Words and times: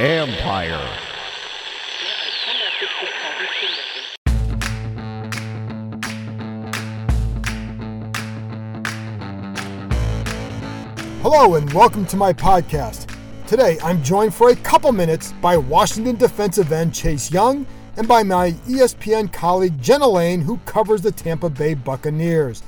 Empire. 0.00 0.98
Hello 11.20 11.56
and 11.56 11.70
welcome 11.74 12.06
to 12.06 12.16
my 12.16 12.32
podcast. 12.32 13.14
Today 13.46 13.78
I'm 13.84 14.02
joined 14.02 14.34
for 14.34 14.48
a 14.48 14.56
couple 14.56 14.90
minutes 14.92 15.32
by 15.42 15.58
Washington 15.58 16.16
defensive 16.16 16.72
end 16.72 16.94
Chase 16.94 17.30
Young 17.30 17.66
and 17.98 18.08
by 18.08 18.22
my 18.22 18.52
ESPN 18.66 19.30
colleague 19.30 19.82
Jenna 19.82 20.08
Laine, 20.08 20.40
who 20.40 20.56
covers 20.64 21.02
the 21.02 21.12
Tampa 21.12 21.50
Bay 21.50 21.74
Buccaneers. 21.74 22.62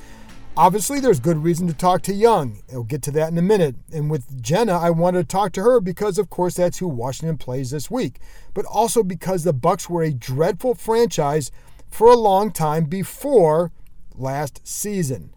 Obviously, 0.54 1.00
there's 1.00 1.18
good 1.18 1.42
reason 1.42 1.66
to 1.66 1.72
talk 1.72 2.02
to 2.02 2.12
Young. 2.12 2.62
We'll 2.70 2.82
get 2.82 3.00
to 3.04 3.10
that 3.12 3.30
in 3.30 3.38
a 3.38 3.42
minute. 3.42 3.74
And 3.90 4.10
with 4.10 4.42
Jenna, 4.42 4.74
I 4.74 4.90
wanted 4.90 5.20
to 5.20 5.24
talk 5.24 5.52
to 5.52 5.62
her 5.62 5.80
because, 5.80 6.18
of 6.18 6.28
course, 6.28 6.54
that's 6.54 6.78
who 6.78 6.88
Washington 6.88 7.38
plays 7.38 7.70
this 7.70 7.90
week, 7.90 8.18
but 8.52 8.66
also 8.66 9.02
because 9.02 9.44
the 9.44 9.54
Bucks 9.54 9.88
were 9.88 10.02
a 10.02 10.12
dreadful 10.12 10.74
franchise 10.74 11.50
for 11.88 12.08
a 12.08 12.18
long 12.18 12.52
time 12.52 12.84
before 12.84 13.72
last 14.14 14.60
season. 14.62 15.32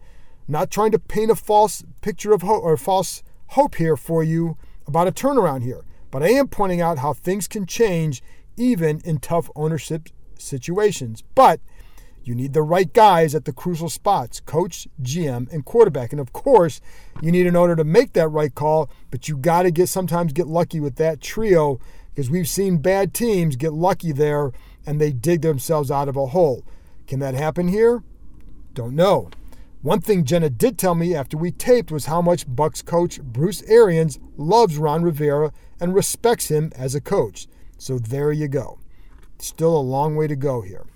Not 0.46 0.70
trying 0.70 0.90
to 0.90 0.98
paint 0.98 1.30
a 1.30 1.34
false 1.34 1.82
picture 2.02 2.34
of 2.34 2.42
hope 2.42 2.62
or 2.62 2.76
false 2.76 3.22
hope 3.48 3.76
here 3.76 3.96
for 3.96 4.22
you 4.22 4.58
about 4.86 5.08
a 5.08 5.12
turnaround 5.12 5.62
here, 5.62 5.86
but 6.10 6.22
I 6.22 6.28
am 6.28 6.48
pointing 6.48 6.82
out 6.82 6.98
how 6.98 7.14
things 7.14 7.48
can 7.48 7.64
change 7.64 8.22
even 8.58 9.00
in 9.02 9.18
tough 9.18 9.48
ownership 9.56 10.10
situations. 10.38 11.22
But 11.34 11.60
you 12.26 12.34
need 12.34 12.52
the 12.52 12.62
right 12.62 12.92
guys 12.92 13.34
at 13.34 13.44
the 13.44 13.52
crucial 13.52 13.88
spots 13.88 14.40
coach, 14.40 14.88
GM, 15.00 15.50
and 15.52 15.64
quarterback. 15.64 16.12
And 16.12 16.20
of 16.20 16.32
course, 16.32 16.80
you 17.22 17.30
need 17.30 17.46
in 17.46 17.54
order 17.54 17.76
to 17.76 17.84
make 17.84 18.14
that 18.14 18.28
right 18.28 18.54
call, 18.54 18.90
but 19.10 19.28
you 19.28 19.36
got 19.36 19.62
to 19.62 19.70
get 19.70 19.88
sometimes 19.88 20.32
get 20.32 20.46
lucky 20.46 20.80
with 20.80 20.96
that 20.96 21.20
trio 21.20 21.78
because 22.14 22.30
we've 22.30 22.48
seen 22.48 22.78
bad 22.78 23.14
teams 23.14 23.56
get 23.56 23.72
lucky 23.72 24.10
there 24.10 24.50
and 24.84 25.00
they 25.00 25.12
dig 25.12 25.42
themselves 25.42 25.90
out 25.90 26.08
of 26.08 26.16
a 26.16 26.26
hole. 26.26 26.64
Can 27.06 27.20
that 27.20 27.34
happen 27.34 27.68
here? 27.68 28.02
Don't 28.74 28.96
know. 28.96 29.30
One 29.82 30.00
thing 30.00 30.24
Jenna 30.24 30.50
did 30.50 30.78
tell 30.78 30.96
me 30.96 31.14
after 31.14 31.36
we 31.36 31.52
taped 31.52 31.92
was 31.92 32.06
how 32.06 32.20
much 32.20 32.44
Bucks 32.48 32.82
coach 32.82 33.20
Bruce 33.22 33.62
Arians 33.62 34.18
loves 34.36 34.78
Ron 34.78 35.02
Rivera 35.02 35.52
and 35.78 35.94
respects 35.94 36.48
him 36.48 36.72
as 36.74 36.94
a 36.94 37.00
coach. 37.00 37.46
So 37.78 37.98
there 37.98 38.32
you 38.32 38.48
go. 38.48 38.80
Still 39.38 39.76
a 39.76 39.78
long 39.78 40.16
way 40.16 40.26
to 40.26 40.34
go 40.34 40.62
here. 40.62 40.86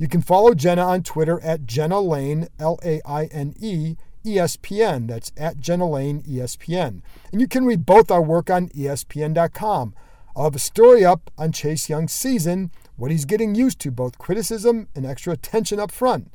You 0.00 0.08
can 0.08 0.22
follow 0.22 0.54
Jenna 0.54 0.80
on 0.80 1.02
Twitter 1.02 1.38
at 1.42 1.66
Jenna 1.66 2.00
Laine, 2.00 2.48
L 2.58 2.80
A 2.82 3.02
I 3.04 3.26
N 3.26 3.52
E, 3.60 3.96
ESPN. 4.24 5.06
That's 5.06 5.30
at 5.36 5.60
Jenna 5.60 5.86
Laine, 5.86 6.22
ESPN. 6.22 7.02
And 7.30 7.40
you 7.42 7.46
can 7.46 7.66
read 7.66 7.84
both 7.84 8.10
our 8.10 8.22
work 8.22 8.48
on 8.48 8.70
ESPN.com. 8.70 9.94
I'll 10.34 10.44
have 10.44 10.56
a 10.56 10.58
story 10.58 11.04
up 11.04 11.30
on 11.36 11.52
Chase 11.52 11.90
Young's 11.90 12.14
season, 12.14 12.70
what 12.96 13.10
he's 13.10 13.26
getting 13.26 13.54
used 13.54 13.78
to, 13.80 13.90
both 13.90 14.16
criticism 14.16 14.88
and 14.96 15.04
extra 15.04 15.34
attention 15.34 15.78
up 15.78 15.92
front. 15.92 16.32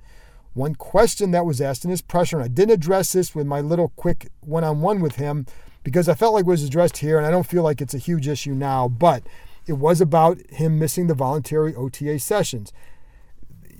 One 0.53 0.75
question 0.75 1.31
that 1.31 1.47
was 1.47 1.59
asked 1.59 1.83
in 1.83 1.89
his 1.89 2.03
pressure, 2.03 2.37
and 2.37 2.45
I 2.45 2.49
didn't 2.49 2.75
address 2.75 3.13
this 3.13 3.33
with 3.33 3.47
my 3.47 3.61
little 3.61 3.93
quick 3.95 4.27
one 4.41 4.63
on 4.63 4.81
one 4.81 5.01
with 5.01 5.15
him 5.15 5.47
because 5.83 6.07
I 6.07 6.13
felt 6.13 6.35
like 6.35 6.45
it 6.45 6.49
was 6.49 6.63
addressed 6.63 6.97
here, 6.97 7.17
and 7.17 7.25
I 7.25 7.31
don't 7.31 7.47
feel 7.47 7.63
like 7.63 7.81
it's 7.81 7.95
a 7.95 7.97
huge 7.97 8.27
issue 8.27 8.53
now, 8.53 8.87
but 8.87 9.23
it 9.65 9.73
was 9.73 10.01
about 10.01 10.39
him 10.51 10.77
missing 10.77 11.07
the 11.07 11.15
voluntary 11.15 11.73
OTA 11.73 12.19
sessions. 12.19 12.71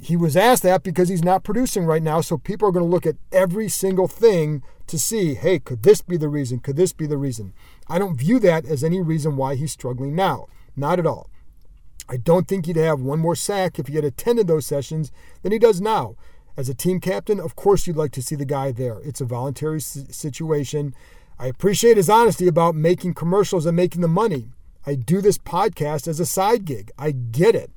He 0.05 0.16
was 0.16 0.38
asked 0.38 0.61
that 0.61 0.83
because 0.83 1.09
he's 1.09 1.23
not 1.23 1.43
producing 1.43 1.83
right 1.83 2.03
now, 2.03 2.21
so 2.21 2.38
people 2.38 2.69
are 2.69 2.71
going 2.71 2.85
to 2.85 2.91
look 2.91 3.07
at 3.07 3.16
every 3.31 3.67
single 3.67 4.07
thing 4.07 4.61
to 4.85 4.99
see 4.99 5.33
hey, 5.33 5.57
could 5.57 5.81
this 5.81 6.01
be 6.01 6.16
the 6.16 6.29
reason? 6.29 6.59
Could 6.59 6.75
this 6.75 6.93
be 6.93 7.07
the 7.07 7.17
reason? 7.17 7.53
I 7.88 7.97
don't 7.97 8.16
view 8.16 8.38
that 8.41 8.66
as 8.66 8.83
any 8.83 9.01
reason 9.01 9.35
why 9.35 9.55
he's 9.55 9.71
struggling 9.71 10.13
now. 10.13 10.45
Not 10.75 10.99
at 10.99 11.07
all. 11.07 11.31
I 12.07 12.17
don't 12.17 12.47
think 12.47 12.67
he'd 12.67 12.75
have 12.75 13.01
one 13.01 13.17
more 13.17 13.35
sack 13.35 13.79
if 13.79 13.88
he 13.88 13.95
had 13.95 14.05
attended 14.05 14.45
those 14.45 14.67
sessions 14.67 15.11
than 15.41 15.51
he 15.51 15.57
does 15.57 15.81
now. 15.81 16.17
As 16.55 16.69
a 16.69 16.75
team 16.75 16.99
captain, 16.99 17.39
of 17.39 17.55
course, 17.55 17.87
you'd 17.87 17.97
like 17.97 18.11
to 18.11 18.22
see 18.22 18.35
the 18.35 18.45
guy 18.45 18.72
there. 18.72 18.99
It's 19.03 19.22
a 19.22 19.25
voluntary 19.25 19.81
situation. 19.81 20.93
I 21.39 21.47
appreciate 21.47 21.97
his 21.97 22.11
honesty 22.11 22.47
about 22.47 22.75
making 22.75 23.16
commercials 23.16 23.66
and 23.66 23.75
making 23.75 24.01
the 24.01 24.07
money. 24.07 24.49
I 24.85 24.93
do 24.93 25.19
this 25.19 25.39
podcast 25.39 26.07
as 26.07 26.19
a 26.19 26.27
side 26.27 26.63
gig. 26.66 26.91
I 26.95 27.09
get 27.09 27.55
it. 27.55 27.72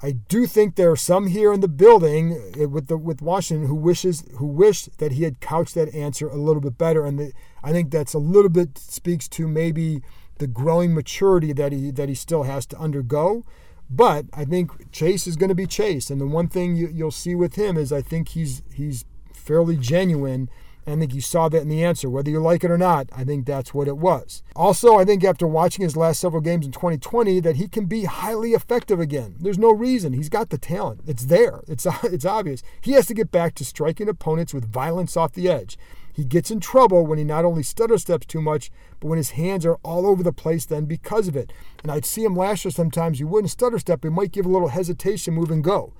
I 0.00 0.12
do 0.12 0.46
think 0.46 0.76
there 0.76 0.90
are 0.92 0.96
some 0.96 1.26
here 1.26 1.52
in 1.52 1.60
the 1.60 1.68
building 1.68 2.52
eh, 2.56 2.66
with 2.66 2.86
the 2.86 2.96
with 2.96 3.20
Washington 3.20 3.66
who 3.66 3.74
wishes 3.74 4.24
who 4.36 4.46
wish 4.46 4.84
that 4.84 5.12
he 5.12 5.24
had 5.24 5.40
couched 5.40 5.74
that 5.74 5.92
answer 5.94 6.28
a 6.28 6.36
little 6.36 6.62
bit 6.62 6.78
better, 6.78 7.04
and 7.04 7.18
the, 7.18 7.32
I 7.64 7.72
think 7.72 7.90
that's 7.90 8.14
a 8.14 8.18
little 8.18 8.48
bit 8.48 8.78
speaks 8.78 9.28
to 9.30 9.48
maybe 9.48 10.02
the 10.38 10.46
growing 10.46 10.94
maturity 10.94 11.52
that 11.52 11.72
he 11.72 11.90
that 11.90 12.08
he 12.08 12.14
still 12.14 12.44
has 12.44 12.64
to 12.66 12.78
undergo. 12.78 13.44
But 13.90 14.26
I 14.32 14.44
think 14.44 14.92
Chase 14.92 15.26
is 15.26 15.36
going 15.36 15.48
to 15.48 15.54
be 15.54 15.66
Chase, 15.66 16.10
and 16.10 16.20
the 16.20 16.26
one 16.26 16.48
thing 16.48 16.76
you, 16.76 16.88
you'll 16.92 17.10
see 17.10 17.34
with 17.34 17.56
him 17.56 17.76
is 17.76 17.92
I 17.92 18.02
think 18.02 18.30
he's 18.30 18.62
he's 18.72 19.04
fairly 19.32 19.76
genuine. 19.76 20.48
I 20.92 20.96
think 20.96 21.14
you 21.14 21.20
saw 21.20 21.48
that 21.48 21.62
in 21.62 21.68
the 21.68 21.84
answer. 21.84 22.08
Whether 22.08 22.30
you 22.30 22.40
like 22.40 22.64
it 22.64 22.70
or 22.70 22.78
not, 22.78 23.08
I 23.14 23.24
think 23.24 23.46
that's 23.46 23.74
what 23.74 23.88
it 23.88 23.98
was. 23.98 24.42
Also, 24.56 24.96
I 24.96 25.04
think 25.04 25.24
after 25.24 25.46
watching 25.46 25.82
his 25.82 25.96
last 25.96 26.20
several 26.20 26.40
games 26.40 26.66
in 26.66 26.72
2020, 26.72 27.40
that 27.40 27.56
he 27.56 27.68
can 27.68 27.86
be 27.86 28.04
highly 28.04 28.52
effective 28.52 29.00
again. 29.00 29.36
There's 29.38 29.58
no 29.58 29.70
reason. 29.72 30.12
He's 30.12 30.28
got 30.28 30.50
the 30.50 30.58
talent. 30.58 31.02
It's 31.06 31.26
there. 31.26 31.62
It's 31.68 31.86
it's 32.04 32.24
obvious. 32.24 32.62
He 32.80 32.92
has 32.92 33.06
to 33.06 33.14
get 33.14 33.30
back 33.30 33.54
to 33.56 33.64
striking 33.64 34.08
opponents 34.08 34.54
with 34.54 34.70
violence 34.70 35.16
off 35.16 35.32
the 35.32 35.48
edge. 35.48 35.78
He 36.18 36.24
gets 36.24 36.50
in 36.50 36.58
trouble 36.58 37.06
when 37.06 37.16
he 37.16 37.22
not 37.22 37.44
only 37.44 37.62
stutter 37.62 37.96
steps 37.96 38.26
too 38.26 38.42
much, 38.42 38.72
but 38.98 39.06
when 39.06 39.18
his 39.18 39.30
hands 39.30 39.64
are 39.64 39.78
all 39.84 40.04
over 40.04 40.24
the 40.24 40.32
place 40.32 40.66
then 40.66 40.84
because 40.84 41.28
of 41.28 41.36
it. 41.36 41.52
And 41.80 41.92
I'd 41.92 42.04
see 42.04 42.24
him 42.24 42.34
last 42.34 42.64
year 42.64 42.72
sometimes, 42.72 43.18
he 43.18 43.24
wouldn't 43.24 43.52
stutter 43.52 43.78
step, 43.78 44.02
he 44.02 44.10
might 44.10 44.32
give 44.32 44.44
a 44.44 44.48
little 44.48 44.66
hesitation, 44.66 45.34
move 45.34 45.52
and 45.52 45.62
go. 45.62 45.92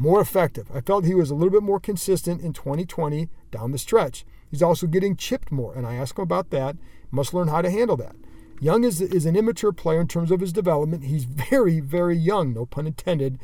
More 0.00 0.20
effective. 0.20 0.70
I 0.72 0.80
felt 0.80 1.04
he 1.04 1.14
was 1.14 1.30
a 1.30 1.34
little 1.34 1.50
bit 1.50 1.64
more 1.64 1.80
consistent 1.80 2.40
in 2.40 2.52
2020 2.52 3.28
down 3.50 3.72
the 3.72 3.78
stretch. 3.78 4.24
He's 4.48 4.62
also 4.62 4.86
getting 4.86 5.16
chipped 5.16 5.50
more, 5.50 5.74
and 5.74 5.84
I 5.84 5.96
asked 5.96 6.16
him 6.16 6.22
about 6.22 6.50
that. 6.50 6.76
Must 7.10 7.34
learn 7.34 7.48
how 7.48 7.62
to 7.62 7.70
handle 7.70 7.96
that. 7.96 8.14
Young 8.60 8.84
is, 8.84 9.00
is 9.00 9.26
an 9.26 9.34
immature 9.36 9.72
player 9.72 10.00
in 10.00 10.06
terms 10.06 10.30
of 10.30 10.40
his 10.40 10.52
development. 10.52 11.04
He's 11.04 11.24
very, 11.50 11.80
very 11.80 12.16
young, 12.16 12.54
no 12.54 12.64
pun 12.64 12.86
intended. 12.86 13.40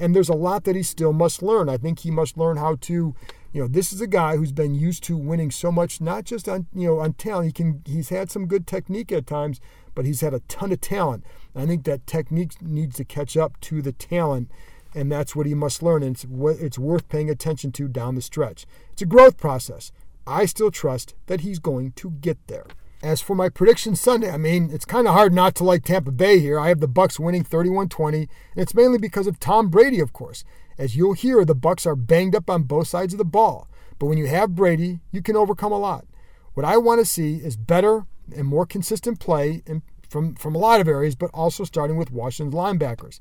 And 0.00 0.14
there's 0.14 0.30
a 0.30 0.34
lot 0.34 0.64
that 0.64 0.76
he 0.76 0.82
still 0.82 1.12
must 1.12 1.42
learn. 1.42 1.68
I 1.68 1.76
think 1.76 2.00
he 2.00 2.10
must 2.10 2.38
learn 2.38 2.56
how 2.56 2.76
to 2.82 3.14
you 3.52 3.62
know, 3.62 3.68
this 3.68 3.92
is 3.92 4.00
a 4.00 4.06
guy 4.06 4.36
who's 4.36 4.52
been 4.52 4.74
used 4.74 5.02
to 5.04 5.16
winning 5.16 5.50
so 5.50 5.72
much, 5.72 6.00
not 6.00 6.24
just 6.24 6.48
on 6.48 6.66
you 6.74 6.86
know 6.86 6.98
on 6.98 7.14
talent. 7.14 7.46
He 7.46 7.52
can 7.52 7.82
he's 7.86 8.10
had 8.10 8.30
some 8.30 8.46
good 8.46 8.66
technique 8.66 9.10
at 9.10 9.26
times, 9.26 9.60
but 9.94 10.04
he's 10.04 10.20
had 10.20 10.34
a 10.34 10.40
ton 10.40 10.70
of 10.70 10.80
talent. 10.80 11.24
I 11.56 11.64
think 11.66 11.84
that 11.84 12.06
technique 12.06 12.60
needs 12.60 12.96
to 12.96 13.04
catch 13.04 13.36
up 13.36 13.58
to 13.62 13.80
the 13.80 13.92
talent, 13.92 14.50
and 14.94 15.10
that's 15.10 15.36
what 15.36 15.46
he 15.46 15.54
must 15.54 15.82
learn. 15.82 16.02
And 16.02 16.16
it's 16.16 16.26
it's 16.60 16.78
worth 16.78 17.08
paying 17.08 17.30
attention 17.30 17.72
to 17.72 17.88
down 17.88 18.14
the 18.14 18.22
stretch. 18.22 18.66
It's 18.92 19.02
a 19.02 19.06
growth 19.06 19.36
process. 19.36 19.92
I 20.26 20.44
still 20.44 20.70
trust 20.70 21.14
that 21.26 21.40
he's 21.40 21.58
going 21.58 21.92
to 21.92 22.10
get 22.10 22.38
there. 22.48 22.66
As 23.02 23.20
for 23.20 23.36
my 23.36 23.48
prediction 23.48 23.94
Sunday, 23.94 24.30
I 24.30 24.36
mean, 24.36 24.70
it's 24.72 24.84
kind 24.84 25.06
of 25.06 25.14
hard 25.14 25.32
not 25.32 25.54
to 25.56 25.64
like 25.64 25.84
Tampa 25.84 26.10
Bay 26.10 26.40
here. 26.40 26.58
I 26.58 26.68
have 26.68 26.80
the 26.80 26.88
Bucks 26.88 27.18
winning 27.18 27.44
31-20, 27.44 28.14
and 28.14 28.28
it's 28.56 28.74
mainly 28.74 28.98
because 28.98 29.28
of 29.28 29.38
Tom 29.38 29.68
Brady, 29.68 30.00
of 30.00 30.12
course. 30.12 30.44
As 30.76 30.96
you'll 30.96 31.12
hear, 31.12 31.44
the 31.44 31.54
Bucks 31.54 31.86
are 31.86 31.94
banged 31.94 32.34
up 32.34 32.50
on 32.50 32.64
both 32.64 32.88
sides 32.88 33.14
of 33.14 33.18
the 33.18 33.24
ball. 33.24 33.68
But 33.98 34.06
when 34.06 34.18
you 34.18 34.26
have 34.26 34.56
Brady, 34.56 34.98
you 35.12 35.22
can 35.22 35.36
overcome 35.36 35.72
a 35.72 35.78
lot. 35.78 36.06
What 36.54 36.66
I 36.66 36.76
want 36.76 37.00
to 37.00 37.04
see 37.04 37.36
is 37.36 37.56
better 37.56 38.04
and 38.34 38.46
more 38.46 38.66
consistent 38.66 39.20
play 39.20 39.62
from, 40.08 40.34
from 40.34 40.54
a 40.54 40.58
lot 40.58 40.80
of 40.80 40.88
areas, 40.88 41.14
but 41.14 41.30
also 41.32 41.62
starting 41.64 41.96
with 41.96 42.10
Washington's 42.10 42.54
linebackers. 42.54 43.20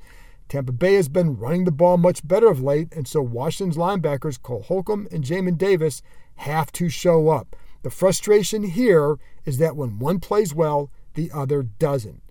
Tampa 0.50 0.72
Bay 0.72 0.96
has 0.96 1.10
been 1.10 1.38
running 1.38 1.66
the 1.66 1.72
ball 1.72 1.98
much 1.98 2.26
better 2.26 2.48
of 2.48 2.62
late, 2.62 2.94
and 2.96 3.08
so 3.08 3.22
Washington's 3.22 3.78
linebackers, 3.78 4.42
Cole 4.42 4.64
Holcomb 4.64 5.08
and 5.12 5.24
Jamin 5.24 5.58
Davis, 5.58 6.02
have 6.38 6.72
to 6.74 6.90
show 6.90 7.30
up. 7.30 7.56
The 7.84 7.90
frustration 7.90 8.64
here 8.64 9.18
is 9.46 9.58
that 9.58 9.76
when 9.76 10.00
one 10.00 10.20
plays 10.20 10.54
well, 10.54 10.90
the 11.16 11.32
other 11.34 11.64
doesn't. 11.64 12.22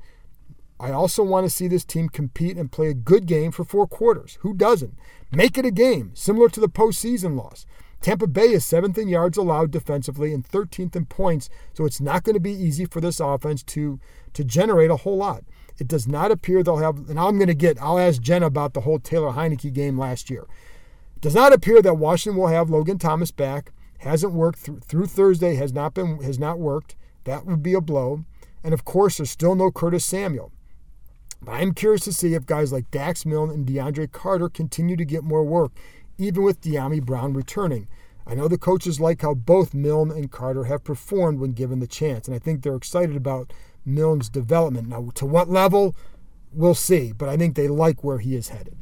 I 0.79 0.91
also 0.91 1.23
want 1.23 1.47
to 1.47 1.51
see 1.51 1.69
this 1.69 1.85
team 1.85 2.09
compete 2.09 2.57
and 2.57 2.71
play 2.71 2.89
a 2.89 2.95
good 2.95 3.27
game 3.27 3.51
for 3.51 3.65
four 3.65 3.87
quarters. 3.87 4.39
Who 4.41 4.55
doesn't? 4.55 4.95
Make 5.33 5.57
it 5.57 5.65
a 5.65 5.71
game, 5.71 6.13
similar 6.15 6.49
to 6.51 6.61
the 6.61 6.69
postseason 6.69 7.37
loss. 7.37 7.67
Tampa 8.03 8.27
Bay 8.27 8.53
is 8.53 8.65
seventh 8.65 8.99
in 8.99 9.09
yards 9.09 9.39
allowed 9.39 9.71
defensively 9.71 10.33
and 10.33 10.47
13th 10.47 10.95
in 10.95 11.07
points, 11.07 11.49
so 11.73 11.85
it's 11.85 12.01
not 12.01 12.25
going 12.25 12.35
to 12.35 12.41
be 12.41 12.53
easy 12.53 12.85
for 12.85 13.01
this 13.01 13.21
offense 13.21 13.63
to 13.65 13.99
to 14.35 14.45
generate 14.45 14.91
a 14.91 14.97
whole 14.97 15.17
lot. 15.17 15.45
It 15.79 15.89
does 15.89 16.09
not 16.09 16.31
appear 16.31 16.63
they'll 16.63 16.79
have, 16.79 17.09
and 17.09 17.21
I'm 17.21 17.37
going 17.37 17.49
to 17.49 17.55
get, 17.55 17.81
I'll 17.81 17.99
ask 17.99 18.21
Jen 18.21 18.43
about 18.43 18.75
the 18.75 18.83
whole 18.83 18.99
Taylor 18.99 19.33
Heinicke 19.33 19.73
game 19.73 19.99
last 19.99 20.31
year. 20.31 20.47
It 21.17 21.23
does 21.23 21.35
not 21.35 21.53
appear 21.53 21.83
that 21.83 21.95
Washington 21.95 22.41
will 22.41 22.49
have 22.49 22.71
Logan 22.71 22.99
Thomas 22.99 23.31
back. 23.31 23.73
Hasn't 23.99 24.33
worked 24.33 24.59
through, 24.59 24.81
through 24.81 25.07
Thursday. 25.07 25.57
Has 25.57 25.73
not 25.73 25.95
been 25.95 26.23
has 26.23 26.39
not 26.39 26.59
worked. 26.59 26.97
That 27.25 27.47
would 27.47 27.63
be 27.63 27.75
a 27.75 27.81
blow. 27.81 28.25
And 28.63 28.75
of 28.75 28.85
course, 28.85 29.17
there's 29.17 29.31
still 29.31 29.55
no 29.55 29.71
Curtis 29.71 30.05
Samuel. 30.05 30.53
But 31.43 31.53
I'm 31.53 31.75
curious 31.75 32.05
to 32.05 32.13
see 32.13 32.35
if 32.35 32.47
guys 32.47 32.73
like 32.73 32.91
Dax 32.91 33.25
Milne 33.25 33.51
and 33.51 33.67
DeAndre 33.67 34.11
Carter 34.11 34.49
continue 34.49 34.97
to 34.97 35.05
get 35.05 35.25
more 35.25 35.45
work, 35.45 35.73
even 36.19 36.43
with 36.43 36.61
Dyami 36.61 37.03
Brown 37.03 37.33
returning. 37.35 37.89
I 38.27 38.35
know 38.35 38.49
the 38.49 38.59
coaches 38.59 38.99
like 38.99 39.23
how 39.23 39.35
both 39.35 39.73
Milne 39.73 40.11
and 40.11 40.33
Carter 40.33 40.65
have 40.65 40.83
performed 40.83 41.39
when 41.39 41.53
given 41.53 41.79
the 41.79 41.87
chance, 41.87 42.27
and 42.27 42.35
I 42.35 42.41
think 42.41 42.63
they're 42.63 42.75
excited 42.75 43.15
about 43.15 43.53
Milne's 43.87 44.29
development. 44.29 44.89
Now, 44.89 45.11
to 45.15 45.25
what 45.25 45.49
level, 45.49 45.97
we'll 46.53 46.75
see, 46.75 47.13
but 47.13 47.29
I 47.29 47.37
think 47.37 47.55
they 47.55 47.69
like 47.69 48.05
where 48.05 48.19
he 48.19 48.35
is 48.35 48.49
headed. 48.49 48.77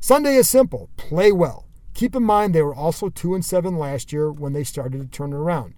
Sunday 0.00 0.36
is 0.36 0.48
simple 0.48 0.90
play 0.96 1.32
well. 1.32 1.66
Keep 1.94 2.16
in 2.16 2.22
mind 2.22 2.54
they 2.54 2.62
were 2.62 2.74
also 2.74 3.08
2 3.08 3.34
and 3.34 3.44
7 3.44 3.76
last 3.76 4.12
year 4.12 4.30
when 4.30 4.52
they 4.52 4.64
started 4.64 5.00
to 5.00 5.06
turn 5.06 5.32
it 5.32 5.36
around. 5.36 5.74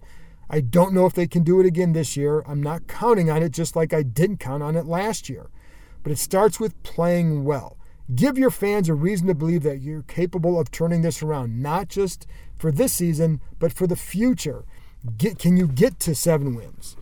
I 0.49 0.61
don't 0.61 0.93
know 0.93 1.05
if 1.05 1.13
they 1.13 1.27
can 1.27 1.43
do 1.43 1.59
it 1.59 1.65
again 1.65 1.93
this 1.93 2.15
year. 2.15 2.43
I'm 2.47 2.61
not 2.61 2.87
counting 2.87 3.29
on 3.29 3.43
it 3.43 3.51
just 3.51 3.75
like 3.75 3.93
I 3.93 4.03
didn't 4.03 4.37
count 4.37 4.63
on 4.63 4.75
it 4.75 4.85
last 4.85 5.29
year. 5.29 5.49
But 6.03 6.11
it 6.11 6.19
starts 6.19 6.59
with 6.59 6.81
playing 6.83 7.43
well. 7.43 7.77
Give 8.15 8.37
your 8.37 8.51
fans 8.51 8.87
a 8.87 8.93
reason 8.93 9.27
to 9.27 9.35
believe 9.35 9.63
that 9.63 9.81
you're 9.81 10.03
capable 10.03 10.59
of 10.59 10.71
turning 10.71 11.01
this 11.01 11.21
around, 11.21 11.61
not 11.61 11.89
just 11.89 12.25
for 12.57 12.71
this 12.71 12.93
season, 12.93 13.41
but 13.59 13.73
for 13.73 13.85
the 13.85 13.97
future. 13.97 14.63
Get, 15.17 15.37
can 15.37 15.57
you 15.57 15.67
get 15.67 15.99
to 16.01 16.15
seven 16.15 16.55
wins? 16.55 16.95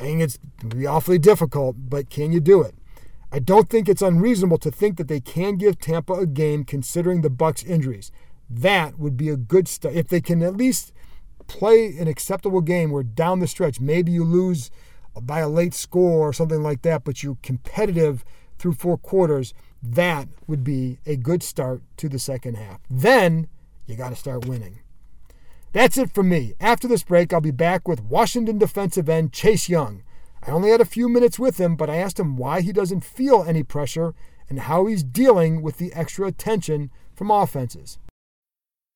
I 0.00 0.04
think 0.04 0.22
it's 0.22 0.38
be 0.66 0.86
awfully 0.86 1.18
difficult, 1.18 1.76
but 1.78 2.08
can 2.08 2.32
you 2.32 2.40
do 2.40 2.62
it? 2.62 2.74
I 3.30 3.38
don't 3.38 3.68
think 3.68 3.88
it's 3.88 4.02
unreasonable 4.02 4.56
to 4.58 4.70
think 4.70 4.96
that 4.96 5.08
they 5.08 5.20
can 5.20 5.56
give 5.56 5.78
Tampa 5.78 6.14
a 6.14 6.26
game 6.26 6.64
considering 6.64 7.20
the 7.20 7.30
Bucks' 7.30 7.62
injuries. 7.62 8.10
That 8.48 8.98
would 8.98 9.16
be 9.16 9.28
a 9.28 9.36
good 9.36 9.68
start 9.68 9.94
if 9.94 10.08
they 10.08 10.20
can 10.20 10.42
at 10.42 10.56
least 10.56 10.92
play 11.46 11.96
an 11.98 12.08
acceptable 12.08 12.62
game 12.62 12.90
where 12.90 13.02
down 13.02 13.40
the 13.40 13.46
stretch 13.46 13.78
maybe 13.78 14.10
you 14.10 14.24
lose 14.24 14.70
by 15.20 15.40
a 15.40 15.48
late 15.48 15.74
score 15.74 16.28
or 16.28 16.32
something 16.32 16.62
like 16.62 16.82
that, 16.82 17.04
but 17.04 17.22
you're 17.22 17.38
competitive 17.42 18.24
through 18.58 18.74
four 18.74 18.96
quarters. 18.96 19.52
That 19.82 20.28
would 20.46 20.64
be 20.64 20.98
a 21.04 21.16
good 21.16 21.42
start 21.42 21.82
to 21.98 22.08
the 22.08 22.18
second 22.18 22.56
half. 22.56 22.80
Then 22.88 23.48
you 23.86 23.96
got 23.96 24.10
to 24.10 24.16
start 24.16 24.46
winning. 24.46 24.80
That's 25.72 25.96
it 25.96 26.10
from 26.10 26.28
me. 26.28 26.54
After 26.58 26.88
this 26.88 27.04
break, 27.04 27.32
I'll 27.32 27.40
be 27.40 27.52
back 27.52 27.86
with 27.86 28.02
Washington 28.02 28.58
defensive 28.58 29.08
end 29.08 29.32
Chase 29.32 29.68
Young. 29.68 30.02
I 30.42 30.50
only 30.50 30.70
had 30.70 30.80
a 30.80 30.84
few 30.84 31.08
minutes 31.08 31.38
with 31.38 31.60
him, 31.60 31.76
but 31.76 31.88
I 31.88 31.96
asked 31.96 32.18
him 32.18 32.36
why 32.36 32.60
he 32.60 32.72
doesn't 32.72 33.04
feel 33.04 33.44
any 33.44 33.62
pressure 33.62 34.14
and 34.48 34.60
how 34.60 34.86
he's 34.86 35.04
dealing 35.04 35.62
with 35.62 35.78
the 35.78 35.92
extra 35.92 36.26
attention 36.26 36.90
from 37.14 37.30
offenses. 37.30 37.98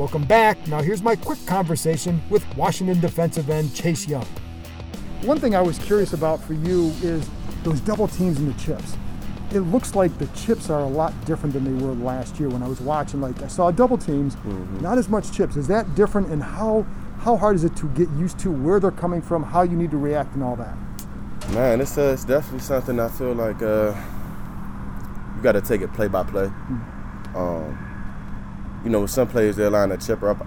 Welcome 0.00 0.24
back. 0.24 0.66
Now, 0.66 0.80
here's 0.80 1.02
my 1.02 1.14
quick 1.14 1.38
conversation 1.44 2.22
with 2.30 2.42
Washington 2.56 2.98
defensive 3.00 3.50
end 3.50 3.74
Chase 3.74 4.08
Young. 4.08 4.24
One 5.24 5.38
thing 5.38 5.54
I 5.54 5.60
was 5.60 5.78
curious 5.78 6.14
about 6.14 6.42
for 6.42 6.54
you 6.54 6.86
is 7.02 7.28
those 7.64 7.80
double 7.80 8.08
teams 8.08 8.38
and 8.38 8.48
the 8.48 8.58
chips. 8.58 8.96
It 9.52 9.60
looks 9.60 9.94
like 9.94 10.16
the 10.16 10.26
chips 10.28 10.70
are 10.70 10.80
a 10.80 10.88
lot 10.88 11.12
different 11.26 11.52
than 11.52 11.64
they 11.64 11.84
were 11.84 11.92
last 11.92 12.40
year 12.40 12.48
when 12.48 12.62
I 12.62 12.66
was 12.66 12.80
watching. 12.80 13.20
Like 13.20 13.42
I 13.42 13.46
saw 13.46 13.70
double 13.70 13.98
teams, 13.98 14.36
mm-hmm. 14.36 14.80
not 14.80 14.96
as 14.96 15.10
much 15.10 15.32
chips. 15.32 15.58
Is 15.58 15.66
that 15.68 15.94
different? 15.94 16.28
And 16.28 16.42
how 16.42 16.86
how 17.18 17.36
hard 17.36 17.56
is 17.56 17.64
it 17.64 17.76
to 17.76 17.88
get 17.88 18.08
used 18.12 18.38
to 18.38 18.50
where 18.50 18.80
they're 18.80 18.90
coming 18.90 19.20
from, 19.20 19.42
how 19.42 19.64
you 19.64 19.76
need 19.76 19.90
to 19.90 19.98
react, 19.98 20.32
and 20.32 20.42
all 20.42 20.56
that? 20.56 20.78
Man, 21.50 21.78
it's 21.82 21.98
uh, 21.98 22.12
it's 22.14 22.24
definitely 22.24 22.60
something 22.60 22.98
I 22.98 23.08
feel 23.08 23.34
like 23.34 23.60
uh, 23.60 23.94
you 25.36 25.42
got 25.42 25.52
to 25.52 25.60
take 25.60 25.82
it 25.82 25.92
play 25.92 26.08
by 26.08 26.22
play. 26.22 26.46
Mm-hmm. 26.46 27.36
Um, 27.36 27.89
you 28.84 28.90
know, 28.90 29.00
with 29.00 29.10
some 29.10 29.28
players 29.28 29.56
they'll 29.56 29.70
line 29.70 29.92
a 29.92 29.96
chipper 29.96 30.30
up 30.30 30.46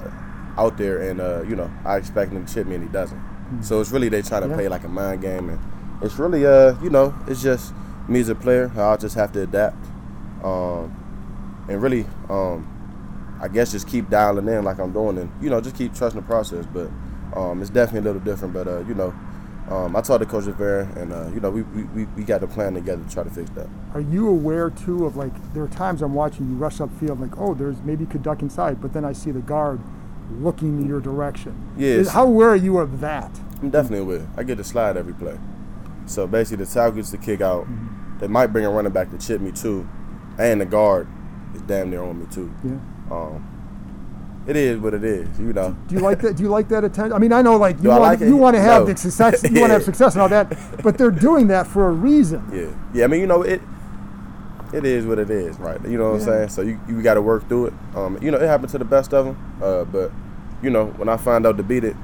out 0.57 0.77
there, 0.77 1.09
and 1.09 1.19
uh, 1.19 1.41
you 1.43 1.55
know, 1.55 1.71
I 1.85 1.97
expect 1.97 2.31
him 2.31 2.45
to 2.45 2.53
chip 2.53 2.67
me, 2.67 2.75
and 2.75 2.83
he 2.83 2.89
doesn't. 2.89 3.17
Mm-hmm. 3.17 3.61
So 3.61 3.81
it's 3.81 3.91
really 3.91 4.09
they 4.09 4.21
try 4.21 4.39
to 4.39 4.47
yeah. 4.47 4.55
play 4.55 4.67
like 4.67 4.83
a 4.83 4.89
mind 4.89 5.21
game, 5.21 5.49
and 5.49 5.59
it's 6.01 6.17
really 6.17 6.45
uh, 6.45 6.79
you 6.81 6.89
know, 6.89 7.13
it's 7.27 7.41
just 7.41 7.73
me 8.07 8.19
as 8.19 8.29
a 8.29 8.35
player. 8.35 8.71
I'll 8.75 8.97
just 8.97 9.15
have 9.15 9.31
to 9.33 9.43
adapt, 9.43 9.85
um, 10.43 11.65
and 11.69 11.81
really, 11.81 12.05
um, 12.29 12.67
I 13.41 13.47
guess 13.47 13.71
just 13.71 13.87
keep 13.87 14.09
dialing 14.09 14.47
in 14.47 14.63
like 14.63 14.79
I'm 14.79 14.91
doing, 14.91 15.17
and 15.17 15.31
you 15.41 15.49
know, 15.49 15.61
just 15.61 15.75
keep 15.75 15.93
trusting 15.93 16.21
the 16.21 16.27
process. 16.27 16.65
But 16.65 16.89
um, 17.35 17.61
it's 17.61 17.69
definitely 17.69 18.09
a 18.09 18.13
little 18.13 18.25
different. 18.25 18.53
But 18.53 18.67
uh, 18.67 18.79
you 18.81 18.93
know, 18.93 19.13
um, 19.69 19.95
I 19.95 20.01
talked 20.01 20.21
to 20.21 20.25
Coach 20.25 20.45
Rivera, 20.45 20.87
and 20.97 21.13
uh, 21.13 21.27
you 21.33 21.39
know, 21.39 21.49
we, 21.49 21.61
we, 21.61 22.05
we 22.05 22.23
got 22.23 22.43
a 22.43 22.47
plan 22.47 22.73
together 22.73 23.03
to 23.03 23.09
try 23.09 23.23
to 23.23 23.29
fix 23.29 23.49
that. 23.51 23.67
Are 23.93 24.01
you 24.01 24.27
aware 24.27 24.69
too 24.69 25.05
of 25.05 25.15
like 25.15 25.31
there 25.53 25.63
are 25.63 25.69
times 25.69 26.01
I'm 26.01 26.13
watching 26.13 26.49
you 26.49 26.55
rush 26.55 26.77
upfield, 26.77 27.19
like 27.19 27.37
oh, 27.37 27.53
there's 27.53 27.81
maybe 27.83 28.03
you 28.03 28.09
could 28.09 28.23
duck 28.23 28.41
inside, 28.41 28.81
but 28.81 28.93
then 28.93 29.05
I 29.05 29.13
see 29.13 29.31
the 29.31 29.39
guard 29.39 29.79
looking 30.39 30.81
in 30.81 30.87
your 30.87 30.99
direction. 30.99 31.73
Yes. 31.77 32.09
How 32.09 32.25
aware 32.25 32.49
are 32.49 32.55
you 32.55 32.77
of 32.79 32.99
that? 32.99 33.39
I'm 33.61 33.69
definitely 33.69 33.99
aware. 33.99 34.27
I 34.35 34.43
get 34.43 34.57
to 34.57 34.63
slide 34.63 34.97
every 34.97 35.13
play. 35.13 35.39
So 36.05 36.27
basically, 36.27 36.65
the 36.65 36.71
tackle 36.71 36.97
gets 36.97 37.11
the 37.11 37.17
kick 37.17 37.39
out. 37.39 37.63
Mm-hmm. 37.63 38.19
They 38.19 38.27
might 38.27 38.47
bring 38.47 38.65
a 38.65 38.69
running 38.69 38.91
back 38.91 39.11
to 39.11 39.17
chip 39.17 39.39
me 39.39 39.51
too, 39.51 39.87
and 40.37 40.59
the 40.59 40.65
guard 40.65 41.07
is 41.55 41.61
damn 41.61 41.89
near 41.89 42.03
on 42.03 42.19
me 42.19 42.25
too. 42.29 42.53
Yeah. 42.63 42.79
Um, 43.09 43.52
it 44.45 44.57
is 44.57 44.77
what 44.79 44.93
it 44.93 45.03
is, 45.05 45.39
you 45.39 45.53
know. 45.53 45.75
Do 45.87 45.95
you 45.95 46.01
like 46.01 46.19
that? 46.21 46.35
Do 46.35 46.43
you 46.43 46.49
like 46.49 46.67
that 46.69 46.83
attention? 46.83 47.13
I 47.13 47.17
mean, 47.17 47.31
I 47.31 47.41
know 47.41 47.55
like 47.55 47.81
you 47.81 47.89
want 47.89 48.01
like 48.01 48.19
you 48.19 48.35
want 48.35 48.55
to 48.55 48.61
have 48.61 48.81
no. 48.81 48.93
the 48.93 48.97
success, 48.97 49.41
you 49.43 49.49
yeah. 49.53 49.61
want 49.61 49.69
to 49.69 49.73
have 49.75 49.83
success 49.83 50.13
and 50.13 50.21
all 50.21 50.29
that, 50.29 50.83
but 50.83 50.97
they're 50.97 51.11
doing 51.11 51.47
that 51.47 51.65
for 51.65 51.87
a 51.87 51.91
reason. 51.91 52.45
Yeah, 52.51 52.73
yeah. 52.93 53.05
I 53.05 53.07
mean, 53.07 53.21
you 53.21 53.27
know, 53.27 53.41
it 53.41 53.61
it 54.73 54.85
is 54.85 55.05
what 55.05 55.17
it 55.17 55.29
is, 55.29 55.57
right? 55.59 55.81
You 55.87 55.97
know 55.97 56.11
what 56.11 56.21
yeah. 56.21 56.27
I'm 56.27 56.49
saying? 56.49 56.49
So 56.49 56.61
you 56.61 56.79
you 56.89 57.01
got 57.01 57.13
to 57.13 57.21
work 57.21 57.47
through 57.47 57.67
it. 57.67 57.73
Um, 57.95 58.17
you 58.21 58.31
know, 58.31 58.37
it 58.37 58.47
happened 58.47 58.69
to 58.71 58.77
the 58.77 58.85
best 58.85 59.13
of 59.13 59.25
them, 59.25 59.59
uh, 59.63 59.85
but 59.85 60.11
you 60.61 60.69
know, 60.69 60.87
when 60.87 61.07
I 61.07 61.15
find 61.15 61.45
out 61.45 61.55
to 61.55 61.63
beat 61.63 61.85
it, 61.85 61.95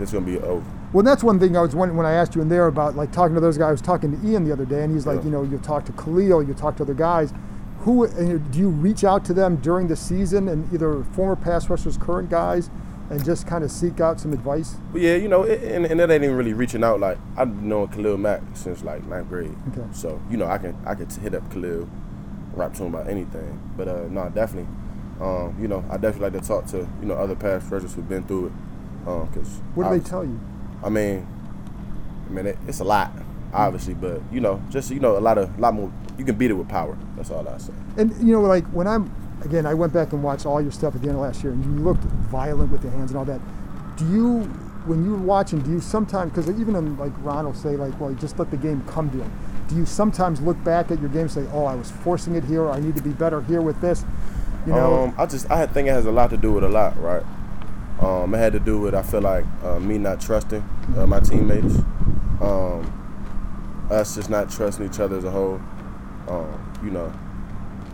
it's 0.00 0.12
gonna 0.12 0.24
be 0.24 0.38
over. 0.38 0.64
Well, 0.94 1.02
that's 1.02 1.22
one 1.22 1.38
thing 1.38 1.58
I 1.58 1.60
was 1.60 1.74
wondering 1.74 1.98
when 1.98 2.06
I 2.06 2.12
asked 2.12 2.34
you 2.34 2.40
in 2.40 2.48
there 2.48 2.68
about 2.68 2.96
like 2.96 3.12
talking 3.12 3.34
to 3.34 3.40
those 3.40 3.58
guys. 3.58 3.68
I 3.68 3.72
was 3.72 3.82
talking 3.82 4.18
to 4.18 4.26
Ian 4.26 4.44
the 4.44 4.52
other 4.52 4.64
day, 4.64 4.82
and 4.82 4.94
he's 4.94 5.06
like, 5.06 5.18
yeah. 5.18 5.24
you 5.24 5.30
know, 5.30 5.42
you 5.42 5.58
talk 5.58 5.84
to 5.86 5.92
Khalil, 5.92 6.42
you 6.42 6.54
talk 6.54 6.76
to 6.76 6.84
other 6.84 6.94
guys 6.94 7.34
who 7.80 8.08
do 8.38 8.58
you 8.58 8.68
reach 8.68 9.04
out 9.04 9.24
to 9.26 9.34
them 9.34 9.56
during 9.56 9.88
the 9.88 9.96
season 9.96 10.48
and 10.48 10.72
either 10.72 11.04
former 11.04 11.36
pass 11.36 11.68
rushers, 11.68 11.96
current 11.96 12.30
guys, 12.30 12.70
and 13.10 13.24
just 13.24 13.46
kind 13.46 13.62
of 13.62 13.70
seek 13.70 14.00
out 14.00 14.20
some 14.20 14.32
advice? 14.32 14.76
Yeah, 14.94 15.16
you 15.16 15.28
know, 15.28 15.44
it, 15.44 15.62
and, 15.62 15.86
and 15.86 16.00
that 16.00 16.10
ain't 16.10 16.24
even 16.24 16.36
really 16.36 16.52
reaching 16.52 16.82
out. 16.82 17.00
Like 17.00 17.18
I've 17.36 17.62
known 17.62 17.88
Khalil 17.88 18.16
Mack 18.18 18.42
since 18.54 18.82
like 18.82 19.04
ninth 19.06 19.28
grade, 19.28 19.54
okay. 19.68 19.86
so 19.92 20.20
you 20.30 20.36
know 20.36 20.46
I 20.46 20.58
can 20.58 20.76
I 20.84 20.94
could 20.94 21.12
hit 21.12 21.34
up 21.34 21.50
Khalil, 21.52 21.88
rap 22.54 22.74
to 22.74 22.84
him 22.84 22.94
about 22.94 23.08
anything. 23.08 23.60
But 23.76 23.88
uh, 23.88 24.08
no, 24.08 24.28
definitely, 24.30 24.68
um, 25.20 25.56
you 25.60 25.68
know, 25.68 25.84
I 25.88 25.96
definitely 25.96 26.30
like 26.30 26.42
to 26.42 26.48
talk 26.48 26.66
to 26.66 26.78
you 26.78 27.06
know 27.06 27.14
other 27.14 27.36
pass 27.36 27.64
rushers 27.64 27.94
who've 27.94 28.08
been 28.08 28.24
through 28.24 28.46
it. 28.46 28.52
Um, 29.06 29.28
what 29.74 29.90
do 29.90 29.98
they 29.98 30.04
tell 30.04 30.24
you? 30.24 30.40
I 30.82 30.88
mean, 30.88 31.24
I 32.26 32.32
mean 32.32 32.46
it, 32.46 32.58
it's 32.66 32.80
a 32.80 32.84
lot 32.84 33.12
obviously, 33.52 33.94
but 33.94 34.20
you 34.30 34.40
know, 34.40 34.62
just 34.70 34.90
you 34.90 35.00
know, 35.00 35.16
a 35.16 35.20
lot 35.20 35.38
of, 35.38 35.56
a 35.56 35.60
lot 35.60 35.74
more. 35.74 35.92
You 36.18 36.24
can 36.24 36.36
beat 36.36 36.50
it 36.50 36.54
with 36.54 36.68
power. 36.68 36.96
That's 37.16 37.30
all 37.30 37.46
I 37.46 37.58
say. 37.58 37.72
And 37.96 38.16
you 38.26 38.32
know, 38.32 38.40
like 38.42 38.64
when 38.68 38.86
I'm, 38.86 39.14
again, 39.44 39.66
I 39.66 39.74
went 39.74 39.92
back 39.92 40.12
and 40.12 40.22
watched 40.22 40.46
all 40.46 40.60
your 40.62 40.72
stuff 40.72 40.94
at 40.94 41.02
the 41.02 41.08
end 41.08 41.16
of 41.16 41.22
last 41.22 41.42
year, 41.42 41.52
and 41.52 41.64
you 41.64 41.84
looked 41.84 42.02
violent 42.02 42.72
with 42.72 42.82
your 42.82 42.92
hands 42.92 43.10
and 43.10 43.18
all 43.18 43.24
that. 43.26 43.40
Do 43.96 44.06
you, 44.10 44.40
when 44.86 45.04
you're 45.04 45.18
watching, 45.18 45.60
do 45.60 45.70
you 45.70 45.80
sometimes, 45.80 46.32
because 46.32 46.48
even 46.60 46.74
in, 46.76 46.96
like 46.98 47.12
Ron 47.18 47.44
will 47.44 47.54
say, 47.54 47.76
like, 47.76 47.98
well, 48.00 48.12
just 48.14 48.38
let 48.38 48.50
the 48.50 48.56
game 48.56 48.82
come 48.86 49.10
to 49.10 49.18
him. 49.18 49.32
Do 49.68 49.76
you 49.76 49.84
sometimes 49.84 50.40
look 50.40 50.62
back 50.64 50.90
at 50.90 51.00
your 51.00 51.08
game 51.08 51.22
and 51.22 51.30
say, 51.30 51.46
oh, 51.52 51.64
I 51.64 51.74
was 51.74 51.90
forcing 51.90 52.34
it 52.34 52.44
here, 52.44 52.62
or 52.62 52.70
I 52.70 52.80
need 52.80 52.94
to 52.96 53.02
be 53.02 53.10
better 53.10 53.40
here 53.42 53.62
with 53.62 53.80
this? 53.80 54.04
You 54.66 54.72
know, 54.72 55.04
um, 55.04 55.14
I 55.18 55.26
just, 55.26 55.50
I 55.50 55.66
think 55.66 55.88
it 55.88 55.92
has 55.92 56.06
a 56.06 56.12
lot 56.12 56.30
to 56.30 56.36
do 56.36 56.52
with 56.52 56.64
a 56.64 56.68
lot, 56.68 57.00
right? 57.00 57.22
Um, 58.00 58.34
it 58.34 58.38
had 58.38 58.52
to 58.52 58.60
do 58.60 58.78
with 58.78 58.94
I 58.94 59.02
feel 59.02 59.22
like 59.22 59.44
uh, 59.62 59.78
me 59.80 59.96
not 59.96 60.20
trusting 60.20 60.62
uh, 60.96 61.06
my 61.06 61.20
teammates. 61.20 61.76
Um, 62.40 62.92
us 63.90 64.16
just 64.16 64.28
not 64.28 64.50
trusting 64.50 64.84
each 64.84 65.00
other 65.00 65.16
as 65.16 65.24
a 65.24 65.30
whole. 65.30 65.60
Um, 66.28 66.80
you 66.84 66.90
know, 66.90 67.12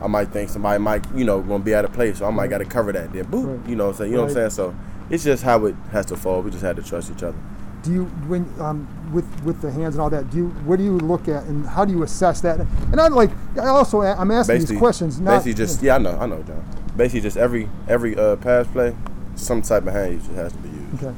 I 0.00 0.06
might 0.06 0.28
think 0.28 0.50
somebody 0.50 0.82
might, 0.82 1.04
you 1.14 1.24
know, 1.24 1.40
gonna 1.40 1.62
be 1.62 1.74
out 1.74 1.84
of 1.84 1.92
place, 1.92 2.18
so 2.18 2.26
I 2.26 2.30
might 2.30 2.48
got 2.50 2.58
to 2.58 2.64
cover 2.64 2.92
that. 2.92 3.12
Then 3.12 3.24
boom, 3.26 3.46
Right. 3.60 3.68
you 3.68 3.76
know, 3.76 3.86
what 3.86 3.90
I'm 3.92 3.98
saying, 3.98 4.10
you 4.10 4.16
know 4.16 4.22
what 4.24 4.30
I'm 4.30 4.34
saying. 4.34 4.50
So 4.50 4.74
it's 5.10 5.24
just 5.24 5.42
how 5.42 5.64
it 5.66 5.74
has 5.92 6.06
to 6.06 6.16
fall. 6.16 6.42
We 6.42 6.50
just 6.50 6.62
had 6.62 6.76
to 6.76 6.82
trust 6.82 7.10
each 7.10 7.22
other. 7.22 7.36
Do 7.82 7.92
you 7.92 8.04
when 8.28 8.48
um, 8.60 8.86
with 9.12 9.26
with 9.44 9.60
the 9.60 9.70
hands 9.70 9.94
and 9.94 10.02
all 10.02 10.10
that? 10.10 10.30
Do 10.30 10.36
you 10.38 10.48
what 10.64 10.78
do 10.78 10.84
you 10.84 10.98
look 10.98 11.28
at 11.28 11.44
and 11.44 11.66
how 11.66 11.84
do 11.84 11.92
you 11.92 12.02
assess 12.04 12.40
that? 12.42 12.60
And 12.92 13.00
I 13.00 13.08
like 13.08 13.30
I 13.60 13.66
also 13.66 14.02
I'm 14.02 14.30
asking 14.30 14.56
Basically, 14.56 14.74
these 14.76 14.80
questions. 14.80 15.20
Not, 15.20 15.32
basically 15.32 15.54
just 15.54 15.82
yeah, 15.82 15.96
I 15.96 15.98
know, 15.98 16.16
I 16.18 16.26
know, 16.26 16.42
John. 16.44 16.64
Basically, 16.96 17.20
just 17.20 17.36
every 17.36 17.68
every 17.88 18.16
uh, 18.16 18.36
pass 18.36 18.66
play, 18.68 18.94
some 19.34 19.62
type 19.62 19.86
of 19.86 19.92
hand 19.92 20.14
usage 20.14 20.34
has 20.36 20.52
to 20.52 20.58
be 20.58 20.68
used. 20.68 21.02
Okay. 21.04 21.14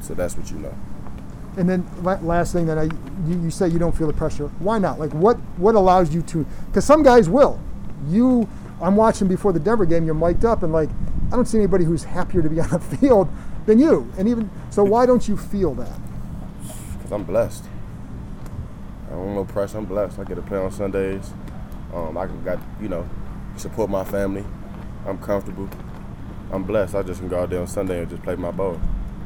So 0.00 0.14
that's 0.14 0.36
what 0.36 0.50
you 0.50 0.58
know. 0.58 0.74
And 1.56 1.68
then 1.68 1.86
last 2.02 2.52
thing 2.52 2.66
that 2.66 2.78
I 2.78 2.84
you, 2.84 3.40
you 3.42 3.50
say 3.50 3.68
you 3.68 3.78
don't 3.78 3.96
feel 3.96 4.06
the 4.06 4.12
pressure. 4.12 4.48
Why 4.58 4.78
not? 4.78 4.98
Like 4.98 5.12
what 5.12 5.36
what 5.56 5.74
allows 5.74 6.12
you 6.14 6.22
to? 6.22 6.44
Because 6.66 6.84
some 6.84 7.02
guys 7.02 7.28
will. 7.28 7.60
You 8.08 8.48
I'm 8.80 8.96
watching 8.96 9.28
before 9.28 9.52
the 9.52 9.60
Denver 9.60 9.86
game. 9.86 10.04
You're 10.04 10.14
mic'd 10.14 10.44
up 10.44 10.62
and 10.62 10.72
like 10.72 10.90
I 11.32 11.36
don't 11.36 11.46
see 11.46 11.58
anybody 11.58 11.84
who's 11.84 12.04
happier 12.04 12.42
to 12.42 12.50
be 12.50 12.60
on 12.60 12.68
the 12.70 12.80
field 12.80 13.28
than 13.66 13.78
you. 13.78 14.10
And 14.18 14.28
even 14.28 14.50
so, 14.70 14.84
why 14.84 15.06
don't 15.06 15.26
you 15.26 15.36
feel 15.36 15.74
that? 15.74 15.98
Cause 17.02 17.12
I'm 17.12 17.24
blessed. 17.24 17.64
I 19.08 19.10
don't 19.10 19.34
know 19.34 19.44
pressure. 19.44 19.78
I'm 19.78 19.84
blessed. 19.84 20.18
I 20.18 20.24
get 20.24 20.36
to 20.36 20.42
play 20.42 20.58
on 20.58 20.70
Sundays. 20.70 21.32
Um, 21.92 22.18
I 22.18 22.26
can 22.26 22.42
got 22.42 22.58
you 22.80 22.88
know 22.88 23.08
support 23.56 23.90
my 23.90 24.04
family. 24.04 24.44
I'm 25.06 25.18
comfortable. 25.18 25.68
I'm 26.50 26.64
blessed. 26.64 26.94
I 26.94 27.02
just 27.02 27.20
can 27.20 27.28
go 27.28 27.40
out 27.40 27.50
there 27.50 27.60
on 27.60 27.66
Sunday 27.66 28.00
and 28.00 28.10
just 28.10 28.22
play 28.22 28.36
my 28.36 28.50
ball. 28.50 28.80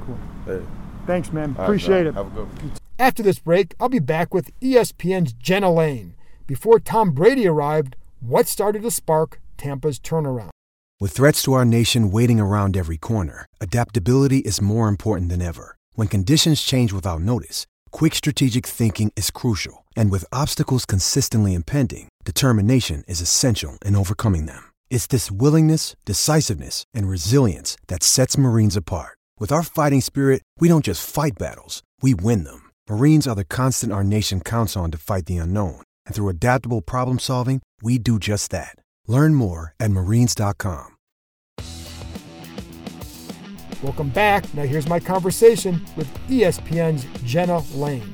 Cool. 0.04 0.18
Yeah. 0.46 0.60
Thanks, 1.08 1.32
man. 1.32 1.56
All 1.56 1.62
right, 1.62 1.64
Appreciate 1.64 2.04
John. 2.04 2.06
it. 2.08 2.14
Have 2.16 2.26
a 2.26 2.30
good 2.30 2.46
one. 2.48 2.72
After 2.98 3.22
this 3.22 3.38
break, 3.38 3.74
I'll 3.80 3.88
be 3.88 3.98
back 3.98 4.34
with 4.34 4.50
ESPN's 4.60 5.32
Jenna 5.32 5.72
Laine. 5.72 6.14
Before 6.46 6.78
Tom 6.78 7.12
Brady 7.12 7.48
arrived, 7.48 7.96
what 8.20 8.46
started 8.46 8.82
to 8.82 8.90
spark 8.90 9.40
Tampa's 9.56 9.98
turnaround? 9.98 10.50
With 11.00 11.12
threats 11.12 11.42
to 11.44 11.54
our 11.54 11.64
nation 11.64 12.10
waiting 12.10 12.38
around 12.38 12.76
every 12.76 12.98
corner, 12.98 13.46
adaptability 13.58 14.40
is 14.40 14.60
more 14.60 14.86
important 14.86 15.30
than 15.30 15.40
ever. 15.40 15.76
When 15.94 16.08
conditions 16.08 16.60
change 16.60 16.92
without 16.92 17.22
notice, 17.22 17.66
quick 17.90 18.14
strategic 18.14 18.66
thinking 18.66 19.10
is 19.16 19.30
crucial. 19.30 19.86
And 19.96 20.10
with 20.10 20.26
obstacles 20.30 20.84
consistently 20.84 21.54
impending, 21.54 22.08
determination 22.26 23.02
is 23.08 23.22
essential 23.22 23.78
in 23.82 23.96
overcoming 23.96 24.44
them. 24.44 24.72
It's 24.90 25.06
this 25.06 25.30
willingness, 25.30 25.96
decisiveness, 26.04 26.84
and 26.92 27.08
resilience 27.08 27.78
that 27.86 28.02
sets 28.02 28.36
Marines 28.36 28.76
apart. 28.76 29.17
With 29.40 29.52
our 29.52 29.62
fighting 29.62 30.00
spirit, 30.00 30.42
we 30.58 30.66
don't 30.66 30.84
just 30.84 31.08
fight 31.08 31.38
battles, 31.38 31.84
we 32.02 32.12
win 32.12 32.42
them. 32.42 32.72
Marines 32.90 33.28
are 33.28 33.36
the 33.36 33.44
constant 33.44 33.92
our 33.92 34.02
nation 34.02 34.40
counts 34.40 34.76
on 34.76 34.90
to 34.90 34.98
fight 34.98 35.26
the 35.26 35.36
unknown. 35.36 35.82
And 36.06 36.14
through 36.16 36.30
adaptable 36.30 36.80
problem 36.82 37.20
solving, 37.20 37.62
we 37.80 38.00
do 38.00 38.18
just 38.18 38.50
that. 38.50 38.74
Learn 39.06 39.36
more 39.36 39.76
at 39.78 39.92
marines.com. 39.92 40.96
Welcome 43.80 44.08
back. 44.08 44.52
Now, 44.54 44.64
here's 44.64 44.88
my 44.88 44.98
conversation 44.98 45.86
with 45.96 46.12
ESPN's 46.26 47.06
Jenna 47.22 47.60
Laine. 47.76 48.12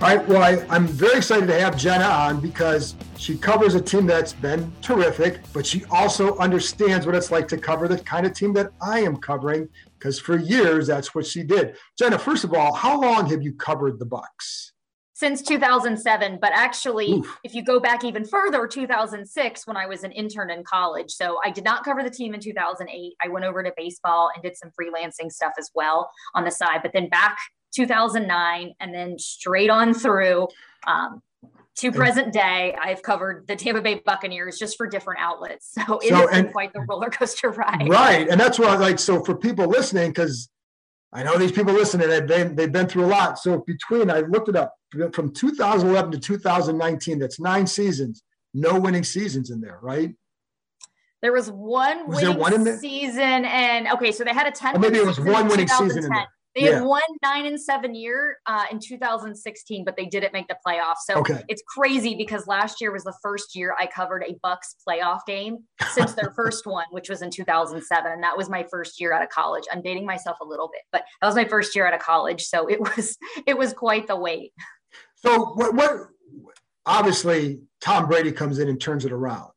All 0.00 0.06
right. 0.06 0.28
Well, 0.28 0.40
I, 0.40 0.64
I'm 0.72 0.86
very 0.86 1.16
excited 1.16 1.48
to 1.48 1.58
have 1.58 1.76
Jenna 1.76 2.04
on 2.04 2.40
because 2.40 2.94
she 3.16 3.36
covers 3.36 3.74
a 3.74 3.80
team 3.80 4.06
that's 4.06 4.34
been 4.34 4.70
terrific, 4.82 5.40
but 5.52 5.66
she 5.66 5.84
also 5.90 6.38
understands 6.38 7.06
what 7.06 7.16
it's 7.16 7.32
like 7.32 7.48
to 7.48 7.58
cover 7.58 7.88
the 7.88 7.98
kind 7.98 8.24
of 8.24 8.34
team 8.34 8.52
that 8.52 8.70
I 8.80 9.00
am 9.00 9.16
covering 9.16 9.68
because 9.98 10.18
for 10.18 10.38
years 10.38 10.86
that's 10.86 11.14
what 11.14 11.26
she 11.26 11.42
did. 11.42 11.76
Jenna, 11.98 12.18
first 12.18 12.44
of 12.44 12.54
all, 12.54 12.74
how 12.74 13.00
long 13.00 13.28
have 13.30 13.42
you 13.42 13.54
covered 13.54 13.98
the 13.98 14.06
Bucks? 14.06 14.72
since 15.18 15.42
2007 15.42 16.38
but 16.40 16.52
actually 16.54 17.14
Oof. 17.14 17.40
if 17.42 17.52
you 17.52 17.64
go 17.64 17.80
back 17.80 18.04
even 18.04 18.24
further 18.24 18.68
2006 18.68 19.66
when 19.66 19.76
i 19.76 19.84
was 19.84 20.04
an 20.04 20.12
intern 20.12 20.48
in 20.48 20.62
college 20.62 21.10
so 21.10 21.38
i 21.44 21.50
did 21.50 21.64
not 21.64 21.84
cover 21.84 22.04
the 22.04 22.10
team 22.10 22.34
in 22.34 22.40
2008 22.40 23.14
i 23.22 23.28
went 23.28 23.44
over 23.44 23.62
to 23.64 23.72
baseball 23.76 24.30
and 24.32 24.44
did 24.44 24.56
some 24.56 24.70
freelancing 24.80 25.30
stuff 25.30 25.54
as 25.58 25.70
well 25.74 26.08
on 26.36 26.44
the 26.44 26.50
side 26.52 26.80
but 26.82 26.92
then 26.92 27.08
back 27.08 27.36
2009 27.74 28.72
and 28.78 28.94
then 28.94 29.18
straight 29.18 29.70
on 29.70 29.92
through 29.92 30.46
um, 30.86 31.20
to 31.78 31.90
present 31.92 32.32
day 32.32 32.76
i've 32.82 33.02
covered 33.02 33.46
the 33.48 33.56
tampa 33.56 33.80
bay 33.80 34.00
buccaneers 34.04 34.58
just 34.58 34.76
for 34.76 34.86
different 34.86 35.20
outlets 35.20 35.72
so 35.86 35.98
it 35.98 36.08
So, 36.08 36.14
has 36.16 36.30
been 36.30 36.52
quite 36.52 36.72
the 36.72 36.80
roller 36.80 37.10
coaster 37.10 37.50
ride 37.50 37.88
Right. 37.88 38.28
And 38.28 38.40
that's 38.40 38.58
I 38.68 38.76
like. 38.76 38.98
So 38.98 39.22
for 39.24 39.34
people 39.34 39.66
listening, 39.66 40.10
because 40.10 40.48
I 41.12 41.22
know 41.22 41.36
these 41.38 41.52
people 41.52 41.72
listening, 41.72 42.08
they've 42.08 42.26
been, 42.26 42.54
they've 42.54 42.70
been 42.70 42.86
through 42.86 43.04
a 43.04 43.06
lot. 43.06 43.38
So 43.38 43.64
between, 43.66 44.10
I 44.10 44.20
looked 44.20 44.48
it 44.48 44.56
up 44.56 44.74
from 45.12 45.32
2011 45.32 46.12
to 46.12 46.18
2019, 46.18 47.18
that's 47.18 47.40
nine 47.40 47.66
seasons, 47.66 48.22
no 48.54 48.78
winning 48.78 49.04
seasons 49.04 49.50
in 49.50 49.60
there, 49.60 49.78
right? 49.82 50.14
There 51.20 51.32
was 51.32 51.50
one 51.50 52.06
Was 52.06 52.22
winning 52.22 52.38
one 52.38 52.78
season, 52.78 53.44
and 53.44 53.88
okay, 53.88 54.12
so 54.12 54.22
they 54.22 54.32
had 54.32 54.46
a 54.46 54.52
ten. 54.52 54.76
Or 54.76 54.78
maybe 54.78 54.98
it 54.98 55.06
was 55.06 55.18
one 55.18 55.48
winning 55.48 55.66
season 55.66 56.04
in 56.04 56.10
there. 56.10 56.28
They 56.58 56.64
Yeah. 56.66 56.74
had 56.78 56.84
one 56.84 57.02
nine 57.22 57.46
and 57.46 57.60
seven 57.60 57.94
year 57.94 58.38
uh, 58.46 58.64
in 58.70 58.80
2016, 58.80 59.84
but 59.84 59.96
they 59.96 60.06
didn't 60.06 60.32
make 60.32 60.48
the 60.48 60.56
playoffs. 60.66 61.04
So 61.06 61.18
Okay. 61.20 61.42
it's 61.48 61.62
crazy 61.68 62.16
because 62.16 62.46
last 62.48 62.80
year 62.80 62.90
was 62.92 63.04
the 63.04 63.14
first 63.22 63.54
year 63.54 63.76
I 63.78 63.86
covered 63.86 64.24
a 64.24 64.36
Bucks 64.42 64.74
playoff 64.86 65.20
game 65.26 65.58
since 65.92 66.14
their 66.14 66.32
first 66.36 66.66
one, 66.66 66.86
which 66.90 67.08
was 67.08 67.22
in 67.22 67.30
2007, 67.30 68.10
and 68.10 68.22
that 68.24 68.36
was 68.36 68.50
my 68.50 68.64
first 68.70 69.00
year 69.00 69.12
out 69.12 69.22
of 69.22 69.28
college. 69.28 69.64
I'm 69.70 69.82
dating 69.82 70.04
myself 70.06 70.38
a 70.40 70.44
little 70.44 70.68
bit, 70.72 70.82
but 70.90 71.02
that 71.20 71.26
was 71.26 71.36
my 71.36 71.44
first 71.46 71.76
year 71.76 71.86
out 71.86 71.94
of 71.94 72.00
college, 72.00 72.42
so 72.44 72.66
it 72.66 72.80
was 72.80 73.16
it 73.46 73.56
was 73.56 73.72
quite 73.72 74.06
the 74.08 74.16
wait. 74.16 74.52
So 75.16 75.52
what, 75.54 75.74
what 75.74 76.08
obviously 76.86 77.60
Tom 77.80 78.06
Brady 78.08 78.32
comes 78.32 78.58
in 78.58 78.68
and 78.68 78.80
turns 78.80 79.04
it 79.04 79.12
around. 79.12 79.50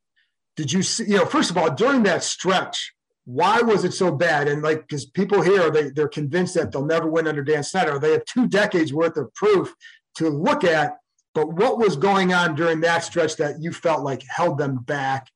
Did 0.57 0.71
you 0.71 0.83
see, 0.83 1.05
you 1.05 1.17
know, 1.17 1.25
first 1.25 1.49
of 1.49 1.57
all, 1.57 1.71
during 1.73 2.03
that 2.03 2.23
stretch, 2.23 2.93
why 3.25 3.61
was 3.61 3.85
it 3.85 3.93
so 3.93 4.11
bad? 4.11 4.47
And 4.47 4.61
like, 4.61 4.81
because 4.87 5.05
people 5.05 5.41
here, 5.41 5.69
they, 5.69 5.89
they're 5.89 6.07
convinced 6.07 6.55
that 6.55 6.71
they'll 6.71 6.85
never 6.85 7.07
win 7.07 7.27
under 7.27 7.43
Dan 7.43 7.63
Snyder. 7.63 7.99
They 7.99 8.11
have 8.11 8.25
two 8.25 8.47
decades 8.47 8.93
worth 8.93 9.17
of 9.17 9.33
proof 9.33 9.73
to 10.15 10.29
look 10.29 10.63
at. 10.63 10.97
But 11.33 11.53
what 11.53 11.77
was 11.77 11.95
going 11.95 12.33
on 12.33 12.55
during 12.55 12.81
that 12.81 13.03
stretch 13.03 13.37
that 13.37 13.61
you 13.61 13.71
felt 13.71 14.03
like 14.03 14.23
held 14.27 14.57
them 14.57 14.77
back 14.77 15.29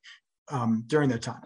um, 0.49 0.83
during 0.87 1.09
that 1.09 1.21
time? 1.21 1.43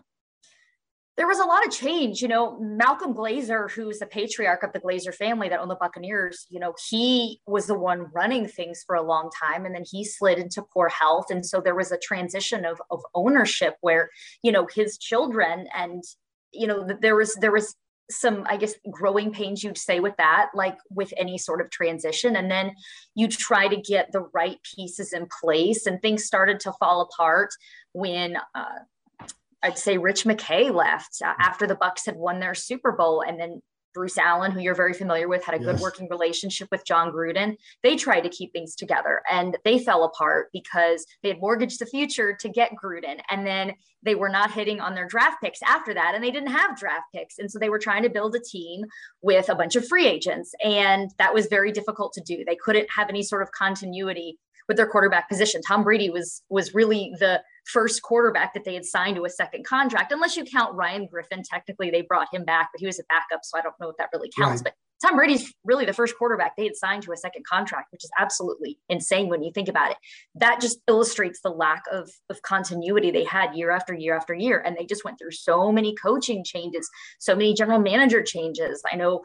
there 1.19 1.27
was 1.27 1.39
a 1.39 1.45
lot 1.45 1.67
of 1.67 1.73
change. 1.73 2.21
You 2.21 2.29
know, 2.29 2.57
Malcolm 2.61 3.13
Glazer, 3.13 3.69
who's 3.69 3.99
the 3.99 4.05
patriarch 4.05 4.63
of 4.63 4.71
the 4.71 4.79
Glazer 4.79 5.13
family 5.13 5.49
that 5.49 5.59
owned 5.59 5.69
the 5.69 5.75
Buccaneers, 5.75 6.45
you 6.49 6.61
know, 6.61 6.73
he 6.89 7.41
was 7.45 7.67
the 7.67 7.77
one 7.77 8.05
running 8.13 8.47
things 8.47 8.85
for 8.87 8.95
a 8.95 9.01
long 9.01 9.29
time 9.43 9.65
and 9.65 9.75
then 9.75 9.83
he 9.85 10.05
slid 10.05 10.39
into 10.39 10.63
poor 10.73 10.87
health. 10.87 11.25
And 11.29 11.45
so 11.45 11.59
there 11.59 11.75
was 11.75 11.91
a 11.91 11.97
transition 11.97 12.63
of, 12.63 12.81
of 12.89 13.01
ownership 13.13 13.75
where, 13.81 14.09
you 14.43 14.53
know, 14.53 14.65
his 14.73 14.97
children 14.97 15.67
and, 15.75 16.05
you 16.51 16.67
know, 16.67 16.87
there 17.01 17.15
was, 17.15 17.35
there 17.35 17.51
was, 17.51 17.75
some 18.11 18.43
i 18.47 18.57
guess 18.57 18.73
growing 18.89 19.31
pains 19.31 19.63
you'd 19.63 19.77
say 19.77 19.99
with 19.99 20.17
that 20.17 20.49
like 20.55 20.75
with 20.89 21.13
any 21.15 21.37
sort 21.37 21.61
of 21.61 21.69
transition. 21.69 22.35
And 22.37 22.49
then 22.49 22.71
you 23.13 23.27
try 23.27 23.67
to 23.67 23.77
get 23.77 24.11
the 24.11 24.27
right 24.33 24.57
pieces 24.75 25.13
in 25.13 25.27
place 25.41 25.85
and 25.85 26.01
things 26.01 26.25
started 26.25 26.59
to 26.61 26.73
fall 26.79 27.01
apart 27.01 27.51
when 27.93 28.35
uh, 28.55 28.79
I'd 29.61 29.77
say 29.77 29.97
Rich 29.97 30.23
McKay 30.23 30.73
left 30.73 31.21
uh, 31.23 31.33
after 31.39 31.67
the 31.67 31.75
Bucks 31.75 32.05
had 32.05 32.15
won 32.15 32.39
their 32.39 32.55
Super 32.55 32.93
Bowl, 32.93 33.21
and 33.21 33.39
then 33.39 33.61
Bruce 33.93 34.17
Allen, 34.17 34.51
who 34.51 34.59
you're 34.59 34.75
very 34.75 34.93
familiar 34.93 35.27
with, 35.27 35.43
had 35.43 35.55
a 35.55 35.59
good 35.59 35.75
Yes. 35.75 35.81
working 35.81 36.07
relationship 36.09 36.67
with 36.71 36.85
Jon 36.85 37.11
Gruden. 37.11 37.57
They 37.83 37.95
tried 37.95 38.21
to 38.21 38.29
keep 38.29 38.53
things 38.53 38.75
together, 38.75 39.21
and 39.29 39.57
they 39.63 39.79
fell 39.79 40.03
apart 40.03 40.49
because 40.53 41.05
they 41.23 41.29
had 41.29 41.39
mortgaged 41.39 41.79
the 41.79 41.85
future 41.85 42.35
to 42.39 42.49
get 42.49 42.71
Gruden, 42.81 43.19
and 43.29 43.45
then 43.45 43.73
they 44.01 44.15
were 44.15 44.29
not 44.29 44.51
hitting 44.51 44.79
on 44.79 44.95
their 44.95 45.07
draft 45.07 45.41
picks 45.41 45.59
after 45.63 45.93
that, 45.93 46.15
and 46.15 46.23
they 46.23 46.31
didn't 46.31 46.51
have 46.51 46.77
draft 46.79 47.05
picks, 47.13 47.37
and 47.39 47.51
so 47.51 47.59
they 47.59 47.69
were 47.69 47.79
trying 47.79 48.03
to 48.03 48.09
build 48.09 48.35
a 48.35 48.39
team 48.39 48.85
with 49.21 49.49
a 49.49 49.55
bunch 49.55 49.75
of 49.75 49.87
free 49.87 50.07
agents, 50.07 50.53
and 50.63 51.11
that 51.17 51.33
was 51.33 51.47
very 51.47 51.71
difficult 51.71 52.13
to 52.13 52.21
do. 52.21 52.43
They 52.45 52.55
couldn't 52.55 52.87
have 52.95 53.09
any 53.09 53.23
sort 53.23 53.41
of 53.41 53.51
continuity 53.51 54.37
with 54.69 54.77
their 54.77 54.87
quarterback 54.87 55.27
position. 55.27 55.61
Tom 55.61 55.83
Brady 55.83 56.09
was 56.09 56.43
was 56.47 56.73
really 56.73 57.11
the 57.19 57.41
first 57.65 58.01
quarterback 58.01 58.53
that 58.53 58.63
they 58.63 58.73
had 58.75 58.85
signed 58.85 59.17
to 59.17 59.25
a 59.25 59.29
second 59.29 59.65
contract, 59.65 60.13
unless 60.13 60.37
you 60.37 60.45
count 60.45 60.73
Ryan 60.75 61.07
Griffin. 61.11 61.43
Technically, 61.43 61.91
they 61.91 62.03
brought 62.03 62.27
him 62.31 62.45
back, 62.45 62.69
but 62.71 62.79
he 62.79 62.85
was 62.85 62.99
a 62.99 63.03
backup, 63.09 63.41
so 63.43 63.57
I 63.57 63.61
don't 63.61 63.75
know 63.81 63.89
if 63.89 63.97
that 63.97 64.09
really 64.13 64.29
counts. 64.39 64.61
Right. 64.63 64.71
But 64.71 64.73
Tom 65.01 65.15
Brady's 65.15 65.53
really 65.63 65.85
the 65.85 65.93
first 65.93 66.17
quarterback 66.17 66.55
they 66.55 66.65
had 66.65 66.75
signed 66.75 67.03
to 67.03 67.11
a 67.13 67.17
second 67.17 67.45
contract, 67.45 67.91
which 67.91 68.03
is 68.03 68.11
absolutely 68.19 68.77
insane 68.89 69.29
when 69.29 69.41
you 69.41 69.51
think 69.53 69.69
about 69.69 69.91
it. 69.91 69.97
That 70.35 70.59
just 70.59 70.79
illustrates 70.87 71.39
the 71.41 71.49
lack 71.49 71.83
of, 71.91 72.09
of 72.29 72.41
continuity 72.41 73.09
they 73.09 73.23
had 73.23 73.55
year 73.55 73.71
after 73.71 73.93
year 73.93 74.15
after 74.15 74.33
year. 74.33 74.61
And 74.65 74.75
they 74.75 74.85
just 74.85 75.05
went 75.05 75.17
through 75.17 75.31
so 75.31 75.71
many 75.71 75.95
coaching 75.95 76.43
changes, 76.43 76.89
so 77.19 77.33
many 77.33 77.53
general 77.53 77.79
manager 77.79 78.21
changes. 78.21 78.81
I 78.91 78.97
know 78.97 79.21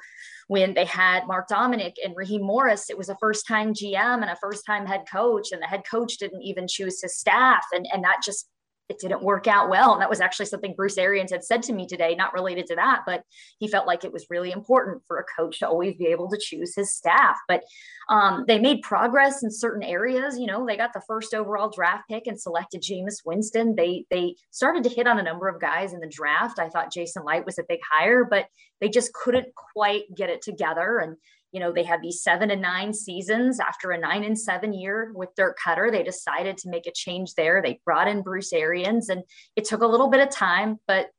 when 0.47 0.75
they 0.75 0.85
had 0.85 1.27
Mark 1.27 1.49
Dominik 1.49 1.95
and 2.05 2.15
Raheem 2.17 2.43
Morris, 2.43 2.91
it 2.91 2.99
was 2.99 3.09
a 3.09 3.17
first 3.17 3.47
time 3.47 3.73
GM 3.73 4.23
and 4.23 4.31
a 4.31 4.37
first 4.37 4.65
time 4.67 4.87
head 4.87 5.05
coach, 5.11 5.53
and 5.53 5.61
the 5.61 5.67
head 5.67 5.83
coach 5.91 6.19
didn't 6.19 6.43
even 6.43 6.69
choose 6.69 7.01
his 7.01 7.19
staff. 7.19 7.65
And, 7.73 7.89
and 7.93 8.05
that 8.05 8.21
just 8.25 8.49
it 8.89 8.99
didn't 8.99 9.23
work 9.23 9.47
out 9.47 9.71
well. 9.71 9.93
And 9.93 10.03
that 10.03 10.11
was 10.11 10.21
actually 10.21 10.47
something 10.47 10.75
Bruce 10.77 10.99
Arians 10.99 11.31
had 11.31 11.45
said 11.45 11.63
to 11.65 11.73
me 11.73 11.87
today, 11.87 12.15
not 12.15 12.35
related 12.35 12.67
to 12.67 12.77
that, 12.77 13.03
but 13.07 13.23
he 13.59 13.69
felt 13.69 13.87
like 13.87 14.05
it 14.05 14.13
was 14.13 14.27
really 14.29 14.53
important 14.53 15.03
for 15.07 15.19
a 15.19 15.25
coach 15.41 15.61
to 15.61 15.69
always 15.69 15.95
be 15.95 16.07
able 16.07 16.29
to 16.29 16.39
choose 16.39 16.75
his 16.75 16.95
staff. 16.95 17.37
But 17.49 17.63
um, 18.11 18.45
they 18.47 18.59
made 18.59 18.83
progress 18.83 19.43
in 19.43 19.51
certain 19.51 19.83
areas. 19.83 20.39
You 20.39 20.47
know, 20.47 20.67
they 20.67 20.77
got 20.77 20.93
the 20.93 21.03
first 21.07 21.33
overall 21.33 21.71
draft 21.71 22.05
pick 22.11 22.27
and 22.27 22.41
selected 22.41 22.83
Jameis 22.83 23.25
Winston. 23.25 23.75
They 23.75 24.05
they 24.11 24.37
started 24.51 24.85
to 24.85 24.91
hit 24.91 25.07
on 25.07 25.19
a 25.19 25.23
number 25.23 25.49
of 25.49 25.61
guys 25.61 25.93
in 25.93 26.01
the 26.01 26.09
draft. 26.09 26.59
I 26.59 26.69
thought 26.69 26.93
Jason 26.93 27.25
Licht 27.25 27.47
was 27.47 27.59
a 27.59 27.65
big 27.67 27.81
hire, 27.91 28.25
but 28.25 28.47
they 28.81 28.89
just 28.91 29.15
couldn't 29.15 29.49
quite 29.55 30.03
get 30.15 30.29
it 30.29 30.43
together. 30.43 30.99
And 30.99 31.17
you 31.55 31.61
know, 31.61 31.73
they 31.73 31.85
had 31.85 32.03
these 32.03 32.21
seven 32.21 32.51
and 32.51 32.61
nine 32.61 32.93
seasons 32.93 33.61
after 33.61 33.93
a 33.93 33.99
nine 33.99 34.25
and 34.25 34.37
seven 34.37 34.73
year 34.73 35.13
with 35.15 35.29
Dirk 35.37 35.57
Koetter. 35.65 35.89
They 35.89 36.03
decided 36.03 36.59
to 36.59 36.69
make 36.69 36.89
a 36.89 36.93
change 36.93 37.35
there. 37.35 37.63
They 37.63 37.81
brought 37.85 38.09
in 38.09 38.23
Bruce 38.23 38.53
Arians, 38.53 39.09
and 39.09 39.23
it 39.55 39.65
took 39.65 39.81
a 39.81 39.87
little 39.87 40.11
bit 40.11 40.21
of 40.21 40.31
time, 40.31 40.81
but 40.89 41.11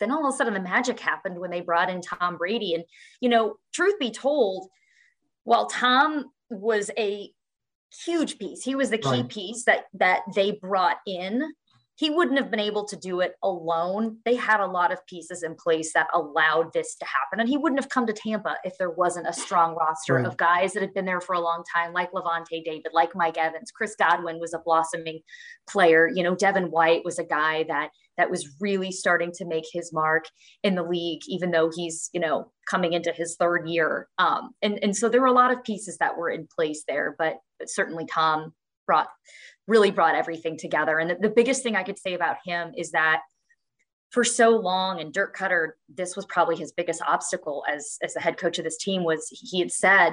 then 0.00 0.10
all 0.10 0.26
of 0.26 0.32
a 0.32 0.36
sudden 0.36 0.54
the 0.54 0.60
magic 0.60 0.98
happened 0.98 1.38
when 1.38 1.50
they 1.50 1.60
brought 1.60 1.90
in 1.90 2.00
Tom 2.00 2.38
Brady. 2.38 2.72
And, 2.72 2.84
you 3.20 3.28
know, 3.28 3.56
truth 3.74 3.98
be 4.00 4.10
told, 4.10 4.66
while 5.44 5.66
Tom 5.66 6.24
was 6.48 6.90
a 6.98 7.30
huge 8.06 8.38
piece, 8.38 8.62
he 8.62 8.74
was 8.74 8.88
the 8.88 8.98
key 8.98 9.10
right. 9.10 9.28
piece 9.28 9.64
that 9.64 9.84
that 9.92 10.22
they 10.34 10.52
brought 10.52 10.96
in 11.06 11.42
he 11.96 12.10
wouldn't 12.10 12.38
have 12.38 12.50
been 12.50 12.60
able 12.60 12.84
to 12.84 12.96
do 12.96 13.20
it 13.20 13.34
alone. 13.42 14.18
They 14.24 14.34
had 14.34 14.60
a 14.60 14.66
lot 14.66 14.92
of 14.92 15.04
pieces 15.06 15.42
in 15.42 15.54
place 15.54 15.92
that 15.94 16.08
allowed 16.14 16.72
this 16.74 16.94
to 16.96 17.06
happen. 17.06 17.40
And 17.40 17.48
he 17.48 17.56
wouldn't 17.56 17.80
have 17.80 17.88
come 17.88 18.06
to 18.06 18.12
Tampa 18.12 18.56
if 18.64 18.76
there 18.78 18.90
wasn't 18.90 19.28
a 19.28 19.32
strong 19.32 19.74
roster 19.74 20.14
right. 20.14 20.26
of 20.26 20.36
guys 20.36 20.74
that 20.74 20.82
had 20.82 20.92
been 20.92 21.06
there 21.06 21.22
for 21.22 21.34
a 21.34 21.40
long 21.40 21.64
time, 21.74 21.94
like 21.94 22.12
Lavonte 22.12 22.62
David, 22.64 22.92
like 22.92 23.16
Mike 23.16 23.38
Evans. 23.38 23.70
Chris 23.70 23.96
Godwin 23.98 24.38
was 24.38 24.52
a 24.52 24.58
blossoming 24.58 25.20
player. 25.68 26.08
You 26.14 26.22
know, 26.22 26.34
Devin 26.34 26.70
White 26.70 27.04
was 27.04 27.18
a 27.18 27.24
guy 27.24 27.64
that 27.68 27.90
that 28.18 28.30
was 28.30 28.56
really 28.60 28.92
starting 28.92 29.32
to 29.32 29.44
make 29.44 29.64
his 29.72 29.92
mark 29.92 30.24
in 30.62 30.74
the 30.74 30.82
league, 30.82 31.20
even 31.28 31.50
though 31.50 31.70
he's, 31.74 32.10
you 32.12 32.20
know, 32.20 32.50
coming 32.70 32.92
into 32.92 33.12
his 33.12 33.36
third 33.36 33.68
year. 33.68 34.08
Um, 34.18 34.50
and, 34.62 34.78
and 34.82 34.96
so 34.96 35.08
there 35.08 35.20
were 35.20 35.26
a 35.26 35.32
lot 35.32 35.52
of 35.52 35.64
pieces 35.64 35.98
that 35.98 36.16
were 36.16 36.30
in 36.30 36.48
place 36.54 36.84
there, 36.88 37.14
but, 37.18 37.36
but 37.58 37.70
certainly 37.70 38.06
Tom 38.06 38.54
brought 38.86 39.08
really 39.68 39.90
brought 39.90 40.14
everything 40.14 40.56
together. 40.56 40.98
And 40.98 41.10
the, 41.10 41.16
the 41.16 41.28
biggest 41.28 41.62
thing 41.62 41.76
I 41.76 41.82
could 41.82 41.98
say 41.98 42.14
about 42.14 42.36
him 42.44 42.72
is 42.76 42.92
that 42.92 43.22
for 44.10 44.24
so 44.24 44.50
long, 44.50 45.00
and 45.00 45.12
Dirk 45.12 45.36
Koetter, 45.36 45.70
this 45.92 46.16
was 46.16 46.24
probably 46.26 46.56
his 46.56 46.72
biggest 46.72 47.02
obstacle 47.06 47.64
as, 47.68 47.98
as 48.02 48.14
the 48.14 48.20
head 48.20 48.36
coach 48.36 48.58
of 48.58 48.64
this 48.64 48.78
team 48.78 49.02
was 49.02 49.28
he 49.30 49.58
had 49.58 49.72
said, 49.72 50.10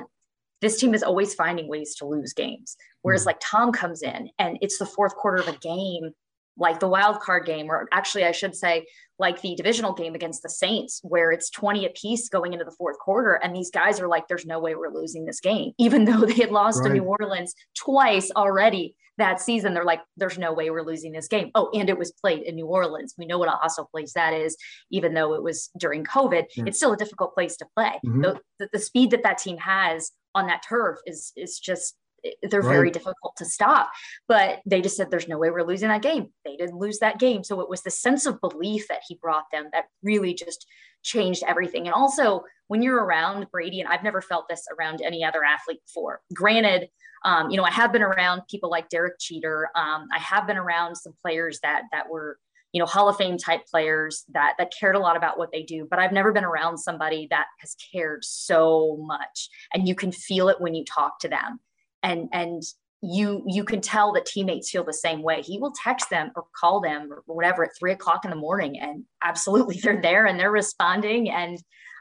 this 0.61 0.79
team 0.79 0.93
is 0.93 1.03
always 1.03 1.35
finding 1.35 1.67
ways 1.67 1.95
to 1.95 2.05
lose 2.05 2.33
games. 2.33 2.75
Whereas 3.01 3.21
mm-hmm. 3.21 3.27
like 3.27 3.41
Tom 3.41 3.71
comes 3.71 4.01
in 4.01 4.29
and 4.39 4.57
it's 4.61 4.79
the 4.79 4.85
fourth 4.85 5.15
quarter 5.15 5.41
of 5.41 5.47
a 5.47 5.57
game, 5.57 6.11
like 6.57 6.79
the 6.79 6.87
wild 6.87 7.19
card 7.19 7.45
game, 7.45 7.69
or 7.69 7.87
actually 7.91 8.25
I 8.25 8.31
should 8.31 8.55
say 8.55 8.85
like 9.19 9.41
the 9.41 9.55
divisional 9.55 9.93
game 9.93 10.15
against 10.15 10.43
the 10.43 10.49
Saints, 10.49 10.99
where 11.03 11.31
it's 11.31 11.49
20 11.49 11.85
apiece 11.85 12.29
going 12.29 12.53
into 12.53 12.65
the 12.65 12.71
fourth 12.71 12.97
quarter. 12.99 13.33
And 13.35 13.55
these 13.55 13.71
guys 13.71 13.99
are 13.99 14.07
like, 14.07 14.27
there's 14.27 14.45
no 14.45 14.59
way 14.59 14.75
we're 14.75 14.93
losing 14.93 15.25
this 15.25 15.39
game, 15.39 15.71
even 15.77 16.05
though 16.05 16.25
they 16.25 16.33
had 16.33 16.51
lost 16.51 16.81
right. 16.81 16.89
to 16.89 16.93
New 16.93 17.03
Orleans 17.03 17.53
twice 17.75 18.31
already 18.35 18.95
that 19.17 19.39
season, 19.39 19.73
they're 19.73 19.85
like, 19.85 20.01
there's 20.17 20.39
no 20.39 20.53
way 20.53 20.69
we're 20.69 20.81
losing 20.81 21.11
this 21.11 21.27
game. 21.27 21.51
Oh, 21.53 21.69
and 21.73 21.89
it 21.89 21.97
was 21.97 22.11
played 22.11 22.43
in 22.43 22.55
New 22.55 22.65
Orleans. 22.65 23.13
We 23.17 23.27
know 23.27 23.37
what 23.37 23.47
a 23.47 23.51
hostile 23.51 23.87
place 23.91 24.13
that 24.13 24.33
is, 24.33 24.57
even 24.89 25.13
though 25.13 25.35
it 25.35 25.43
was 25.43 25.69
during 25.77 26.03
COVID. 26.03 26.45
Yeah. 26.55 26.63
It's 26.65 26.77
still 26.77 26.93
a 26.93 26.97
difficult 26.97 27.35
place 27.35 27.55
to 27.57 27.67
play. 27.75 27.99
Mm-hmm. 28.05 28.21
The, 28.21 28.39
the, 28.59 28.69
the, 28.73 28.79
speed 28.79 29.11
that 29.11 29.21
that 29.21 29.37
team 29.37 29.57
has 29.57 30.11
on 30.33 30.47
that 30.47 30.63
turf 30.67 30.97
is 31.05 31.31
is 31.35 31.59
just 31.59 31.95
they're 32.43 32.61
right. 32.61 32.73
very 32.73 32.91
difficult 32.91 33.35
to 33.37 33.45
stop. 33.45 33.91
But 34.27 34.61
they 34.65 34.81
just 34.81 34.97
said 34.97 35.11
there's 35.11 35.27
no 35.27 35.37
way 35.37 35.49
we're 35.49 35.63
losing 35.63 35.89
that 35.89 36.01
game. 36.01 36.29
They 36.45 36.55
didn't 36.55 36.77
lose 36.77 36.99
that 36.99 37.19
game. 37.19 37.43
So 37.43 37.61
it 37.61 37.69
was 37.69 37.83
the 37.83 37.91
sense 37.91 38.25
of 38.25 38.41
belief 38.41 38.87
that 38.87 39.01
he 39.07 39.19
brought 39.21 39.45
them 39.51 39.69
that 39.73 39.85
really 40.01 40.33
just 40.33 40.65
changed 41.03 41.43
everything. 41.45 41.85
And 41.85 41.93
also 41.93 42.43
when 42.67 42.81
you're 42.81 43.03
around 43.03 43.47
Brady, 43.51 43.81
and 43.81 43.89
I've 43.89 44.03
never 44.03 44.21
felt 44.21 44.47
this 44.49 44.65
around 44.77 45.01
any 45.01 45.23
other 45.23 45.43
athlete 45.43 45.81
before. 45.85 46.21
Granted, 46.33 46.89
um, 47.23 47.49
you 47.49 47.57
know, 47.57 47.63
I 47.63 47.71
have 47.71 47.91
been 47.91 48.01
around 48.01 48.43
people 48.49 48.69
like 48.69 48.89
Derek 48.89 49.19
Jeter. 49.19 49.69
Um, 49.75 50.07
I 50.13 50.19
have 50.19 50.47
been 50.47 50.57
around 50.57 50.95
some 50.95 51.13
players 51.21 51.59
that 51.61 51.83
that 51.91 52.09
were, 52.09 52.37
you 52.71 52.79
know, 52.79 52.85
Hall 52.85 53.07
of 53.07 53.17
Fame 53.17 53.37
type 53.37 53.61
players 53.69 54.25
that 54.33 54.55
that 54.57 54.73
cared 54.77 54.95
a 54.95 54.99
lot 54.99 55.15
about 55.15 55.37
what 55.37 55.51
they 55.51 55.63
do. 55.63 55.87
But 55.89 55.99
I've 55.99 56.11
never 56.11 56.31
been 56.31 56.43
around 56.43 56.77
somebody 56.77 57.27
that 57.29 57.45
has 57.59 57.75
cared 57.91 58.25
so 58.25 58.97
much, 58.99 59.49
and 59.73 59.87
you 59.87 59.95
can 59.95 60.11
feel 60.11 60.49
it 60.49 60.59
when 60.59 60.73
you 60.73 60.83
talk 60.83 61.19
to 61.19 61.29
them, 61.29 61.59
and 62.03 62.29
and 62.31 62.61
you 63.01 63.43
you 63.47 63.63
can 63.63 63.81
tell 63.81 64.13
that 64.13 64.25
teammates 64.25 64.69
feel 64.69 64.83
the 64.83 64.93
same 64.93 65.21
way. 65.21 65.41
He 65.41 65.59
will 65.59 65.73
text 65.83 66.09
them 66.09 66.31
or 66.35 66.45
call 66.57 66.79
them 66.79 67.11
or 67.11 67.23
whatever 67.25 67.65
at 67.65 67.71
three 67.77 67.91
o'clock 67.91 68.23
in 68.23 68.31
the 68.31 68.37
morning, 68.37 68.79
and 68.79 69.03
absolutely 69.23 69.79
they're 69.83 70.01
there 70.01 70.25
and 70.25 70.39
they're 70.39 70.51
responding, 70.51 71.29
and 71.29 71.57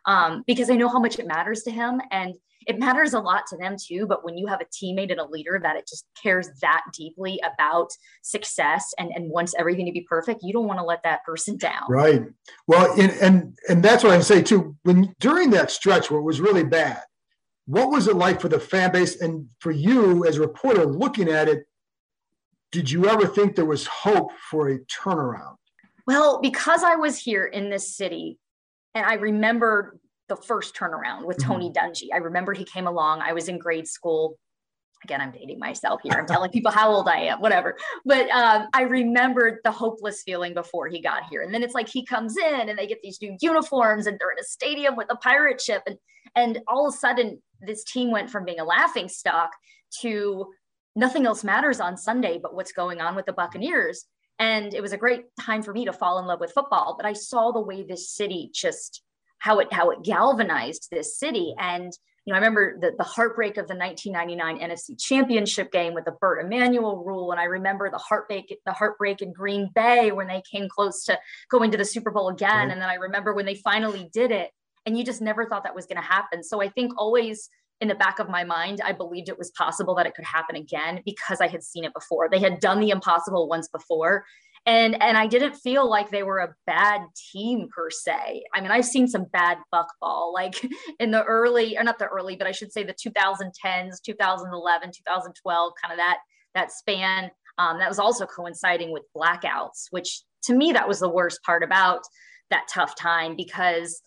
um, 0.06 0.44
because 0.46 0.70
I 0.70 0.74
know 0.74 0.88
how 0.88 0.98
much 0.98 1.18
it 1.18 1.26
matters 1.26 1.62
to 1.62 1.70
him 1.70 2.00
and 2.10 2.34
it 2.66 2.78
matters 2.78 3.12
a 3.12 3.20
lot 3.20 3.42
to 3.48 3.56
them 3.56 3.76
too 3.80 4.06
but 4.06 4.24
when 4.24 4.36
you 4.36 4.46
have 4.46 4.60
a 4.60 4.64
teammate 4.64 5.10
and 5.10 5.20
a 5.20 5.26
leader 5.26 5.58
that 5.62 5.76
it 5.76 5.86
just 5.88 6.06
cares 6.20 6.48
that 6.60 6.82
deeply 6.96 7.40
about 7.44 7.90
success 8.22 8.94
and, 8.98 9.10
and 9.14 9.30
wants 9.30 9.54
everything 9.58 9.86
to 9.86 9.92
be 9.92 10.06
perfect 10.08 10.42
you 10.42 10.52
don't 10.52 10.66
want 10.66 10.78
to 10.78 10.84
let 10.84 11.02
that 11.02 11.24
person 11.24 11.56
down. 11.56 11.82
Right. 11.88 12.22
Well 12.66 12.92
and 13.00 13.10
and, 13.12 13.58
and 13.68 13.82
that's 13.82 14.04
what 14.04 14.12
i 14.12 14.20
say 14.20 14.42
too. 14.42 14.76
When 14.82 15.14
during 15.20 15.50
that 15.50 15.70
stretch 15.70 16.10
where 16.10 16.20
it 16.20 16.24
was 16.24 16.40
really 16.40 16.64
bad 16.64 17.02
what 17.66 17.90
was 17.90 18.08
it 18.08 18.16
like 18.16 18.40
for 18.40 18.48
the 18.48 18.58
fan 18.58 18.92
base 18.92 19.20
and 19.20 19.46
for 19.60 19.70
you 19.70 20.26
as 20.26 20.36
a 20.36 20.40
reporter 20.40 20.84
looking 20.84 21.28
at 21.28 21.48
it 21.48 21.66
did 22.70 22.90
you 22.90 23.06
ever 23.06 23.26
think 23.26 23.54
there 23.54 23.64
was 23.64 23.86
hope 23.86 24.32
for 24.50 24.70
a 24.70 24.78
turnaround 24.80 25.56
well 26.06 26.40
because 26.40 26.82
i 26.82 26.96
was 26.96 27.18
here 27.18 27.44
in 27.44 27.70
this 27.70 27.96
city 27.96 28.38
and 28.94 29.06
i 29.06 29.14
remember 29.14 29.98
the 30.28 30.36
first 30.36 30.74
turnaround 30.74 31.26
with 31.26 31.38
Tony 31.38 31.70
mm-hmm. 31.70 31.86
Dungy. 31.86 32.08
I 32.12 32.18
remember 32.18 32.54
he 32.54 32.64
came 32.64 32.86
along. 32.86 33.20
I 33.20 33.32
was 33.32 33.48
in 33.48 33.58
grade 33.58 33.86
school. 33.86 34.38
Again, 35.04 35.20
I'm 35.20 35.32
dating 35.32 35.58
myself 35.58 36.00
here. 36.02 36.12
I'm 36.16 36.26
telling 36.26 36.50
people 36.50 36.70
how 36.70 36.90
old 36.90 37.08
I 37.08 37.18
am, 37.18 37.40
whatever. 37.40 37.76
But 38.04 38.30
um, 38.30 38.68
I 38.72 38.82
remembered 38.82 39.58
the 39.64 39.70
hopeless 39.70 40.22
feeling 40.22 40.54
before 40.54 40.88
he 40.88 41.00
got 41.00 41.24
here. 41.28 41.42
And 41.42 41.52
then 41.52 41.62
it's 41.62 41.74
like 41.74 41.88
he 41.88 42.04
comes 42.04 42.36
in 42.36 42.68
and 42.68 42.78
they 42.78 42.86
get 42.86 43.02
these 43.02 43.20
new 43.20 43.36
uniforms 43.40 44.06
and 44.06 44.18
they're 44.18 44.30
in 44.30 44.38
a 44.38 44.44
stadium 44.44 44.96
with 44.96 45.08
a 45.10 45.16
pirate 45.16 45.60
ship. 45.60 45.82
And, 45.86 45.96
and 46.36 46.60
all 46.68 46.86
of 46.86 46.94
a 46.94 46.96
sudden, 46.96 47.42
this 47.60 47.84
team 47.84 48.10
went 48.10 48.30
from 48.30 48.44
being 48.44 48.60
a 48.60 48.64
laughing 48.64 49.08
stock 49.08 49.50
to 50.00 50.46
nothing 50.94 51.26
else 51.26 51.42
matters 51.42 51.80
on 51.80 51.96
Sunday 51.96 52.38
but 52.40 52.54
what's 52.54 52.72
going 52.72 53.00
on 53.00 53.16
with 53.16 53.26
the 53.26 53.32
Buccaneers. 53.32 54.04
And 54.38 54.74
it 54.74 54.80
was 54.80 54.92
a 54.92 54.98
great 54.98 55.24
time 55.40 55.62
for 55.62 55.72
me 55.72 55.84
to 55.84 55.92
fall 55.92 56.18
in 56.18 56.26
love 56.26 56.40
with 56.40 56.52
football. 56.52 56.94
But 56.96 57.06
I 57.06 57.12
saw 57.12 57.52
the 57.52 57.60
way 57.60 57.82
this 57.82 58.10
city 58.10 58.50
just 58.52 59.02
how 59.38 59.58
it 59.58 59.72
how 59.72 59.90
it 59.90 60.02
galvanized 60.02 60.88
this 60.90 61.18
city. 61.18 61.54
And 61.58 61.92
you 62.24 62.32
know, 62.32 62.36
I 62.36 62.38
remember 62.38 62.78
the, 62.80 62.92
the 62.96 63.04
heartbreak 63.04 63.56
of 63.56 63.66
the 63.66 63.74
1999 63.74 64.70
NFC 64.70 65.00
Championship 65.00 65.72
game 65.72 65.92
with 65.92 66.04
the 66.04 66.12
Bert 66.12 66.44
Emanuel 66.44 67.02
rule, 67.04 67.32
and 67.32 67.40
I 67.40 67.44
remember 67.44 67.90
the 67.90 67.98
heartbreak 67.98 68.56
the 68.64 68.72
heartbreak 68.72 69.22
in 69.22 69.32
Green 69.32 69.70
Bay 69.74 70.12
when 70.12 70.28
they 70.28 70.42
came 70.50 70.68
close 70.68 71.04
to 71.04 71.18
going 71.50 71.72
to 71.72 71.78
the 71.78 71.84
Super 71.84 72.12
Bowl 72.12 72.28
again. 72.28 72.50
Right. 72.50 72.70
And 72.70 72.80
then 72.80 72.88
I 72.88 72.94
remember 72.94 73.34
when 73.34 73.46
they 73.46 73.56
finally 73.56 74.08
did 74.12 74.30
it, 74.30 74.50
and 74.86 74.96
you 74.96 75.04
just 75.04 75.20
never 75.20 75.46
thought 75.46 75.64
that 75.64 75.74
was 75.74 75.86
going 75.86 76.00
to 76.00 76.02
happen. 76.02 76.44
So 76.44 76.62
I 76.62 76.68
think 76.68 76.92
always 76.96 77.48
in 77.80 77.88
the 77.88 77.94
back 77.96 78.20
of 78.20 78.28
my 78.28 78.44
mind, 78.44 78.80
I 78.84 78.92
believed 78.92 79.28
it 79.28 79.38
was 79.38 79.50
possible 79.50 79.96
that 79.96 80.06
it 80.06 80.14
could 80.14 80.24
happen 80.24 80.54
again 80.54 81.02
because 81.04 81.40
I 81.40 81.48
had 81.48 81.64
seen 81.64 81.84
it 81.84 81.92
before. 81.92 82.28
They 82.30 82.38
had 82.38 82.60
done 82.60 82.78
the 82.78 82.90
impossible 82.90 83.48
once 83.48 83.66
before 83.66 84.24
and 84.66 85.00
and 85.02 85.16
I 85.16 85.26
didn't 85.26 85.54
feel 85.54 85.88
like 85.88 86.10
they 86.10 86.22
were 86.22 86.38
a 86.38 86.54
bad 86.66 87.00
team 87.32 87.68
per 87.74 87.90
se. 87.90 88.44
I 88.54 88.60
mean, 88.60 88.70
I've 88.70 88.84
seen 88.84 89.08
some 89.08 89.24
bad 89.32 89.58
buck 89.70 89.88
ball 90.00 90.32
like 90.32 90.54
in 91.00 91.10
the 91.10 91.24
early 91.24 91.76
or 91.76 91.84
not 91.84 91.98
the 91.98 92.06
early, 92.06 92.36
but 92.36 92.46
I 92.46 92.52
should 92.52 92.72
say 92.72 92.84
the 92.84 92.94
2010s, 92.94 94.00
2011, 94.04 94.90
2012, 94.90 95.72
kind 95.82 95.92
of 95.92 95.98
that 95.98 96.18
that 96.54 96.72
span. 96.72 97.30
Um, 97.58 97.78
that 97.78 97.88
was 97.88 97.98
also 97.98 98.24
coinciding 98.24 98.92
with 98.92 99.02
blackouts, 99.14 99.88
which 99.90 100.22
to 100.44 100.54
me 100.54 100.72
that 100.72 100.88
was 100.88 101.00
the 101.00 101.08
worst 101.08 101.42
part 101.44 101.62
about 101.62 102.02
that 102.50 102.66
tough 102.72 102.96
time 102.96 103.36
because 103.36 104.02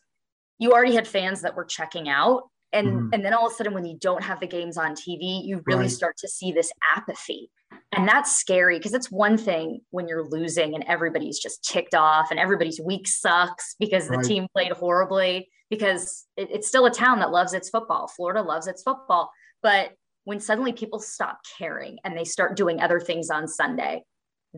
you 0.60 0.72
already 0.72 0.96
had 0.96 1.08
fans 1.08 1.42
that 1.42 1.56
were 1.56 1.66
checking 1.66 2.08
out 2.10 2.44
and 2.74 2.88
mm. 2.88 3.10
and 3.14 3.26
then 3.26 3.34
all 3.34 3.48
of 3.48 3.52
a 3.52 3.56
sudden 3.56 3.74
when 3.74 3.86
you 3.86 3.98
don't 4.00 4.24
have 4.24 4.40
the 4.40 4.48
games 4.48 4.78
on 4.78 4.92
tv 4.94 5.44
you 5.44 5.62
really 5.66 5.82
right. 5.82 5.92
start 5.92 6.16
to 6.18 6.28
see 6.28 6.52
this 6.52 6.72
apathy 6.96 7.50
and 7.96 8.08
that's 8.08 8.38
scary 8.38 8.78
because 8.78 8.94
it's 8.94 9.12
one 9.12 9.38
thing 9.38 9.82
when 9.92 10.08
you're 10.08 10.28
losing 10.28 10.76
and 10.76 10.84
everybody's 10.88 11.40
just 11.40 11.64
ticked 11.64 11.96
off 11.96 12.28
and 12.32 12.40
everybody's 12.40 12.80
week 12.80 13.08
sucks 13.08 13.76
because 13.80 14.10
right. 14.10 14.22
the 14.22 14.28
team 14.28 14.48
played 14.54 14.72
horribly 14.72 15.50
because 15.70 16.26
it, 16.38 16.50
it's 16.52 16.68
still 16.68 16.86
a 16.86 16.92
town 16.92 17.20
that 17.20 17.32
loves 17.32 17.54
its 17.54 17.70
football. 17.70 18.08
Florida 18.08 18.42
loves 18.42 18.68
its 18.68 18.84
football. 18.84 19.32
But 19.64 19.92
when 20.26 20.40
suddenly 20.40 20.74
people 20.74 21.00
stop 21.00 21.40
caring 21.58 21.98
and 22.04 22.18
they 22.18 22.26
start 22.26 22.58
doing 22.58 22.82
other 22.82 23.00
things 23.00 23.30
on 23.30 23.48
sunday 23.48 24.04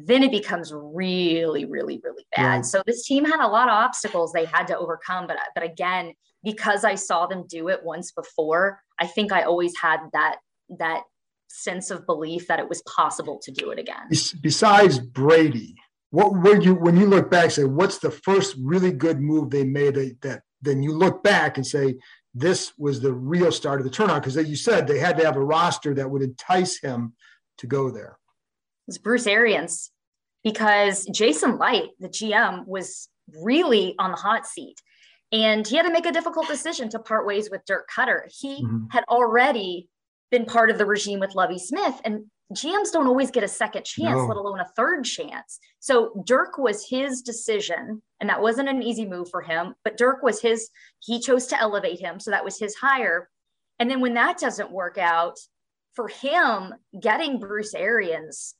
then 0.06 0.22
it 0.22 0.32
becomes 0.32 0.72
really 0.74 1.66
really 1.66 2.00
really 2.04 2.26
bad. 2.36 2.66
So 2.66 2.84
this 2.86 3.04
team 3.06 3.26
had 3.26 3.44
a 3.44 3.48
lot 3.48 3.68
of 3.68 3.74
obstacles 3.74 4.32
they 4.32 4.46
had 4.46 4.68
to 4.68 4.78
overcome. 4.78 5.26
But 5.26 5.38
but 5.56 5.64
again 5.64 6.14
because 6.44 6.86
I 6.86 6.96
saw 6.96 7.26
them 7.26 7.46
do 7.50 7.68
it 7.70 7.84
once 7.84 8.12
before, 8.12 8.80
I 9.00 9.08
think 9.08 9.32
I 9.32 9.44
always 9.44 9.76
had 9.76 10.00
that 10.14 10.38
that 10.78 11.04
sense 11.48 11.92
of 11.92 12.06
belief 12.06 12.48
that 12.48 12.60
it 12.60 12.70
was 12.70 12.82
possible 12.84 13.40
to 13.44 13.52
do 13.52 13.72
it 13.72 13.80
again. 13.80 14.10
Besides 14.42 15.00
Brady, 15.00 15.76
what 16.12 16.36
would 16.38 16.64
you 16.64 16.74
when 16.74 16.98
you 16.98 17.06
look 17.06 17.30
back 17.30 17.52
say 17.52 17.64
what's 17.64 18.00
the 18.00 18.12
first 18.12 18.56
really 18.62 18.92
good 18.92 19.20
move 19.20 19.50
they 19.50 19.64
made 19.64 19.96
that, 19.96 20.18
that 20.22 20.42
then 20.62 20.82
you 20.82 20.94
look 20.94 21.24
back 21.24 21.58
and 21.58 21.66
say 21.66 21.96
this 22.34 22.74
was 22.78 23.02
the 23.02 23.12
real 23.12 23.52
start 23.52 23.80
of 23.80 23.86
the 23.86 23.92
turnout 23.92 24.24
because 24.24 24.38
you 24.48 24.56
said 24.56 24.88
they 24.88 25.00
had 25.00 25.18
to 25.18 25.26
have 25.26 25.36
a 25.36 25.44
roster 25.44 25.94
that 25.94 26.10
would 26.10 26.22
entice 26.22 26.80
him 26.80 27.14
to 27.58 27.68
go 27.68 27.90
there 27.90 28.18
It 28.88 28.88
was 28.88 28.98
bruce 28.98 29.28
arians 29.28 29.92
because 30.44 31.06
jason 31.06 31.58
Licht, 31.58 31.90
the 32.00 32.10
gm 32.10 32.66
was 32.66 33.10
really 33.44 33.96
on 34.00 34.12
the 34.12 34.18
hot 34.18 34.48
seat 34.48 34.82
and 35.34 35.68
he 35.68 35.76
had 35.76 35.86
to 35.86 35.92
make 35.92 36.06
a 36.06 36.12
difficult 36.12 36.48
decision 36.48 36.88
to 36.90 37.00
part 37.00 37.26
ways 37.26 37.50
with 37.52 37.66
dirk 37.66 37.90
Koetter. 37.94 38.22
he 38.28 38.64
mm-hmm. 38.64 38.86
had 38.92 39.04
already 39.10 39.90
been 40.32 40.46
part 40.46 40.70
of 40.70 40.78
the 40.78 40.86
regime 40.86 41.20
with 41.20 41.36
Lovie 41.36 41.60
smith 41.60 42.00
and 42.04 42.26
GMs 42.54 42.94
don't 42.94 43.08
always 43.08 43.30
get 43.30 43.44
a 43.44 43.48
second 43.48 43.84
chance, 43.84 44.16
no. 44.16 44.26
let 44.26 44.38
alone 44.38 44.62
a 44.62 44.72
third 44.76 45.04
chance. 45.04 45.60
So 45.80 46.24
Dirk 46.26 46.58
was 46.58 46.88
his 46.88 47.22
decision, 47.22 48.02
and 48.22 48.30
that 48.30 48.42
wasn't 48.42 48.70
an 48.70 48.82
easy 48.82 49.06
move 49.06 49.30
for 49.30 49.42
him, 49.42 49.76
but 49.84 49.98
Dirk 49.98 50.24
was 50.24 50.42
his, 50.42 50.70
he 51.00 51.20
chose 51.20 51.48
to 51.48 51.60
elevate 51.60 52.00
him. 52.00 52.22
So 52.22 52.32
that 52.32 52.46
was 52.46 52.58
his 52.58 52.76
hire. 52.76 53.30
And 53.80 53.92
then 53.92 54.00
when 54.00 54.14
that 54.14 54.40
doesn't 54.40 54.72
work 54.72 54.98
out, 54.98 55.38
for 55.94 56.08
him, 56.08 56.74
getting 57.02 57.40
Bruce 57.40 57.74
Arians, 57.74 58.56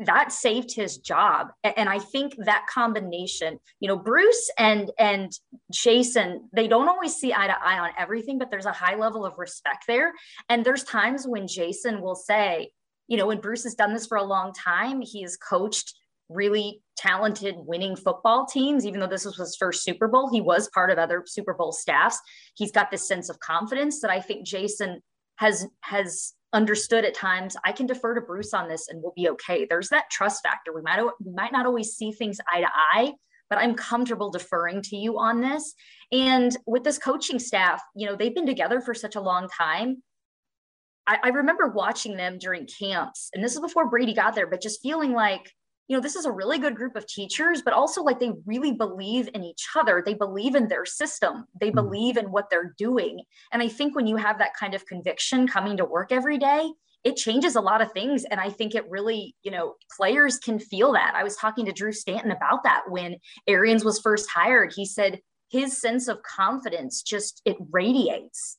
that 0.00 0.32
saved 0.32 0.74
his 0.74 0.96
job. 0.98 1.48
And 1.62 1.88
I 1.88 1.98
think 1.98 2.34
that 2.38 2.66
combination, 2.72 3.58
you 3.80 3.88
know, 3.88 3.98
Bruce 3.98 4.50
and 4.58 4.90
and 4.98 5.30
Jason, 5.70 6.48
they 6.52 6.68
don't 6.68 6.88
always 6.88 7.14
see 7.14 7.32
eye 7.34 7.46
to 7.46 7.56
eye 7.62 7.78
on 7.78 7.90
everything, 7.98 8.38
but 8.38 8.50
there's 8.50 8.66
a 8.66 8.72
high 8.72 8.96
level 8.96 9.26
of 9.26 9.34
respect 9.36 9.84
there. 9.86 10.12
And 10.48 10.64
there's 10.64 10.84
times 10.84 11.26
when 11.26 11.46
Jason 11.46 12.00
will 12.00 12.14
say, 12.14 12.70
you 13.08 13.16
know, 13.16 13.26
when 13.26 13.40
Bruce 13.40 13.64
has 13.64 13.74
done 13.74 13.92
this 13.92 14.06
for 14.06 14.16
a 14.16 14.24
long 14.24 14.52
time, 14.54 15.02
he 15.02 15.22
has 15.22 15.36
coached 15.36 15.94
really 16.30 16.80
talented 16.96 17.56
winning 17.58 17.96
football 17.96 18.46
teams 18.46 18.86
even 18.86 19.00
though 19.00 19.06
this 19.06 19.24
was 19.24 19.36
his 19.36 19.56
first 19.56 19.82
super 19.82 20.06
bowl 20.06 20.30
he 20.30 20.40
was 20.40 20.68
part 20.68 20.88
of 20.88 20.96
other 20.96 21.24
super 21.26 21.54
bowl 21.54 21.72
staffs 21.72 22.20
he's 22.54 22.70
got 22.70 22.88
this 22.88 23.08
sense 23.08 23.28
of 23.28 23.40
confidence 23.40 24.00
that 24.00 24.12
i 24.12 24.20
think 24.20 24.46
jason 24.46 25.00
has 25.36 25.66
has 25.80 26.34
understood 26.52 27.04
at 27.04 27.14
times 27.14 27.56
i 27.64 27.72
can 27.72 27.86
defer 27.86 28.14
to 28.14 28.20
bruce 28.20 28.52
on 28.52 28.68
this 28.68 28.88
and 28.88 29.02
we'll 29.02 29.12
be 29.16 29.28
okay. 29.28 29.66
There's 29.68 29.88
that 29.90 30.10
trust 30.10 30.42
factor. 30.42 30.72
We 30.74 30.82
might 30.82 31.02
we 31.02 31.32
might 31.32 31.52
not 31.52 31.66
always 31.66 31.92
see 31.92 32.12
things 32.12 32.38
eye 32.52 32.60
to 32.60 32.68
eye 32.68 33.12
but 33.48 33.58
i'm 33.58 33.74
comfortable 33.74 34.30
deferring 34.30 34.82
to 34.82 34.96
you 34.96 35.18
on 35.18 35.40
this. 35.40 35.74
And 36.12 36.56
with 36.66 36.84
this 36.84 36.98
coaching 36.98 37.38
staff 37.38 37.82
you 37.94 38.06
know 38.06 38.16
they've 38.16 38.34
been 38.34 38.46
together 38.46 38.80
for 38.80 38.94
such 38.94 39.16
a 39.16 39.20
long 39.20 39.48
time. 39.56 40.02
I, 41.06 41.18
I 41.24 41.28
remember 41.28 41.68
watching 41.68 42.16
them 42.16 42.38
during 42.38 42.66
camps, 42.66 43.30
and 43.34 43.42
this 43.42 43.54
is 43.54 43.60
before 43.60 43.88
Brady 43.88 44.14
got 44.14 44.34
there, 44.34 44.46
but 44.46 44.62
just 44.62 44.82
feeling 44.82 45.12
like, 45.12 45.50
you 45.90 45.96
know, 45.96 46.00
this 46.00 46.14
is 46.14 46.24
a 46.24 46.30
really 46.30 46.60
good 46.60 46.76
group 46.76 46.94
of 46.94 47.04
teachers, 47.08 47.62
but 47.62 47.74
also 47.74 48.00
like 48.00 48.20
they 48.20 48.30
really 48.46 48.70
believe 48.70 49.28
in 49.34 49.42
each 49.42 49.66
other. 49.74 50.00
They 50.06 50.14
believe 50.14 50.54
in 50.54 50.68
their 50.68 50.86
system. 50.86 51.46
They 51.60 51.70
mm-hmm. 51.70 51.84
believe 51.84 52.16
in 52.16 52.26
what 52.30 52.48
they're 52.48 52.76
doing. 52.78 53.22
And 53.50 53.60
I 53.60 53.66
think 53.66 53.96
when 53.96 54.06
you 54.06 54.14
have 54.14 54.38
that 54.38 54.54
kind 54.54 54.72
of 54.72 54.86
conviction 54.86 55.48
coming 55.48 55.76
to 55.78 55.84
work 55.84 56.12
every 56.12 56.38
day, 56.38 56.70
it 57.02 57.16
changes 57.16 57.56
a 57.56 57.60
lot 57.60 57.82
of 57.82 57.90
things. 57.90 58.22
And 58.22 58.38
I 58.38 58.50
think 58.50 58.76
it 58.76 58.88
really, 58.88 59.34
you 59.42 59.50
know, 59.50 59.74
players 59.96 60.38
can 60.38 60.60
feel 60.60 60.92
that. 60.92 61.14
I 61.16 61.24
was 61.24 61.34
talking 61.34 61.66
to 61.66 61.72
Drew 61.72 61.90
Stanton 61.90 62.30
about 62.30 62.62
that 62.62 62.82
when 62.88 63.16
Arians 63.48 63.84
was 63.84 63.98
first 63.98 64.30
hired. 64.30 64.72
He 64.72 64.86
said 64.86 65.18
his 65.50 65.76
sense 65.76 66.06
of 66.06 66.22
confidence 66.22 67.02
just 67.02 67.42
it 67.44 67.56
radiates 67.72 68.58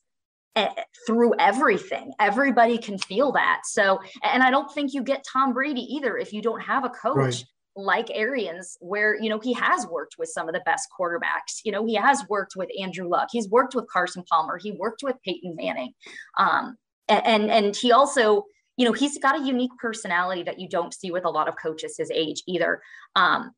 through 1.06 1.34
everything. 1.38 2.12
Everybody 2.20 2.78
can 2.78 2.98
feel 2.98 3.32
that. 3.32 3.62
So, 3.64 4.00
and 4.22 4.42
I 4.42 4.50
don't 4.50 4.72
think 4.72 4.92
you 4.92 5.02
get 5.02 5.24
Tom 5.30 5.52
Brady 5.52 5.82
either 5.94 6.16
if 6.18 6.32
you 6.32 6.42
don't 6.42 6.60
have 6.60 6.84
a 6.84 6.90
coach. 6.90 7.16
Right. 7.16 7.44
Like 7.74 8.10
Arians, 8.12 8.76
where 8.80 9.18
you 9.18 9.30
know 9.30 9.40
he 9.40 9.54
has 9.54 9.86
worked 9.86 10.16
with 10.18 10.28
some 10.28 10.46
of 10.46 10.52
the 10.52 10.60
best 10.66 10.88
quarterbacks. 11.00 11.62
You 11.64 11.72
know 11.72 11.86
he 11.86 11.94
has 11.94 12.22
worked 12.28 12.52
with 12.54 12.68
Andrew 12.78 13.08
Luck. 13.08 13.28
He's 13.32 13.48
worked 13.48 13.74
with 13.74 13.88
Carson 13.88 14.24
Palmer. 14.30 14.58
He 14.58 14.72
worked 14.72 15.02
with 15.02 15.16
Peyton 15.24 15.56
Manning, 15.56 15.94
um, 16.36 16.76
and 17.08 17.50
and 17.50 17.74
he 17.74 17.90
also 17.90 18.44
you 18.76 18.84
know 18.84 18.92
he's 18.92 19.16
got 19.16 19.40
a 19.40 19.46
unique 19.46 19.70
personality 19.78 20.42
that 20.42 20.60
you 20.60 20.68
don't 20.68 20.92
see 20.92 21.10
with 21.10 21.24
a 21.24 21.30
lot 21.30 21.48
of 21.48 21.54
coaches 21.56 21.96
his 21.96 22.10
age 22.10 22.42
either. 22.46 22.82
Um, 23.16 23.52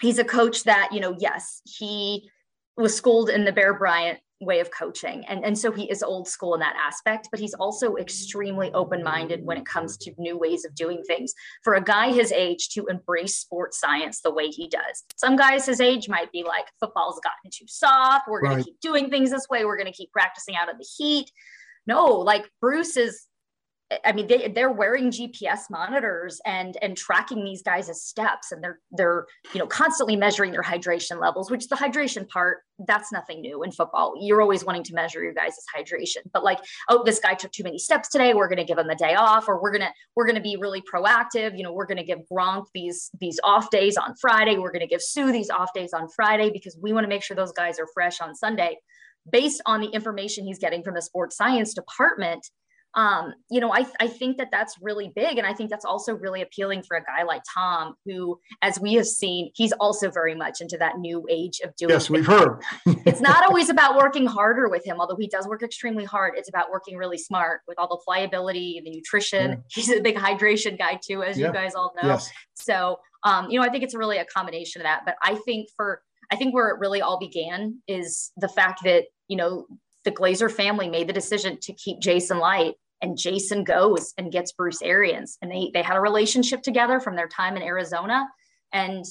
he's 0.00 0.20
a 0.20 0.24
coach 0.24 0.62
that 0.62 0.90
you 0.92 1.00
know 1.00 1.16
yes 1.18 1.60
he 1.64 2.30
was 2.76 2.94
schooled 2.94 3.28
in 3.28 3.44
the 3.44 3.50
Bear 3.50 3.74
Bryant 3.74 4.20
way 4.40 4.60
of 4.60 4.70
coaching. 4.70 5.24
And, 5.26 5.44
and 5.44 5.58
so 5.58 5.72
he 5.72 5.90
is 5.90 6.02
old 6.02 6.28
school 6.28 6.54
in 6.54 6.60
that 6.60 6.76
aspect, 6.76 7.28
but 7.30 7.40
he's 7.40 7.54
also 7.54 7.96
extremely 7.96 8.72
open 8.72 9.02
minded 9.02 9.44
when 9.44 9.58
it 9.58 9.66
comes 9.66 9.96
to 9.98 10.12
new 10.16 10.38
ways 10.38 10.64
of 10.64 10.74
doing 10.74 11.02
things. 11.06 11.34
For 11.64 11.74
a 11.74 11.82
guy 11.82 12.12
his 12.12 12.30
age 12.30 12.68
to 12.70 12.86
embrace 12.86 13.36
sports 13.36 13.80
science 13.80 14.20
the 14.20 14.32
way 14.32 14.48
he 14.48 14.68
does, 14.68 15.04
some 15.16 15.36
guys 15.36 15.66
his 15.66 15.80
age 15.80 16.08
might 16.08 16.30
be 16.30 16.44
like, 16.44 16.66
football's 16.78 17.20
gotten 17.20 17.50
too 17.50 17.66
soft. 17.66 18.28
We're 18.28 18.42
going 18.42 18.56
right. 18.56 18.64
to 18.64 18.70
keep 18.70 18.80
doing 18.80 19.10
things 19.10 19.30
this 19.30 19.48
way. 19.50 19.64
We're 19.64 19.76
going 19.76 19.92
to 19.92 19.96
keep 19.96 20.12
practicing 20.12 20.54
out 20.56 20.70
of 20.70 20.78
the 20.78 20.86
heat. 20.96 21.30
No, 21.86 22.06
like 22.06 22.48
Bruce 22.60 22.96
is 22.96 23.26
I 24.04 24.12
mean, 24.12 24.26
they 24.26 24.48
they're 24.48 24.70
wearing 24.70 25.10
GPS 25.10 25.70
monitors 25.70 26.42
and 26.44 26.76
and 26.82 26.94
tracking 26.94 27.42
these 27.42 27.62
guys' 27.62 27.88
as 27.88 28.02
steps, 28.02 28.52
and 28.52 28.62
they're 28.62 28.80
they're 28.90 29.26
you 29.54 29.58
know 29.58 29.66
constantly 29.66 30.14
measuring 30.14 30.52
their 30.52 30.62
hydration 30.62 31.18
levels. 31.18 31.50
Which 31.50 31.68
the 31.68 31.76
hydration 31.76 32.28
part, 32.28 32.58
that's 32.86 33.10
nothing 33.12 33.40
new 33.40 33.62
in 33.62 33.72
football. 33.72 34.14
You're 34.20 34.42
always 34.42 34.62
wanting 34.62 34.82
to 34.84 34.94
measure 34.94 35.22
your 35.22 35.32
guys' 35.32 35.54
hydration, 35.74 36.18
but 36.34 36.44
like, 36.44 36.58
oh, 36.90 37.02
this 37.02 37.18
guy 37.18 37.32
took 37.32 37.50
too 37.50 37.62
many 37.62 37.78
steps 37.78 38.10
today. 38.10 38.34
We're 38.34 38.48
going 38.48 38.58
to 38.58 38.64
give 38.64 38.76
him 38.76 38.88
the 38.88 38.94
day 38.94 39.14
off, 39.14 39.48
or 39.48 39.60
we're 39.60 39.72
gonna 39.72 39.92
we're 40.14 40.26
gonna 40.26 40.42
be 40.42 40.58
really 40.60 40.82
proactive. 40.82 41.56
You 41.56 41.62
know, 41.62 41.72
we're 41.72 41.86
going 41.86 41.96
to 41.96 42.04
give 42.04 42.18
Gronk 42.30 42.66
these 42.74 43.10
these 43.18 43.40
off 43.42 43.70
days 43.70 43.96
on 43.96 44.14
Friday. 44.20 44.58
We're 44.58 44.72
going 44.72 44.80
to 44.80 44.86
give 44.86 45.00
Suh 45.00 45.32
these 45.32 45.48
off 45.48 45.72
days 45.72 45.94
on 45.94 46.08
Friday 46.10 46.50
because 46.50 46.76
we 46.78 46.92
want 46.92 47.04
to 47.04 47.08
make 47.08 47.22
sure 47.22 47.36
those 47.36 47.52
guys 47.52 47.78
are 47.80 47.88
fresh 47.94 48.20
on 48.20 48.34
Sunday, 48.34 48.76
based 49.32 49.62
on 49.64 49.80
the 49.80 49.88
information 49.88 50.44
he's 50.44 50.58
getting 50.58 50.82
from 50.82 50.94
the 50.94 51.02
sports 51.02 51.38
science 51.38 51.72
department 51.72 52.46
um, 52.98 53.32
you 53.48 53.60
know, 53.60 53.72
I, 53.72 53.86
I 54.00 54.08
think 54.08 54.38
that 54.38 54.48
that's 54.50 54.76
really 54.82 55.12
big. 55.14 55.38
And 55.38 55.46
I 55.46 55.54
think 55.54 55.70
that's 55.70 55.84
also 55.84 56.14
really 56.14 56.42
appealing 56.42 56.82
for 56.82 56.96
a 56.96 57.00
guy 57.04 57.22
like 57.22 57.42
Tom, 57.54 57.94
who, 58.04 58.40
as 58.60 58.80
we 58.80 58.94
have 58.94 59.06
seen, 59.06 59.52
he's 59.54 59.70
also 59.74 60.10
very 60.10 60.34
much 60.34 60.60
into 60.60 60.76
that 60.78 60.98
new 60.98 61.24
age 61.30 61.60
of 61.62 61.76
doing. 61.76 61.90
Yes, 61.90 62.08
things. 62.08 62.10
we've 62.10 62.26
heard. 62.26 62.60
it's 63.06 63.20
not 63.20 63.46
always 63.46 63.68
about 63.68 63.96
working 63.96 64.26
harder 64.26 64.68
with 64.68 64.84
him, 64.84 64.96
although 64.98 65.14
he 65.14 65.28
does 65.28 65.46
work 65.46 65.62
extremely 65.62 66.04
hard. 66.04 66.34
It's 66.36 66.48
about 66.48 66.72
working 66.72 66.96
really 66.96 67.18
smart 67.18 67.60
with 67.68 67.78
all 67.78 67.86
the 67.86 68.00
pliability, 68.04 68.78
and 68.78 68.84
the 68.84 68.90
nutrition. 68.90 69.50
Yeah. 69.50 69.56
He's 69.68 69.90
a 69.90 70.00
big 70.00 70.16
hydration 70.16 70.76
guy 70.76 70.98
too, 71.00 71.22
as 71.22 71.38
yeah. 71.38 71.46
you 71.46 71.52
guys 71.52 71.76
all 71.76 71.92
know. 72.02 72.08
Yes. 72.08 72.28
So, 72.54 72.98
um, 73.22 73.48
you 73.48 73.60
know, 73.60 73.64
I 73.64 73.70
think 73.70 73.84
it's 73.84 73.94
really 73.94 74.18
a 74.18 74.24
combination 74.24 74.82
of 74.82 74.86
that. 74.86 75.02
But 75.04 75.14
I 75.22 75.36
think 75.44 75.68
for, 75.76 76.02
I 76.32 76.36
think 76.36 76.52
where 76.52 76.68
it 76.70 76.80
really 76.80 77.00
all 77.00 77.20
began 77.20 77.80
is 77.86 78.32
the 78.36 78.48
fact 78.48 78.80
that, 78.82 79.04
you 79.28 79.36
know, 79.36 79.66
the 80.04 80.10
Glazer 80.10 80.50
family 80.50 80.88
made 80.88 81.08
the 81.08 81.12
decision 81.12 81.58
to 81.62 81.72
keep 81.74 82.00
Jason 82.00 82.40
Licht 82.40 82.74
and 83.00 83.16
Jason 83.16 83.64
goes 83.64 84.12
and 84.18 84.32
gets 84.32 84.52
Bruce 84.52 84.82
Arians 84.82 85.38
and 85.42 85.50
they 85.50 85.70
they 85.72 85.82
had 85.82 85.96
a 85.96 86.00
relationship 86.00 86.62
together 86.62 87.00
from 87.00 87.16
their 87.16 87.28
time 87.28 87.56
in 87.56 87.62
Arizona 87.62 88.26
and 88.72 89.04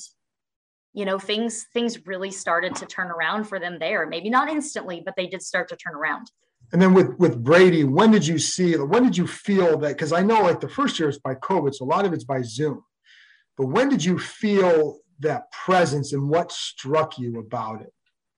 you 0.93 1.05
know 1.05 1.19
things 1.19 1.65
things 1.73 2.05
really 2.07 2.31
started 2.31 2.75
to 2.75 2.85
turn 2.85 3.07
around 3.07 3.45
for 3.45 3.59
them 3.59 3.77
there 3.79 4.05
maybe 4.05 4.29
not 4.29 4.49
instantly 4.49 5.01
but 5.03 5.15
they 5.15 5.27
did 5.27 5.41
start 5.41 5.69
to 5.69 5.75
turn 5.75 5.95
around 5.95 6.31
and 6.73 6.81
then 6.81 6.93
with 6.93 7.17
with 7.17 7.43
Brady 7.43 7.83
when 7.83 8.11
did 8.11 8.25
you 8.25 8.37
see 8.37 8.75
when 8.75 9.03
did 9.03 9.17
you 9.17 9.27
feel 9.27 9.77
that 9.79 9.97
cuz 9.97 10.11
I 10.11 10.21
know 10.21 10.41
like 10.41 10.59
the 10.59 10.69
first 10.69 10.99
year 10.99 11.09
is 11.09 11.19
by 11.19 11.35
covid 11.35 11.75
so 11.75 11.85
a 11.85 11.87
lot 11.87 12.05
of 12.05 12.13
it's 12.13 12.23
by 12.23 12.41
zoom 12.41 12.83
but 13.57 13.67
when 13.67 13.89
did 13.89 14.03
you 14.03 14.17
feel 14.19 14.99
that 15.19 15.51
presence 15.51 16.13
and 16.13 16.29
what 16.29 16.51
struck 16.51 17.17
you 17.17 17.39
about 17.39 17.81
it 17.81 17.93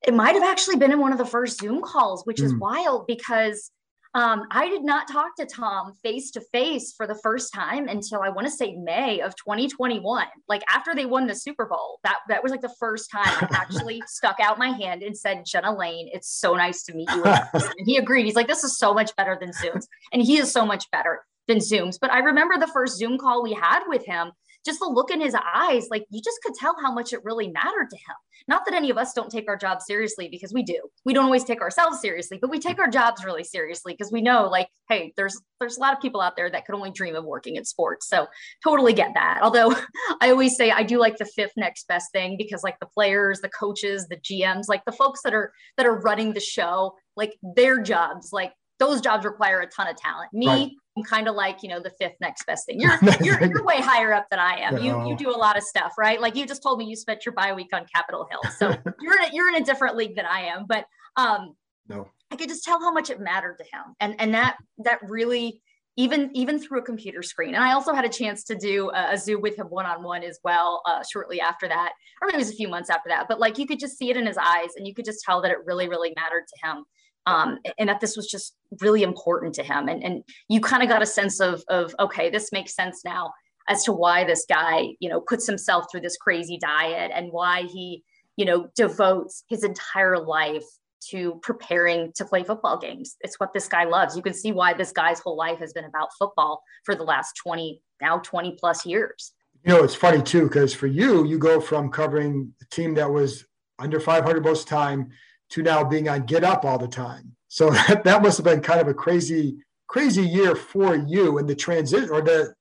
it 0.07 0.13
might 0.13 0.33
have 0.33 0.43
actually 0.43 0.77
been 0.77 0.91
in 0.91 0.99
one 0.99 1.11
of 1.11 1.17
the 1.17 1.25
first 1.25 1.59
zoom 1.59 1.81
calls 1.81 2.25
which 2.25 2.37
mm. 2.37 2.45
is 2.45 2.51
hmm. 2.51 2.59
wild 2.59 3.07
because 3.07 3.71
um, 4.15 4.47
I 4.49 4.69
did 4.69 4.83
not 4.83 5.07
talk 5.07 5.35
to 5.37 5.45
Tom 5.45 5.93
face 6.03 6.31
to 6.31 6.41
face 6.51 6.93
for 6.97 7.05
the 7.05 7.19
first 7.21 7.53
time 7.53 7.87
until 7.87 8.21
I 8.21 8.29
want 8.29 8.47
to 8.47 8.51
say 8.51 8.75
May 8.75 9.21
of 9.21 9.35
2021. 9.35 10.25
Like 10.47 10.63
after 10.67 10.95
they 10.95 11.05
won 11.05 11.27
the 11.27 11.35
Super 11.35 11.67
Bowl, 11.67 11.99
that 12.03 12.17
that 12.27 12.41
was 12.41 12.51
like 12.51 12.61
the 12.61 12.73
first 12.79 13.11
time 13.11 13.27
I 13.27 13.47
actually 13.51 14.01
stuck 14.07 14.39
out 14.39 14.57
my 14.57 14.69
hand 14.69 15.03
and 15.03 15.15
said, 15.15 15.43
"Jenna 15.45 15.75
Laine, 15.77 16.09
it's 16.11 16.29
so 16.29 16.55
nice 16.55 16.83
to 16.83 16.95
meet 16.95 17.09
you." 17.11 17.23
and 17.23 17.85
he 17.85 17.97
agreed. 17.97 18.25
He's 18.25 18.35
like, 18.35 18.47
"This 18.47 18.63
is 18.63 18.77
so 18.77 18.95
much 18.95 19.15
better 19.15 19.37
than 19.39 19.51
Zooms," 19.51 19.85
and 20.11 20.23
he 20.23 20.37
is 20.37 20.51
so 20.51 20.65
much 20.65 20.89
better 20.91 21.23
than 21.47 21.59
Zooms. 21.59 21.97
But 22.01 22.11
I 22.11 22.19
remember 22.19 22.57
the 22.57 22.71
first 22.73 22.97
Zoom 22.97 23.19
call 23.19 23.43
we 23.43 23.53
had 23.53 23.83
with 23.87 24.05
him 24.05 24.31
just 24.69 24.79
the 24.79 24.85
look 24.85 25.11
in 25.11 25.19
his 25.19 25.35
eyes, 25.55 25.87
like 25.89 26.05
you 26.09 26.21
just 26.21 26.39
could 26.43 26.53
tell 26.53 26.75
how 26.81 26.91
much 26.91 27.11
it 27.11 27.23
really 27.23 27.47
mattered 27.47 27.89
to 27.89 27.95
him. 27.95 28.15
Not 28.47 28.63
that 28.65 28.75
any 28.75 28.89
of 28.89 28.97
us 28.97 29.13
don't 29.13 29.29
take 29.29 29.49
our 29.49 29.57
jobs 29.57 29.85
seriously 29.85 30.29
because 30.29 30.53
we 30.53 30.63
do. 30.63 30.79
We 31.05 31.13
don't 31.13 31.25
always 31.25 31.43
take 31.43 31.61
ourselves 31.61 31.99
seriously, 31.99 32.37
but 32.39 32.49
we 32.49 32.59
take 32.59 32.79
our 32.79 32.89
jobs 32.89 33.25
really 33.25 33.43
seriously 33.43 33.93
because 33.93 34.11
we 34.11 34.21
know 34.21 34.47
like, 34.47 34.69
hey, 34.87 35.13
there's 35.17 35.39
there's 35.59 35.77
a 35.77 35.79
lot 35.79 35.93
of 35.93 36.01
people 36.01 36.21
out 36.21 36.35
there 36.35 36.49
that 36.49 36.65
could 36.65 36.75
only 36.75 36.91
dream 36.91 37.15
of 37.15 37.25
working 37.25 37.55
in 37.55 37.65
sports. 37.65 38.07
So 38.07 38.27
totally 38.63 38.93
get 38.93 39.11
that. 39.15 39.39
Although 39.41 39.75
I 40.21 40.29
always 40.29 40.55
say 40.55 40.71
I 40.71 40.83
do 40.83 40.99
like 40.99 41.17
the 41.17 41.25
fifth 41.25 41.53
next 41.57 41.87
best 41.87 42.11
thing 42.11 42.37
because 42.37 42.63
like 42.63 42.79
the 42.79 42.87
players, 42.87 43.41
the 43.41 43.49
coaches, 43.49 44.07
the 44.07 44.17
GMs, 44.17 44.67
like 44.67 44.85
the 44.85 44.91
folks 44.91 45.21
that 45.23 45.33
are 45.33 45.51
that 45.77 45.85
are 45.85 45.99
running 45.99 46.33
the 46.33 46.39
show, 46.39 46.95
like 47.15 47.33
their 47.55 47.81
jobs, 47.81 48.29
like 48.31 48.53
those 48.77 49.01
jobs 49.01 49.25
require 49.25 49.59
a 49.59 49.67
ton 49.67 49.87
of 49.87 49.97
talent. 49.97 50.31
Me, 50.31 50.47
right 50.47 50.71
I'm 50.99 51.03
kind 51.03 51.27
of 51.27 51.35
like, 51.35 51.63
you 51.63 51.69
know, 51.69 51.79
the 51.79 51.91
fifth 51.99 52.15
next 52.19 52.45
best 52.45 52.65
thing. 52.65 52.79
You're, 52.79 52.97
you're, 53.21 53.43
you're 53.43 53.63
way 53.63 53.81
higher 53.81 54.13
up 54.13 54.27
than 54.29 54.39
I 54.39 54.57
am. 54.59 54.75
No. 54.75 54.81
You, 54.81 55.09
you 55.09 55.17
do 55.17 55.29
a 55.29 55.37
lot 55.37 55.57
of 55.57 55.63
stuff, 55.63 55.93
right? 55.97 56.19
Like 56.19 56.35
you 56.35 56.45
just 56.45 56.63
told 56.63 56.79
me 56.79 56.85
you 56.85 56.95
spent 56.95 57.25
your 57.25 57.33
bye 57.33 57.53
week 57.53 57.69
on 57.73 57.85
Capitol 57.93 58.27
Hill. 58.29 58.51
So 58.57 58.69
you're 59.01 59.17
in 59.17 59.25
a, 59.25 59.29
you're 59.33 59.49
in 59.49 59.55
a 59.55 59.65
different 59.65 59.95
league 59.95 60.15
than 60.15 60.25
I 60.25 60.41
am, 60.41 60.65
but, 60.67 60.85
um, 61.15 61.55
no, 61.87 62.07
I 62.31 62.35
could 62.35 62.49
just 62.49 62.63
tell 62.63 62.79
how 62.79 62.91
much 62.91 63.09
it 63.09 63.19
mattered 63.19 63.57
to 63.57 63.63
him. 63.63 63.95
And, 63.99 64.15
and 64.19 64.33
that, 64.35 64.57
that 64.79 64.99
really, 65.01 65.61
even 65.99 66.29
even 66.33 66.57
through 66.57 66.79
a 66.79 66.81
computer 66.81 67.21
screen. 67.21 67.55
And 67.55 67.63
I 67.63 67.73
also 67.73 67.93
had 67.93 68.05
a 68.05 68.09
chance 68.09 68.45
to 68.45 68.55
do 68.55 68.89
a, 68.91 69.13
a 69.13 69.17
Zoom 69.17 69.41
with 69.41 69.59
him 69.59 69.67
one 69.67 69.85
on 69.85 70.01
one 70.01 70.23
as 70.23 70.39
well 70.45 70.81
uh, 70.85 71.03
shortly 71.03 71.41
after 71.41 71.67
that, 71.67 71.91
or 72.21 72.27
maybe 72.27 72.35
it 72.35 72.45
was 72.45 72.51
a 72.51 72.55
few 72.55 72.69
months 72.69 72.89
after 72.89 73.09
that. 73.09 73.25
But 73.27 73.41
like 73.41 73.57
you 73.57 73.67
could 73.67 73.79
just 73.79 73.97
see 73.97 74.09
it 74.09 74.15
in 74.15 74.25
his 74.25 74.37
eyes, 74.37 74.69
and 74.77 74.87
you 74.87 74.93
could 74.93 75.03
just 75.03 75.21
tell 75.25 75.41
that 75.41 75.51
it 75.51 75.57
really 75.65 75.89
really 75.89 76.13
mattered 76.15 76.45
to 76.47 76.67
him, 76.67 76.85
um, 77.29 77.59
and 77.77 77.87
that 77.89 77.99
this 77.99 78.17
was 78.17 78.27
just 78.27 78.55
really 78.81 79.03
important 79.03 79.53
to 79.55 79.63
him. 79.63 79.87
And 79.87 80.03
and 80.03 80.23
you 80.47 80.59
kind 80.59 80.81
of 80.81 80.89
got 80.89 81.01
a 81.01 81.05
sense 81.05 81.39
of 81.39 81.63
of 81.69 81.95
okay, 81.99 82.29
this 82.29 82.51
makes 82.51 82.75
sense 82.75 83.05
now 83.05 83.31
as 83.67 83.83
to 83.83 83.93
why 83.93 84.23
this 84.23 84.45
guy 84.49 84.87
you 84.99 85.09
know 85.09 85.21
puts 85.21 85.45
himself 85.45 85.85
through 85.91 86.01
this 86.01 86.17
crazy 86.17 86.57
diet 86.57 87.11
and 87.13 87.31
why 87.31 87.63
he 87.63 88.03
you 88.35 88.45
know 88.45 88.67
devotes 88.75 89.43
his 89.47 89.63
entire 89.63 90.17
life 90.17 90.65
to 91.11 91.39
preparing 91.43 92.11
to 92.15 92.25
play 92.25 92.43
football 92.43 92.77
games. 92.77 93.15
It's 93.21 93.39
what 93.39 93.53
this 93.53 93.67
guy 93.67 93.85
loves. 93.85 94.17
You 94.17 94.23
can 94.23 94.33
see 94.33 94.51
why 94.51 94.73
this 94.73 94.91
guy's 94.91 95.19
whole 95.19 95.37
life 95.37 95.59
has 95.59 95.71
been 95.71 95.85
about 95.85 96.09
football 96.17 96.61
for 96.83 96.93
the 96.93 97.03
last 97.03 97.39
20, 97.41 97.81
now 98.01 98.19
20 98.19 98.57
plus 98.59 98.85
years. 98.85 99.31
You 99.65 99.73
know, 99.73 99.83
it's 99.85 99.95
funny 99.95 100.21
too, 100.21 100.43
because 100.43 100.73
for 100.73 100.87
you, 100.87 101.25
you 101.25 101.37
go 101.37 101.61
from 101.61 101.89
covering 101.89 102.53
a 102.61 102.65
team 102.65 102.95
that 102.95 103.09
was 103.09 103.45
under 103.79 104.01
500 104.01 104.43
most 104.43 104.67
time 104.67 105.09
to 105.51 105.63
now 105.63 105.83
being 105.83 106.09
on 106.09 106.25
Get 106.25 106.43
Up 106.43 106.65
all 106.65 106.77
the 106.77 106.87
time. 106.87 107.35
So 107.47 107.69
that, 107.87 108.03
that 108.03 108.21
must 108.21 108.37
have 108.37 108.45
been 108.45 108.61
kind 108.61 108.81
of 108.81 108.87
a 108.87 108.93
crazy, 108.93 109.57
crazy 109.87 110.23
year 110.23 110.55
for 110.55 110.95
you 110.95 111.37
and 111.37 111.47
the 111.47 111.55
transition 111.55 112.09
or 112.09 112.21
the 112.21 112.53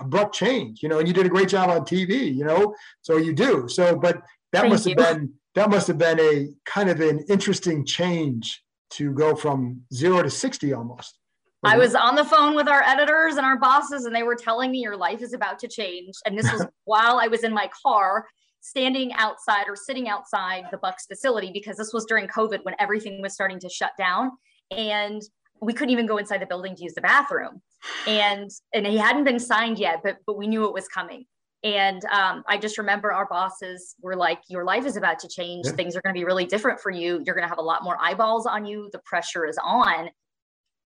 abrupt 0.00 0.34
change, 0.34 0.82
you 0.82 0.88
know, 0.88 0.98
and 0.98 1.08
you 1.08 1.14
did 1.14 1.26
a 1.26 1.30
great 1.30 1.48
job 1.48 1.70
on 1.70 1.82
TV, 1.82 2.34
you 2.34 2.44
know, 2.44 2.74
so 3.02 3.16
you 3.16 3.32
do. 3.32 3.68
So, 3.68 3.96
but 3.96 4.16
that 4.52 4.62
Thank 4.62 4.72
must 4.72 4.86
you. 4.86 4.94
have 4.98 5.18
been 5.18 5.34
that 5.54 5.70
must 5.70 5.86
have 5.86 5.98
been 5.98 6.18
a 6.18 6.48
kind 6.64 6.90
of 6.90 7.00
an 7.00 7.24
interesting 7.28 7.86
change 7.86 8.62
to 8.90 9.12
go 9.12 9.36
from 9.36 9.82
zero 9.92 10.22
to 10.22 10.30
60 10.30 10.72
almost. 10.72 11.18
I 11.62 11.78
was 11.78 11.94
on 11.94 12.14
the 12.14 12.24
phone 12.24 12.54
with 12.54 12.68
our 12.68 12.82
editors 12.82 13.36
and 13.36 13.46
our 13.46 13.58
bosses, 13.58 14.04
and 14.04 14.14
they 14.14 14.22
were 14.22 14.34
telling 14.34 14.70
me 14.70 14.80
your 14.80 14.96
life 14.96 15.22
is 15.22 15.32
about 15.32 15.58
to 15.60 15.68
change. 15.68 16.14
And 16.26 16.38
this 16.38 16.50
was 16.52 16.66
while 16.84 17.18
I 17.18 17.28
was 17.28 17.42
in 17.42 17.54
my 17.54 17.70
car, 17.82 18.26
standing 18.64 19.12
outside 19.12 19.66
or 19.68 19.76
sitting 19.76 20.08
outside 20.08 20.64
the 20.70 20.78
Bucks 20.78 21.04
facility 21.06 21.50
because 21.52 21.76
this 21.76 21.92
was 21.92 22.06
during 22.06 22.26
COVID 22.28 22.64
when 22.64 22.74
everything 22.78 23.20
was 23.20 23.34
starting 23.34 23.60
to 23.60 23.68
shut 23.68 23.90
down, 23.98 24.30
and 24.70 25.20
we 25.60 25.74
couldn't 25.74 25.90
even 25.90 26.06
go 26.06 26.16
inside 26.16 26.40
the 26.40 26.46
building 26.46 26.74
to 26.74 26.82
use 26.82 26.94
the 26.94 27.02
bathroom. 27.02 27.60
And 28.06 28.50
and 28.72 28.86
he 28.86 28.96
hadn't 28.96 29.24
been 29.24 29.38
signed 29.38 29.78
yet, 29.78 30.00
but 30.02 30.16
but 30.26 30.38
we 30.38 30.46
knew 30.46 30.64
it 30.64 30.72
was 30.72 30.88
coming. 30.88 31.26
And 31.62 32.04
um, 32.06 32.42
I 32.46 32.58
just 32.58 32.76
remember 32.76 33.12
our 33.12 33.26
bosses 33.26 33.96
were 34.00 34.16
like, 34.16 34.40
Your 34.48 34.64
life 34.64 34.86
is 34.86 34.96
about 34.96 35.18
to 35.20 35.28
change. 35.28 35.66
Yeah. 35.66 35.72
Things 35.72 35.94
are 35.94 36.00
going 36.00 36.14
to 36.14 36.18
be 36.18 36.24
really 36.24 36.46
different 36.46 36.80
for 36.80 36.90
you. 36.90 37.22
You're 37.24 37.34
going 37.34 37.44
to 37.44 37.48
have 37.48 37.58
a 37.58 37.62
lot 37.62 37.84
more 37.84 37.98
eyeballs 38.00 38.46
on 38.46 38.64
you. 38.64 38.88
The 38.92 39.00
pressure 39.00 39.46
is 39.46 39.58
on. 39.62 40.08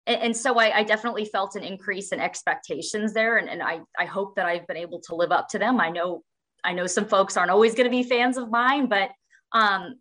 And, 0.06 0.22
and 0.22 0.36
so 0.36 0.58
I, 0.58 0.78
I, 0.78 0.82
definitely 0.82 1.24
felt 1.24 1.56
an 1.56 1.62
increase 1.62 2.12
in 2.12 2.20
expectations 2.20 3.14
there. 3.14 3.38
And, 3.38 3.48
and 3.48 3.62
I, 3.62 3.80
I 3.98 4.04
hope 4.04 4.34
that 4.36 4.46
I've 4.46 4.66
been 4.66 4.76
able 4.76 5.00
to 5.02 5.14
live 5.14 5.32
up 5.32 5.48
to 5.50 5.58
them. 5.58 5.80
I 5.80 5.90
know, 5.90 6.22
I 6.64 6.72
know 6.72 6.86
some 6.86 7.06
folks 7.06 7.36
aren't 7.36 7.50
always 7.50 7.74
going 7.74 7.84
to 7.84 7.90
be 7.90 8.02
fans 8.02 8.36
of 8.36 8.50
mine, 8.50 8.86
but 8.86 9.10
um, 9.52 9.96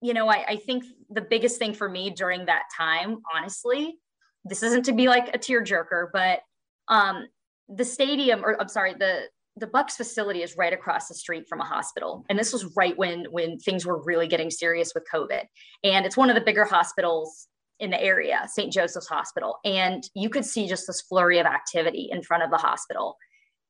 you 0.00 0.12
know, 0.12 0.28
I, 0.28 0.44
I 0.46 0.56
think 0.56 0.84
the 1.10 1.22
biggest 1.22 1.58
thing 1.58 1.72
for 1.72 1.88
me 1.88 2.10
during 2.10 2.46
that 2.46 2.64
time, 2.76 3.22
honestly, 3.34 3.96
this 4.44 4.62
isn't 4.62 4.84
to 4.84 4.92
be 4.92 5.08
like 5.08 5.34
a 5.34 5.38
tearjerker, 5.38 6.08
but 6.12 6.40
um, 6.88 7.26
the 7.68 7.84
stadium, 7.84 8.44
or 8.44 8.60
I'm 8.60 8.68
sorry, 8.68 8.94
the 8.94 9.22
the 9.56 9.66
Bucks 9.68 9.96
facility 9.96 10.42
is 10.42 10.56
right 10.56 10.72
across 10.72 11.06
the 11.06 11.14
street 11.14 11.46
from 11.48 11.60
a 11.60 11.64
hospital, 11.64 12.24
and 12.28 12.38
this 12.38 12.52
was 12.52 12.76
right 12.76 12.96
when 12.98 13.24
when 13.30 13.58
things 13.58 13.86
were 13.86 14.02
really 14.02 14.26
getting 14.26 14.50
serious 14.50 14.92
with 14.94 15.04
COVID. 15.12 15.44
And 15.84 16.04
it's 16.04 16.16
one 16.16 16.28
of 16.28 16.34
the 16.34 16.42
bigger 16.42 16.64
hospitals 16.64 17.46
in 17.80 17.90
the 17.90 18.02
area, 18.02 18.40
St. 18.46 18.72
Joseph's 18.72 19.08
Hospital, 19.08 19.58
and 19.64 20.04
you 20.14 20.28
could 20.28 20.44
see 20.44 20.66
just 20.66 20.86
this 20.86 21.00
flurry 21.00 21.38
of 21.38 21.46
activity 21.46 22.08
in 22.10 22.22
front 22.22 22.42
of 22.42 22.50
the 22.50 22.56
hospital, 22.56 23.16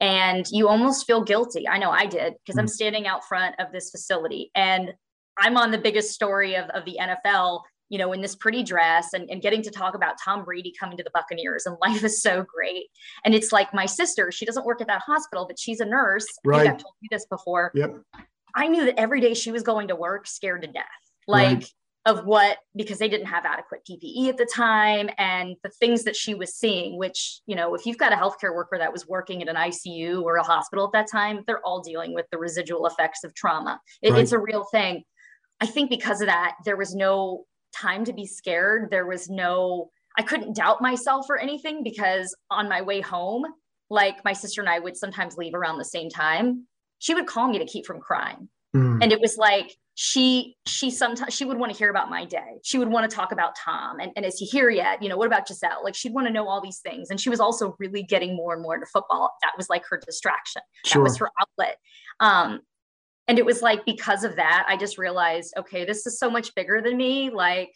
and 0.00 0.46
you 0.50 0.68
almost 0.68 1.06
feel 1.06 1.22
guilty. 1.22 1.68
I 1.68 1.78
know 1.78 1.90
I 1.90 2.06
did 2.06 2.34
because 2.34 2.54
mm-hmm. 2.56 2.60
I'm 2.60 2.66
mm. 2.66 2.70
standing 2.70 3.06
out 3.06 3.24
front 3.24 3.54
of 3.58 3.72
this 3.72 3.90
facility, 3.90 4.50
and 4.54 4.92
I'm 5.38 5.56
on 5.56 5.70
the 5.70 5.78
biggest 5.78 6.12
story 6.12 6.54
of, 6.54 6.68
of 6.70 6.84
the 6.84 6.98
NFL 7.00 7.62
you 7.90 7.98
know, 7.98 8.12
in 8.12 8.20
this 8.20 8.34
pretty 8.34 8.62
dress 8.62 9.12
and, 9.12 9.28
and 9.30 9.42
getting 9.42 9.62
to 9.62 9.70
talk 9.70 9.94
about 9.94 10.16
Tom 10.22 10.44
Brady 10.44 10.72
coming 10.78 10.96
to 10.96 11.04
the 11.04 11.10
Buccaneers 11.12 11.66
and 11.66 11.76
life 11.82 12.02
is 12.02 12.20
so 12.20 12.42
great. 12.42 12.86
And 13.24 13.34
it's 13.34 13.52
like 13.52 13.72
my 13.74 13.86
sister, 13.86 14.32
she 14.32 14.44
doesn't 14.44 14.64
work 14.64 14.80
at 14.80 14.86
that 14.86 15.02
hospital, 15.02 15.46
but 15.46 15.58
she's 15.58 15.80
a 15.80 15.84
nurse. 15.84 16.26
Right. 16.44 16.62
I 16.62 16.64
have 16.64 16.78
told 16.78 16.94
you 17.00 17.08
this 17.10 17.26
before. 17.26 17.70
Yep. 17.74 18.00
I 18.56 18.68
knew 18.68 18.84
that 18.86 18.98
every 18.98 19.20
day 19.20 19.34
she 19.34 19.52
was 19.52 19.62
going 19.62 19.88
to 19.88 19.96
work 19.96 20.26
scared 20.26 20.62
to 20.62 20.68
death. 20.68 20.84
Like 21.26 21.54
right. 21.54 21.72
Of 22.06 22.26
what 22.26 22.58
because 22.76 22.98
they 22.98 23.08
didn't 23.08 23.26
have 23.26 23.46
adequate 23.46 23.80
PPE 23.88 24.28
at 24.28 24.36
the 24.36 24.48
time 24.54 25.08
and 25.16 25.56
the 25.62 25.70
things 25.70 26.04
that 26.04 26.14
she 26.14 26.34
was 26.34 26.54
seeing, 26.54 26.98
which, 26.98 27.40
you 27.46 27.56
know, 27.56 27.74
if 27.74 27.86
you've 27.86 27.98
got 27.98 28.12
a 28.12 28.16
healthcare 28.16 28.54
worker 28.54 28.76
that 28.78 28.92
was 28.92 29.08
working 29.08 29.40
at 29.40 29.48
an 29.48 29.56
ICU 29.56 30.22
or 30.22 30.36
a 30.36 30.42
hospital 30.42 30.84
at 30.84 30.92
that 30.92 31.10
time, 31.10 31.42
they're 31.46 31.64
all 31.64 31.80
dealing 31.80 32.12
with 32.12 32.26
the 32.30 32.36
residual 32.36 32.86
effects 32.86 33.24
of 33.24 33.34
trauma. 33.34 33.80
It, 34.02 34.10
right. 34.10 34.20
It's 34.20 34.32
a 34.32 34.38
real 34.38 34.64
thing. 34.64 35.02
I 35.60 35.66
think 35.66 35.88
because 35.88 36.20
of 36.20 36.26
that, 36.26 36.56
there 36.66 36.76
was 36.76 36.94
no 36.94 37.44
time 37.74 38.04
to 38.04 38.12
be 38.12 38.26
scared. 38.26 38.90
There 38.90 39.06
was 39.06 39.30
no, 39.30 39.90
I 40.18 40.22
couldn't 40.22 40.56
doubt 40.56 40.82
myself 40.82 41.26
or 41.30 41.38
anything 41.38 41.82
because 41.82 42.36
on 42.50 42.68
my 42.68 42.82
way 42.82 43.00
home, 43.00 43.44
like 43.88 44.22
my 44.24 44.34
sister 44.34 44.60
and 44.60 44.68
I 44.68 44.78
would 44.78 44.96
sometimes 44.96 45.36
leave 45.38 45.54
around 45.54 45.78
the 45.78 45.84
same 45.84 46.10
time. 46.10 46.66
She 46.98 47.14
would 47.14 47.26
call 47.26 47.48
me 47.48 47.58
to 47.58 47.64
keep 47.64 47.86
from 47.86 48.00
crying. 48.00 48.48
Mm. 48.76 49.02
And 49.02 49.12
it 49.12 49.20
was 49.20 49.38
like, 49.38 49.74
she 49.94 50.56
she 50.66 50.90
sometimes 50.90 51.32
she 51.32 51.44
would 51.44 51.56
want 51.56 51.72
to 51.72 51.78
hear 51.78 51.88
about 51.88 52.10
my 52.10 52.24
day. 52.24 52.58
She 52.64 52.78
would 52.78 52.88
want 52.88 53.08
to 53.08 53.14
talk 53.14 53.30
about 53.30 53.54
tom. 53.56 54.00
And, 54.00 54.10
and 54.16 54.26
is 54.26 54.38
he 54.38 54.44
here 54.44 54.68
yet? 54.68 55.00
You 55.02 55.08
know 55.08 55.16
what 55.16 55.28
about 55.28 55.46
Gisele? 55.46 55.84
Like 55.84 55.94
she'd 55.94 56.12
want 56.12 56.26
to 56.26 56.32
know 56.32 56.48
all 56.48 56.60
these 56.60 56.80
things. 56.80 57.10
And 57.10 57.20
she 57.20 57.30
was 57.30 57.38
also 57.38 57.76
really 57.78 58.02
getting 58.02 58.34
more 58.34 58.52
and 58.54 58.62
more 58.62 58.74
into 58.74 58.86
football. 58.86 59.30
That 59.42 59.52
was 59.56 59.70
like 59.70 59.84
her 59.88 60.00
distraction. 60.04 60.62
Sure. 60.84 61.00
that 61.00 61.04
was 61.04 61.16
her 61.18 61.30
outlet. 61.40 61.78
Um 62.20 62.60
and 63.28 63.38
it 63.38 63.46
was 63.46 63.62
like 63.62 63.86
because 63.86 64.22
of 64.22 64.36
that 64.36 64.66
i 64.68 64.76
just 64.76 64.98
realized 64.98 65.54
okay 65.56 65.86
this 65.86 66.04
is 66.06 66.18
so 66.18 66.28
much 66.28 66.54
bigger 66.54 66.82
than 66.82 66.96
me. 66.96 67.30
Like 67.30 67.72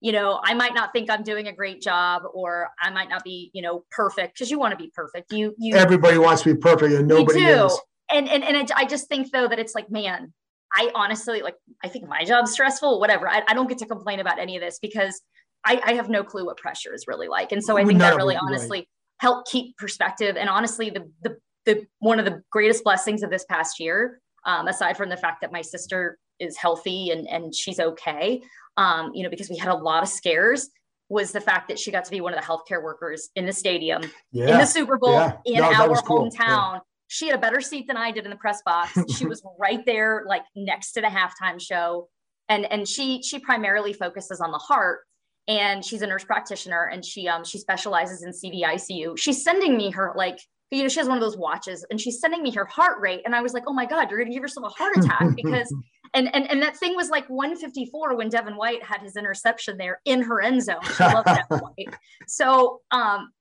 you 0.00 0.12
know 0.12 0.40
i 0.44 0.52
might 0.52 0.74
not 0.74 0.92
think 0.92 1.10
i'm 1.10 1.22
doing 1.22 1.48
a 1.48 1.52
great 1.54 1.80
job 1.80 2.22
or 2.34 2.68
i 2.82 2.90
might 2.90 3.08
not 3.08 3.24
be 3.24 3.50
you 3.54 3.62
know 3.62 3.84
perfect 3.90 4.34
because 4.34 4.50
you 4.50 4.58
want 4.58 4.72
to 4.72 4.76
be 4.76 4.90
perfect. 4.94 5.32
You 5.32 5.54
you 5.58 5.74
everybody 5.74 6.18
wants 6.18 6.42
to 6.42 6.54
be 6.54 6.60
perfect 6.60 6.92
and 6.92 7.08
nobody 7.08 7.44
is. 7.44 7.80
And 8.10 8.28
and, 8.28 8.44
and 8.44 8.56
it, 8.58 8.70
i 8.76 8.84
just 8.84 9.08
think 9.08 9.32
though 9.32 9.48
that 9.48 9.58
it's 9.58 9.74
like 9.74 9.90
man 9.90 10.34
i 10.74 10.90
honestly 10.94 11.42
like 11.42 11.56
i 11.84 11.88
think 11.88 12.08
my 12.08 12.24
job's 12.24 12.52
stressful 12.52 13.00
whatever 13.00 13.28
i, 13.28 13.42
I 13.46 13.54
don't 13.54 13.68
get 13.68 13.78
to 13.78 13.86
complain 13.86 14.20
about 14.20 14.38
any 14.38 14.56
of 14.56 14.62
this 14.62 14.78
because 14.80 15.20
I, 15.64 15.80
I 15.84 15.92
have 15.92 16.10
no 16.10 16.24
clue 16.24 16.44
what 16.44 16.56
pressure 16.56 16.92
is 16.92 17.06
really 17.06 17.28
like 17.28 17.52
and 17.52 17.62
so 17.62 17.78
i 17.78 17.84
think 17.84 17.98
that 18.00 18.16
really 18.16 18.36
honestly 18.36 18.78
right. 18.78 18.88
helped 19.18 19.50
keep 19.50 19.76
perspective 19.76 20.36
and 20.36 20.48
honestly 20.48 20.90
the 20.90 21.08
the 21.22 21.36
the 21.64 21.86
one 22.00 22.18
of 22.18 22.24
the 22.24 22.42
greatest 22.50 22.82
blessings 22.82 23.22
of 23.22 23.30
this 23.30 23.44
past 23.44 23.78
year 23.78 24.20
um, 24.44 24.66
aside 24.68 24.96
from 24.96 25.08
the 25.08 25.16
fact 25.16 25.40
that 25.40 25.52
my 25.52 25.62
sister 25.62 26.18
is 26.38 26.56
healthy 26.56 27.10
and, 27.10 27.28
and 27.28 27.54
she's 27.54 27.78
okay, 27.78 28.42
um, 28.76 29.12
you 29.14 29.22
know, 29.22 29.30
because 29.30 29.48
we 29.48 29.56
had 29.56 29.68
a 29.68 29.74
lot 29.74 30.02
of 30.02 30.08
scares 30.08 30.70
was 31.08 31.30
the 31.32 31.40
fact 31.40 31.68
that 31.68 31.78
she 31.78 31.90
got 31.90 32.04
to 32.04 32.10
be 32.10 32.20
one 32.20 32.32
of 32.32 32.40
the 32.40 32.46
healthcare 32.46 32.82
workers 32.82 33.28
in 33.36 33.44
the 33.44 33.52
stadium, 33.52 34.02
yeah. 34.32 34.52
in 34.52 34.58
the 34.58 34.64
Super 34.64 34.96
Bowl, 34.96 35.12
yeah. 35.12 35.36
in 35.44 35.56
no, 35.56 35.70
our 35.70 36.02
cool. 36.02 36.30
hometown. 36.30 36.74
Yeah. 36.74 36.78
She 37.12 37.26
had 37.26 37.36
a 37.36 37.40
better 37.40 37.60
seat 37.60 37.86
than 37.86 37.98
I 37.98 38.10
did 38.10 38.24
in 38.24 38.30
the 38.30 38.36
press 38.36 38.62
box. 38.64 38.98
she 39.14 39.26
was 39.26 39.42
right 39.58 39.84
there, 39.84 40.24
like 40.26 40.44
next 40.56 40.92
to 40.92 41.02
the 41.02 41.08
halftime 41.08 41.60
show. 41.60 42.08
And, 42.48 42.64
and 42.64 42.88
she 42.88 43.22
she 43.22 43.38
primarily 43.38 43.92
focuses 43.92 44.40
on 44.40 44.50
the 44.50 44.58
heart 44.58 45.00
and 45.46 45.84
she's 45.84 46.00
a 46.00 46.06
nurse 46.06 46.24
practitioner 46.24 46.88
and 46.92 47.04
she 47.04 47.28
um 47.28 47.44
she 47.44 47.58
specializes 47.58 48.22
in 48.22 48.30
CVICU. 48.30 49.18
She's 49.18 49.44
sending 49.44 49.76
me 49.76 49.90
her 49.90 50.12
like 50.16 50.38
you 50.70 50.82
know, 50.82 50.88
she 50.88 51.00
has 51.00 51.06
one 51.06 51.18
of 51.18 51.22
those 51.22 51.36
watches 51.36 51.84
and 51.90 52.00
she's 52.00 52.18
sending 52.18 52.42
me 52.42 52.50
her 52.52 52.64
heart 52.64 52.98
rate. 52.98 53.20
And 53.26 53.36
I 53.36 53.42
was 53.42 53.52
like, 53.52 53.64
oh 53.66 53.74
my 53.74 53.84
God, 53.84 54.08
you're 54.08 54.18
going 54.18 54.30
to 54.30 54.34
give 54.34 54.42
yourself 54.42 54.72
a 54.72 54.82
heart 54.82 54.96
attack 54.96 55.36
because, 55.36 55.70
and, 56.14 56.34
and, 56.34 56.50
and 56.50 56.62
that 56.62 56.78
thing 56.78 56.96
was 56.96 57.10
like 57.10 57.28
154 57.28 58.16
when 58.16 58.30
Devin 58.30 58.56
White 58.56 58.82
had 58.82 59.02
his 59.02 59.16
interception 59.16 59.76
there 59.76 60.00
in 60.06 60.22
her 60.22 60.40
end 60.40 60.62
zone. 60.62 60.82
She 60.96 61.04
loved 61.04 61.26
Devin 61.50 61.58
White. 61.58 61.94
So, 62.26 62.80
um, 62.90 63.32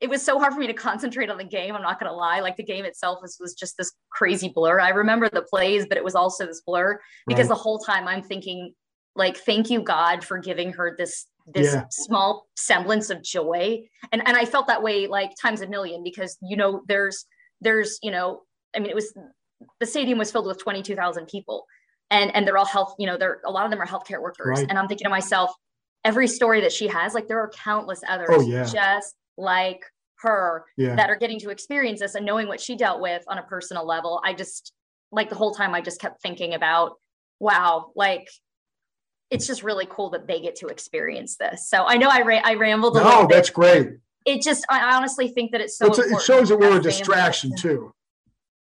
it 0.00 0.08
was 0.08 0.22
so 0.22 0.38
hard 0.38 0.52
for 0.52 0.60
me 0.60 0.66
to 0.66 0.74
concentrate 0.74 1.28
on 1.28 1.38
the 1.38 1.44
game. 1.44 1.74
I'm 1.74 1.82
not 1.82 1.98
going 1.98 2.10
to 2.10 2.16
lie. 2.16 2.40
Like 2.40 2.56
the 2.56 2.64
game 2.64 2.84
itself 2.84 3.18
was, 3.20 3.36
was 3.40 3.54
just 3.54 3.76
this 3.76 3.92
crazy 4.10 4.48
blur. 4.48 4.80
I 4.80 4.90
remember 4.90 5.28
the 5.28 5.42
plays, 5.42 5.86
but 5.86 5.98
it 5.98 6.04
was 6.04 6.14
also 6.14 6.46
this 6.46 6.60
blur 6.60 7.00
because 7.26 7.48
right. 7.48 7.56
the 7.56 7.60
whole 7.60 7.78
time 7.78 8.06
I'm 8.06 8.22
thinking 8.22 8.74
like, 9.16 9.36
thank 9.36 9.70
you 9.70 9.82
God 9.82 10.24
for 10.24 10.38
giving 10.38 10.72
her 10.72 10.94
this 10.96 11.26
this 11.54 11.74
yeah. 11.74 11.84
small 11.90 12.46
semblance 12.56 13.10
of 13.10 13.22
joy 13.22 13.80
and 14.12 14.26
and 14.26 14.36
i 14.36 14.44
felt 14.44 14.66
that 14.66 14.82
way 14.82 15.06
like 15.06 15.30
times 15.40 15.60
a 15.60 15.66
million 15.66 16.02
because 16.02 16.36
you 16.42 16.56
know 16.56 16.82
there's 16.88 17.24
there's 17.60 17.98
you 18.02 18.10
know 18.10 18.42
i 18.76 18.78
mean 18.78 18.90
it 18.90 18.94
was 18.94 19.14
the 19.80 19.86
stadium 19.86 20.18
was 20.18 20.30
filled 20.30 20.46
with 20.46 20.58
22,000 20.62 21.26
people 21.26 21.64
and 22.10 22.34
and 22.34 22.46
they're 22.46 22.58
all 22.58 22.66
health 22.66 22.94
you 22.98 23.06
know 23.06 23.16
they're 23.16 23.40
a 23.46 23.50
lot 23.50 23.64
of 23.64 23.70
them 23.70 23.80
are 23.80 23.86
healthcare 23.86 24.20
workers 24.20 24.58
right. 24.58 24.66
and 24.68 24.78
i'm 24.78 24.88
thinking 24.88 25.04
to 25.04 25.10
myself 25.10 25.50
every 26.04 26.28
story 26.28 26.60
that 26.60 26.72
she 26.72 26.86
has 26.86 27.14
like 27.14 27.28
there 27.28 27.40
are 27.40 27.50
countless 27.50 28.02
others 28.08 28.28
oh, 28.30 28.40
yeah. 28.42 28.64
just 28.64 29.14
like 29.38 29.80
her 30.20 30.64
yeah. 30.76 30.96
that 30.96 31.08
are 31.08 31.16
getting 31.16 31.38
to 31.40 31.50
experience 31.50 32.00
this 32.00 32.14
and 32.14 32.26
knowing 32.26 32.48
what 32.48 32.60
she 32.60 32.76
dealt 32.76 33.00
with 33.00 33.22
on 33.28 33.38
a 33.38 33.42
personal 33.42 33.86
level. 33.86 34.20
I 34.24 34.34
just 34.34 34.72
like 35.10 35.30
the 35.30 35.36
whole 35.36 35.54
time 35.54 35.74
I 35.74 35.80
just 35.80 36.00
kept 36.00 36.20
thinking 36.20 36.54
about, 36.54 36.96
wow, 37.38 37.92
like 37.94 38.28
it's 39.30 39.46
just 39.46 39.62
really 39.62 39.86
cool 39.88 40.10
that 40.10 40.26
they 40.26 40.40
get 40.40 40.56
to 40.56 40.66
experience 40.66 41.36
this. 41.36 41.68
So 41.68 41.84
I 41.86 41.96
know 41.96 42.08
I 42.10 42.22
ra- 42.22 42.42
I 42.44 42.54
rambled 42.54 42.96
a 42.96 43.00
no, 43.00 43.04
little. 43.04 43.22
No, 43.22 43.28
that's 43.28 43.50
great. 43.50 43.90
It 44.26 44.42
just 44.42 44.64
I 44.68 44.96
honestly 44.96 45.28
think 45.28 45.52
that 45.52 45.60
it's 45.60 45.78
so. 45.78 45.86
It's, 45.86 45.98
it 45.98 46.20
shows 46.22 46.48
that 46.48 46.58
we're 46.58 46.78
a 46.78 46.82
distraction 46.82 47.54
too. 47.56 47.92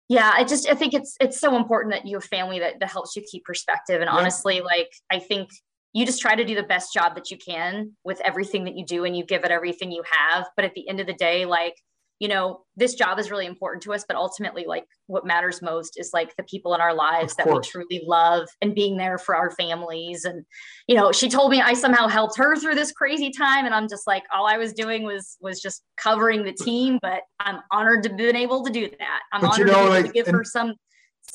Yeah, 0.09 0.31
I 0.33 0.43
just 0.43 0.69
I 0.69 0.75
think 0.75 0.93
it's 0.93 1.17
it's 1.19 1.39
so 1.39 1.57
important 1.57 1.93
that 1.93 2.05
you 2.05 2.15
have 2.17 2.23
family 2.23 2.59
that 2.59 2.79
that 2.79 2.89
helps 2.89 3.15
you 3.15 3.23
keep 3.29 3.43
perspective. 3.43 4.01
And 4.01 4.09
yeah. 4.09 4.15
honestly, 4.15 4.61
like 4.61 4.89
I 5.11 5.19
think 5.19 5.49
you 5.97 6.05
just 6.05 6.21
try 6.21 6.35
to 6.35 6.45
do 6.45 6.55
the 6.55 6.63
best 6.63 6.93
job 6.93 7.15
that 7.15 7.31
you 7.31 7.37
can 7.37 7.93
with 8.03 8.21
everything 8.21 8.65
that 8.65 8.77
you 8.77 8.85
do, 8.85 9.05
and 9.05 9.15
you 9.15 9.25
give 9.25 9.43
it 9.43 9.51
everything 9.51 9.91
you 9.91 10.03
have. 10.11 10.47
But 10.55 10.65
at 10.65 10.73
the 10.73 10.87
end 10.87 10.99
of 10.99 11.07
the 11.07 11.13
day, 11.13 11.45
like 11.45 11.75
you 12.19 12.27
know, 12.27 12.61
this 12.75 12.95
job 12.95 13.19
is 13.19 13.29
really 13.29 13.45
important 13.45 13.83
to 13.83 13.93
us, 13.93 14.03
but 14.07 14.17
ultimately, 14.17 14.65
like 14.67 14.85
what 15.05 15.25
matters 15.25 15.61
most 15.61 15.99
is 15.99 16.11
like 16.13 16.35
the 16.35 16.43
people 16.43 16.73
in 16.73 16.81
our 16.81 16.93
lives 16.93 17.35
that 17.35 17.47
we 17.47 17.59
truly 17.59 18.01
love 18.05 18.47
and 18.61 18.73
being 18.73 18.97
there 18.97 19.17
for 19.17 19.35
our 19.35 19.51
families. 19.51 20.25
And, 20.25 20.43
you 20.87 20.95
know, 20.95 21.11
she 21.11 21.29
told 21.29 21.51
me 21.51 21.61
I 21.61 21.73
somehow 21.73 22.07
helped 22.07 22.37
her 22.37 22.55
through 22.55 22.75
this 22.75 22.91
crazy 22.91 23.29
time. 23.29 23.65
And 23.65 23.75
I'm 23.75 23.87
just 23.87 24.07
like, 24.07 24.23
all 24.33 24.47
I 24.47 24.57
was 24.57 24.73
doing 24.73 25.03
was, 25.03 25.37
was 25.41 25.61
just 25.61 25.83
covering 25.97 26.43
the 26.43 26.53
team, 26.53 26.97
but 27.01 27.21
I'm 27.39 27.59
honored 27.71 28.03
to 28.03 28.09
been 28.09 28.35
able 28.35 28.65
to 28.65 28.71
do 28.71 28.89
that. 28.89 29.19
I'm 29.31 29.41
but 29.41 29.53
honored 29.53 29.67
you 29.67 29.73
know, 29.73 29.83
to, 29.83 29.89
like, 29.89 30.05
to 30.07 30.11
give 30.11 30.27
and, 30.27 30.35
her 30.35 30.43
some, 30.43 30.73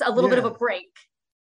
a 0.05 0.11
little 0.11 0.29
yeah. 0.31 0.37
bit 0.37 0.45
of 0.45 0.53
a 0.53 0.57
break. 0.57 0.89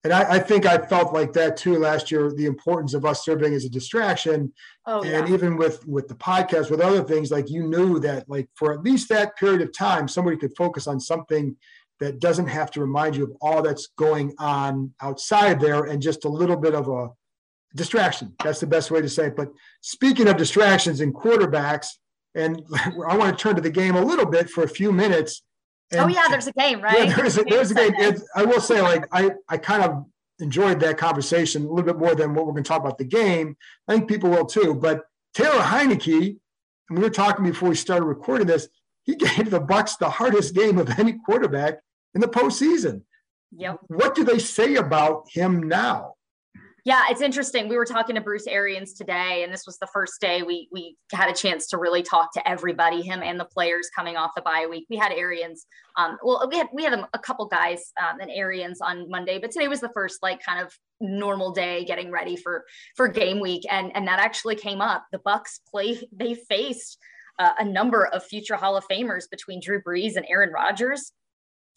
And 0.02 0.14
I, 0.14 0.36
I, 0.36 0.38
think 0.38 0.64
I 0.64 0.78
felt 0.78 1.12
like 1.12 1.34
that 1.34 1.58
too 1.58 1.78
last 1.78 2.10
year, 2.10 2.32
the 2.32 2.46
importance 2.46 2.94
of 2.94 3.04
us 3.04 3.22
serving 3.22 3.52
as 3.52 3.66
a 3.66 3.68
distraction. 3.68 4.52
Oh, 4.86 5.02
and 5.02 5.28
yeah. 5.28 5.34
even 5.34 5.58
with 5.58 5.86
with 5.86 6.08
the 6.08 6.14
podcast, 6.14 6.70
with 6.70 6.80
other 6.80 7.04
things, 7.04 7.30
like 7.30 7.50
you 7.50 7.64
knew 7.64 7.98
that 8.00 8.28
like 8.28 8.48
for 8.54 8.72
at 8.72 8.82
least 8.82 9.10
that 9.10 9.36
period 9.36 9.60
of 9.60 9.76
time, 9.76 10.08
somebody 10.08 10.38
could 10.38 10.56
focus 10.56 10.86
on 10.86 11.00
something 11.00 11.54
that 12.00 12.18
doesn't 12.18 12.46
have 12.46 12.70
to 12.70 12.80
remind 12.80 13.14
you 13.14 13.24
of 13.24 13.32
all 13.42 13.62
that's 13.62 13.88
going 13.98 14.34
on 14.38 14.92
outside 15.02 15.60
there 15.60 15.84
and 15.84 16.00
just 16.00 16.24
a 16.24 16.28
little 16.28 16.56
bit 16.56 16.74
of 16.74 16.88
a 16.88 17.10
distraction. 17.76 18.34
That's 18.42 18.60
the 18.60 18.66
best 18.66 18.90
way 18.90 19.02
to 19.02 19.08
say 19.08 19.26
it. 19.26 19.36
But 19.36 19.48
speaking 19.82 20.28
of 20.28 20.36
distractions 20.36 21.02
and 21.02 21.14
quarterbacks, 21.14 21.88
and 22.34 22.62
I 23.08 23.16
want 23.16 23.36
to 23.36 23.42
turn 23.42 23.56
to 23.56 23.62
the 23.62 23.70
game 23.70 23.96
a 23.96 24.04
little 24.04 24.26
bit 24.26 24.50
for 24.50 24.64
a 24.64 24.68
few 24.68 24.92
minutes. 24.92 25.42
Oh, 25.92 25.98
and, 25.98 26.00
oh 26.00 26.08
yeah, 26.08 26.28
there's 26.28 26.46
a 26.46 26.52
game, 26.52 26.80
right? 26.80 27.08
Yeah, 27.08 27.16
there's 27.16 27.38
a, 27.38 27.44
there's 27.44 27.70
a 27.70 27.74
game. 27.74 27.92
I 28.36 28.44
will 28.44 28.60
say, 28.60 28.80
like 28.80 29.06
I, 29.12 29.32
I 29.48 29.56
kind 29.56 29.82
of 29.82 30.06
enjoyed 30.40 30.80
that 30.80 30.98
conversation 30.98 31.64
a 31.64 31.68
little 31.68 31.84
bit 31.84 31.98
more 31.98 32.14
than 32.14 32.34
what 32.34 32.46
we're 32.46 32.52
going 32.52 32.64
to 32.64 32.68
talk 32.68 32.80
about 32.80 32.98
the 32.98 33.04
game. 33.04 33.56
I 33.88 33.94
think 33.94 34.08
people 34.08 34.30
will 34.30 34.46
too. 34.46 34.74
But 34.74 35.04
Taylor 35.34 35.60
Heinicke, 35.60 36.36
and 36.88 36.98
we 36.98 37.04
were 37.04 37.10
talking 37.10 37.44
before 37.44 37.68
we 37.68 37.74
started 37.74 38.04
recording 38.04 38.46
this, 38.46 38.68
he 39.02 39.14
gave 39.16 39.50
the 39.50 39.60
Bucs 39.60 39.98
the 39.98 40.10
hardest 40.10 40.54
game 40.54 40.78
of 40.78 40.98
any 40.98 41.14
quarterback 41.24 41.80
in 42.14 42.20
the 42.20 42.28
postseason. 42.28 43.02
Yep. 43.52 43.78
What 43.88 44.14
do 44.14 44.24
they 44.24 44.38
say 44.38 44.76
about 44.76 45.26
him 45.30 45.68
now? 45.68 46.14
Yeah, 46.84 47.04
it's 47.10 47.20
interesting. 47.20 47.68
We 47.68 47.76
were 47.76 47.84
talking 47.84 48.14
to 48.14 48.20
Bruce 48.20 48.46
Arians 48.46 48.94
today, 48.94 49.42
and 49.42 49.52
this 49.52 49.66
was 49.66 49.78
the 49.78 49.88
first 49.92 50.20
day 50.20 50.42
we 50.42 50.68
we 50.72 50.96
had 51.12 51.28
a 51.28 51.34
chance 51.34 51.66
to 51.68 51.78
really 51.78 52.02
talk 52.02 52.32
to 52.34 52.48
everybody, 52.48 53.02
him 53.02 53.22
and 53.22 53.38
the 53.38 53.44
players 53.44 53.90
coming 53.94 54.16
off 54.16 54.32
the 54.34 54.42
bye 54.42 54.66
week. 54.68 54.86
We 54.88 54.96
had 54.96 55.12
Arians. 55.12 55.66
Um, 55.96 56.16
well, 56.22 56.46
we 56.50 56.56
had 56.56 56.68
we 56.72 56.84
had 56.84 56.94
a, 56.94 57.18
couple 57.18 57.46
guys 57.46 57.92
um, 58.02 58.20
and 58.20 58.30
Arians 58.30 58.80
on 58.80 59.08
Monday, 59.10 59.38
but 59.38 59.50
today 59.50 59.68
was 59.68 59.80
the 59.80 59.90
first 59.92 60.22
like 60.22 60.42
kind 60.42 60.64
of 60.64 60.72
normal 61.00 61.52
day 61.52 61.84
getting 61.84 62.10
ready 62.10 62.36
for 62.36 62.64
for 62.96 63.08
game 63.08 63.40
week, 63.40 63.64
and 63.70 63.94
and 63.94 64.06
that 64.08 64.18
actually 64.18 64.56
came 64.56 64.80
up. 64.80 65.04
The 65.12 65.18
Bucs 65.18 65.60
play 65.70 66.00
they 66.12 66.34
faced 66.34 66.98
uh, 67.38 67.52
a 67.58 67.64
number 67.64 68.06
of 68.06 68.24
future 68.24 68.56
Hall 68.56 68.76
of 68.76 68.84
Famers 68.88 69.24
between 69.30 69.60
Drew 69.60 69.82
Brees 69.82 70.16
and 70.16 70.24
Aaron 70.28 70.50
Rodgers 70.50 71.12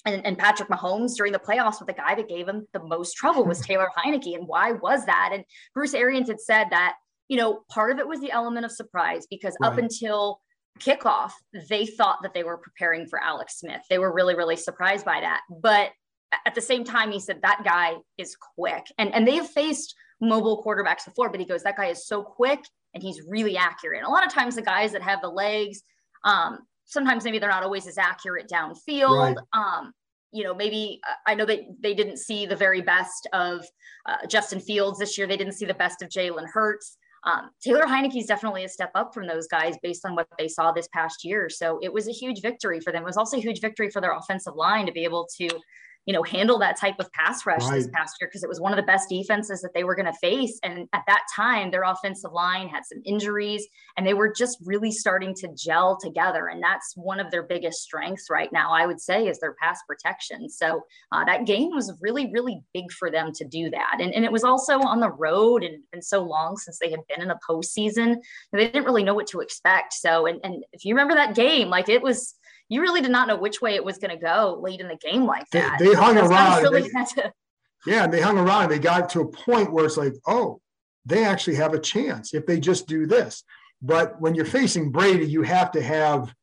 and, 0.06 0.26
and, 0.26 0.38
Patrick 0.38 0.70
Mahomes 0.70 1.16
during 1.16 1.32
the 1.32 1.40
playoffs, 1.40 1.80
but 1.80 1.88
the 1.88 1.94
guy 1.94 2.16
that 2.16 2.28
gave 2.28 2.48
him 2.48 2.68
the 2.74 2.84
most 2.84 3.14
trouble 3.14 3.46
was 3.46 3.62
Taylor 3.66 3.88
Heinicke. 3.98 4.36
And 4.36 4.48
why 4.48 4.74
was 4.74 5.06
that? 5.06 5.32
And 5.34 5.44
Bruce 5.74 5.94
Arians 5.94 6.30
had 6.30 6.42
said 6.42 6.68
that, 6.72 6.96
you 7.30 7.38
know, 7.38 7.62
part 7.70 7.92
of 7.92 8.00
it 8.00 8.08
was 8.08 8.20
the 8.20 8.32
element 8.32 8.66
of 8.66 8.72
surprise 8.72 9.26
because 9.30 9.56
right. 9.62 9.72
up 9.72 9.78
until 9.78 10.40
kickoff, 10.80 11.32
they 11.70 11.86
thought 11.86 12.20
that 12.24 12.34
they 12.34 12.44
were 12.44 12.58
preparing 12.58 13.08
for 13.08 13.22
Alex 13.22 13.60
Smith. 13.60 13.82
They 13.90 14.00
were 14.00 14.14
really, 14.14 14.36
really 14.36 14.56
surprised 14.56 15.06
by 15.06 15.22
that. 15.22 15.42
But 15.50 15.92
at 16.46 16.56
the 16.56 16.62
same 16.62 16.84
time, 16.84 17.12
he 17.12 17.20
said 17.20 17.42
that 17.42 17.62
guy 17.64 17.96
is 18.18 18.36
quick. 18.36 18.86
And, 18.98 19.14
and 19.14 19.28
they 19.28 19.36
have 19.36 19.50
faced 19.50 19.96
mobile 20.20 20.64
quarterbacks 20.64 21.06
before, 21.06 21.30
but 21.30 21.40
he 21.40 21.46
goes, 21.46 21.64
that 21.64 21.78
guy 21.78 21.88
is 21.88 22.08
so 22.08 22.24
quick 22.24 22.60
and 22.94 23.04
he's 23.04 23.22
really 23.28 23.58
accurate. 23.58 24.00
And 24.00 24.08
a 24.08 24.12
lot 24.12 24.26
of 24.26 24.34
times 24.34 24.56
the 24.56 24.62
guys 24.62 24.92
that 24.94 25.02
have 25.02 25.22
the 25.22 25.30
legs, 25.30 25.84
um, 26.24 26.60
sometimes 26.86 27.24
maybe 27.24 27.40
they're 27.40 27.50
not 27.50 27.64
always 27.64 27.88
as 27.88 27.98
accurate 27.98 28.50
downfield. 28.50 29.36
Right. 29.36 29.38
Um, 29.54 29.94
you 30.32 30.44
know, 30.44 30.54
maybe 30.54 31.00
uh, 31.08 31.14
I 31.28 31.36
know 31.36 31.46
that 31.46 31.60
they 31.80 31.94
didn't 31.94 32.18
see 32.18 32.46
the 32.46 32.56
very 32.56 32.82
best 32.82 33.28
of 33.34 33.66
uh, 34.08 34.26
Justin 34.28 34.60
Fields 34.60 35.00
this 35.00 35.18
year. 35.18 35.28
They 35.28 35.38
didn't 35.38 35.54
see 35.54 35.66
the 35.66 35.74
best 35.76 36.02
of 36.02 36.10
Jalen 36.10 36.48
Hurts. 36.52 36.98
Um, 37.26 37.52
Taylor 37.62 37.84
Heinicke 37.84 38.18
is 38.18 38.26
definitely 38.26 38.66
a 38.66 38.70
step 38.70 38.92
up 38.96 39.14
from 39.14 39.28
those 39.28 39.48
guys 39.48 39.76
based 39.82 40.06
on 40.06 40.16
what 40.16 40.28
they 40.38 40.48
saw 40.48 40.72
this 40.72 40.90
past 40.94 41.24
year. 41.24 41.50
So 41.50 41.80
it 41.82 41.94
was 41.94 42.08
a 42.08 42.12
huge 42.12 42.42
victory 42.42 42.82
for 42.82 42.92
them. 42.92 43.04
It 43.04 43.06
was 43.06 43.18
also 43.18 43.38
a 43.38 43.42
huge 43.42 43.62
victory 43.62 43.90
for 43.90 44.02
their 44.02 44.14
offensive 44.14 44.56
line 44.56 44.86
to 44.88 44.92
be 44.92 45.06
able 45.06 45.28
to 45.38 45.48
you 46.06 46.14
know, 46.14 46.24
handle 46.24 46.60
that 46.60 46.78
type 46.78 46.96
of 47.00 47.12
pass 47.14 47.46
rush 47.46 47.64
right. 47.64 47.76
this 47.76 47.88
past 47.94 48.16
year 48.20 48.28
because 48.28 48.44
it 48.44 48.50
was 48.50 48.60
one 48.60 48.74
of 48.74 48.78
the 48.78 48.84
best 48.84 49.08
defenses 49.10 49.62
that 49.62 49.74
they 49.74 49.84
were 49.84 49.96
going 49.96 50.06
to 50.06 50.14
face. 50.14 50.60
And 50.64 50.88
at 50.92 51.04
that 51.08 51.24
time, 51.34 51.72
their 51.72 51.84
offensive 51.84 52.34
line 52.34 52.68
had 52.68 52.84
some 52.86 53.02
injuries 53.06 53.66
and 53.96 54.06
they 54.06 54.14
were 54.14 54.34
just 54.34 54.58
really 54.66 54.92
starting 54.92 55.34
to 55.36 55.48
gel 55.56 55.98
together. 55.98 56.48
And 56.48 56.62
that's 56.62 56.94
one 56.98 57.20
of 57.20 57.32
their 57.32 57.44
biggest 57.44 57.82
strengths 57.84 58.30
right 58.30 58.52
now, 58.52 58.74
I 58.74 58.86
would 58.86 59.00
say, 59.00 59.28
is 59.28 59.40
their 59.40 59.56
pass 59.62 59.80
protection. 59.88 60.50
So 60.50 60.82
uh, 61.14 61.24
that 61.26 61.46
game 61.46 61.70
was 61.72 61.94
really, 62.02 62.30
really 62.32 62.62
big 62.74 62.92
for 62.92 63.10
them 63.10 63.32
to 63.34 63.46
do 63.46 63.70
that. 63.70 63.98
And, 64.00 64.14
and 64.14 64.26
it 64.26 64.32
was 64.32 64.44
also 64.44 64.80
on 64.80 65.00
the 65.00 65.12
road 65.12 65.64
and 65.64 65.82
been 65.92 66.02
so 66.02 66.22
long 66.22 66.58
since 66.58 66.80
they 66.80 66.92
had 66.92 67.00
been 67.08 67.22
in 67.22 67.30
the 67.30 67.40
postseason. 67.50 68.18
They 68.52 68.66
didn't 68.66 68.86
really 68.86 69.04
know 69.04 69.14
what 69.14 69.28
to 69.28 69.40
expect. 69.40 69.94
So, 69.94 70.26
and, 70.26 70.42
and 70.44 70.66
if 70.74 70.84
you 70.84 70.94
remember 70.94 71.16
that 71.16 71.36
game, 71.36 71.70
like 71.70 71.88
it 71.88 72.02
was, 72.02 72.36
you 72.74 72.82
really 72.82 73.02
did 73.02 73.12
not 73.12 73.28
know 73.28 73.36
which 73.36 73.62
way 73.62 73.76
it 73.76 73.86
was 73.86 73.98
going 73.98 74.12
to 74.12 74.18
go 74.18 74.60
late 74.62 74.80
in 74.80 74.88
the 74.88 74.96
game 74.96 75.26
like 75.26 75.48
that. 75.52 75.78
They, 75.80 75.90
they 75.90 75.94
hung 75.94 76.18
around. 76.18 76.64
Really 76.64 76.82
they, 76.82 76.90
to... 76.90 77.32
Yeah, 77.86 78.06
and 78.06 78.14
they 78.14 78.22
hung 78.22 78.38
around. 78.38 78.70
They 78.70 78.80
got 78.80 79.10
to 79.10 79.22
a 79.22 79.28
point 79.28 79.72
where 79.72 79.86
it's 79.86 79.98
like, 79.98 80.14
oh, 80.26 80.62
they 81.06 81.26
actually 81.26 81.58
have 81.58 81.74
a 81.74 81.80
chance 81.80 82.34
if 82.34 82.46
they 82.46 82.60
just 82.60 82.88
do 82.88 83.06
this. 83.06 83.44
But 83.82 84.20
when 84.22 84.36
you're 84.36 84.46
facing 84.46 84.90
Brady, 84.90 85.26
you 85.26 85.42
have 85.42 85.72
to 85.74 85.82
have, 85.82 86.34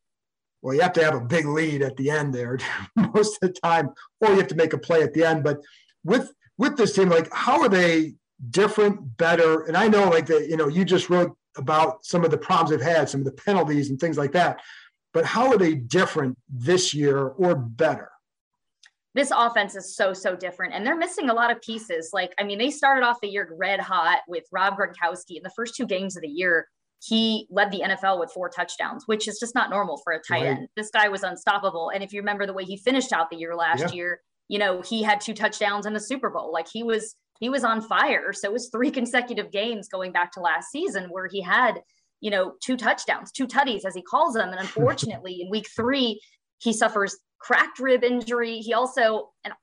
well, 0.61 0.75
you 0.75 0.83
have 0.83 0.93
to 0.93 1.05
have 1.05 1.15
a 1.15 1.21
big 1.21 1.47
lead 1.47 1.81
at 1.81 1.97
the 1.97 2.11
end 2.11 2.35
there 2.35 2.59
most 2.97 3.43
of 3.43 3.49
the 3.53 3.61
time, 3.61 3.89
or 4.21 4.31
you 4.31 4.37
have 4.37 4.49
to 4.49 4.55
make 4.55 4.75
a 4.75 4.79
play 4.79 5.03
at 5.03 5.15
the 5.15 5.25
end. 5.25 5.43
But 5.43 5.61
with 6.05 6.31
with 6.59 6.77
this 6.77 6.95
team, 6.95 7.09
like, 7.09 7.33
how 7.33 7.63
are 7.63 7.71
they 7.71 8.15
different, 8.51 9.17
better? 9.17 9.65
And 9.65 9.79
I 9.79 9.89
know, 9.89 10.11
like, 10.11 10.27
the 10.27 10.47
you 10.47 10.59
know, 10.59 10.69
you 10.69 10.85
just 10.85 11.09
wrote 11.09 11.35
about 11.57 12.05
some 12.05 12.23
of 12.23 12.31
the 12.31 12.39
problems 12.39 12.71
they've 12.71 12.95
had, 12.95 13.09
some 13.09 13.23
of 13.23 13.25
the 13.25 13.33
penalties 13.33 13.89
and 13.89 13.99
things 13.99 14.19
like 14.19 14.33
that 14.33 14.61
but 15.13 15.25
how 15.25 15.49
are 15.49 15.59
they 15.59 15.75
different 15.75 16.39
this 16.49 16.95
year 16.95 17.19
or 17.19 17.55
better? 17.55 18.11
This 19.15 19.33
offense 19.35 19.75
is 19.75 19.97
so, 19.97 20.13
so 20.13 20.37
different. 20.37 20.73
And 20.73 20.87
they're 20.87 20.97
missing 20.97 21.31
a 21.31 21.35
lot 21.35 21.51
of 21.51 21.61
pieces. 21.63 22.11
Like, 22.13 22.33
I 22.39 22.45
mean, 22.45 22.59
they 22.59 22.71
started 22.71 23.05
off 23.05 23.21
the 23.21 23.29
year 23.29 23.49
red 23.59 23.81
hot 23.81 24.21
with 24.29 24.45
Rob 24.53 24.77
Gronkowski. 24.79 25.37
In 25.37 25.43
the 25.43 25.51
first 25.57 25.75
two 25.75 25.87
games 25.87 26.17
of 26.17 26.23
the 26.23 26.29
year, 26.29 26.69
he 27.03 27.47
led 27.51 27.73
the 27.73 27.81
NFL 27.81 28.21
with 28.21 28.31
four 28.33 28.49
touchdowns, 28.49 29.05
which 29.07 29.27
is 29.27 29.41
just 29.41 29.55
not 29.55 29.71
normal 29.71 29.97
for 30.05 30.13
a 30.13 30.21
tight 30.21 30.43
right. 30.43 30.59
end. 30.59 30.69
This 30.77 30.91
guy 30.91 31.09
was 31.09 31.23
unstoppable. 31.23 31.91
And 31.93 32.05
if 32.05 32.13
you 32.13 32.21
remember 32.21 32.47
the 32.47 32.53
way 32.53 32.65
he 32.65 32.77
finished 32.77 33.13
out 33.13 33.31
the 33.31 33.37
year 33.37 33.57
last 33.57 33.81
yeah. 33.81 33.93
year, 33.93 34.21
you 34.49 34.59
know, 34.59 34.83
he 34.83 35.03
had 35.03 35.21
two 35.21 35.35
touchdowns 35.35 35.87
in 35.87 35.93
the 35.93 36.01
Super 36.01 36.31
Bowl. 36.31 36.53
Like 36.53 36.69
he 36.69 36.83
was 36.83 37.17
he 37.41 37.49
was 37.49 37.65
on 37.65 37.81
fire. 37.81 38.33
So 38.33 38.49
it 38.49 38.53
was 38.53 38.69
three 38.69 38.91
consecutive 39.01 39.51
games 39.51 39.89
going 39.89 40.13
back 40.13 40.31
to 40.33 40.41
last 40.41 40.71
season 40.71 41.05
where 41.11 41.27
he 41.27 41.41
had 41.41 41.81
you 42.21 42.31
know, 42.31 42.55
two 42.63 42.77
touchdowns, 42.77 43.33
two 43.33 43.47
tutties, 43.47 43.85
as 43.85 43.95
he 43.95 44.03
calls 44.03 44.35
them. 44.35 44.51
And 44.51 44.61
unfortunately, 44.61 45.41
in 45.43 45.51
week 45.51 45.69
three, 45.75 46.21
he 46.59 46.73
suffers 46.73 47.17
cracked 47.39 47.79
rib 47.79 48.05
injury. 48.05 48.59
He 48.59 48.75
also, 48.75 49.31
and 49.45 49.55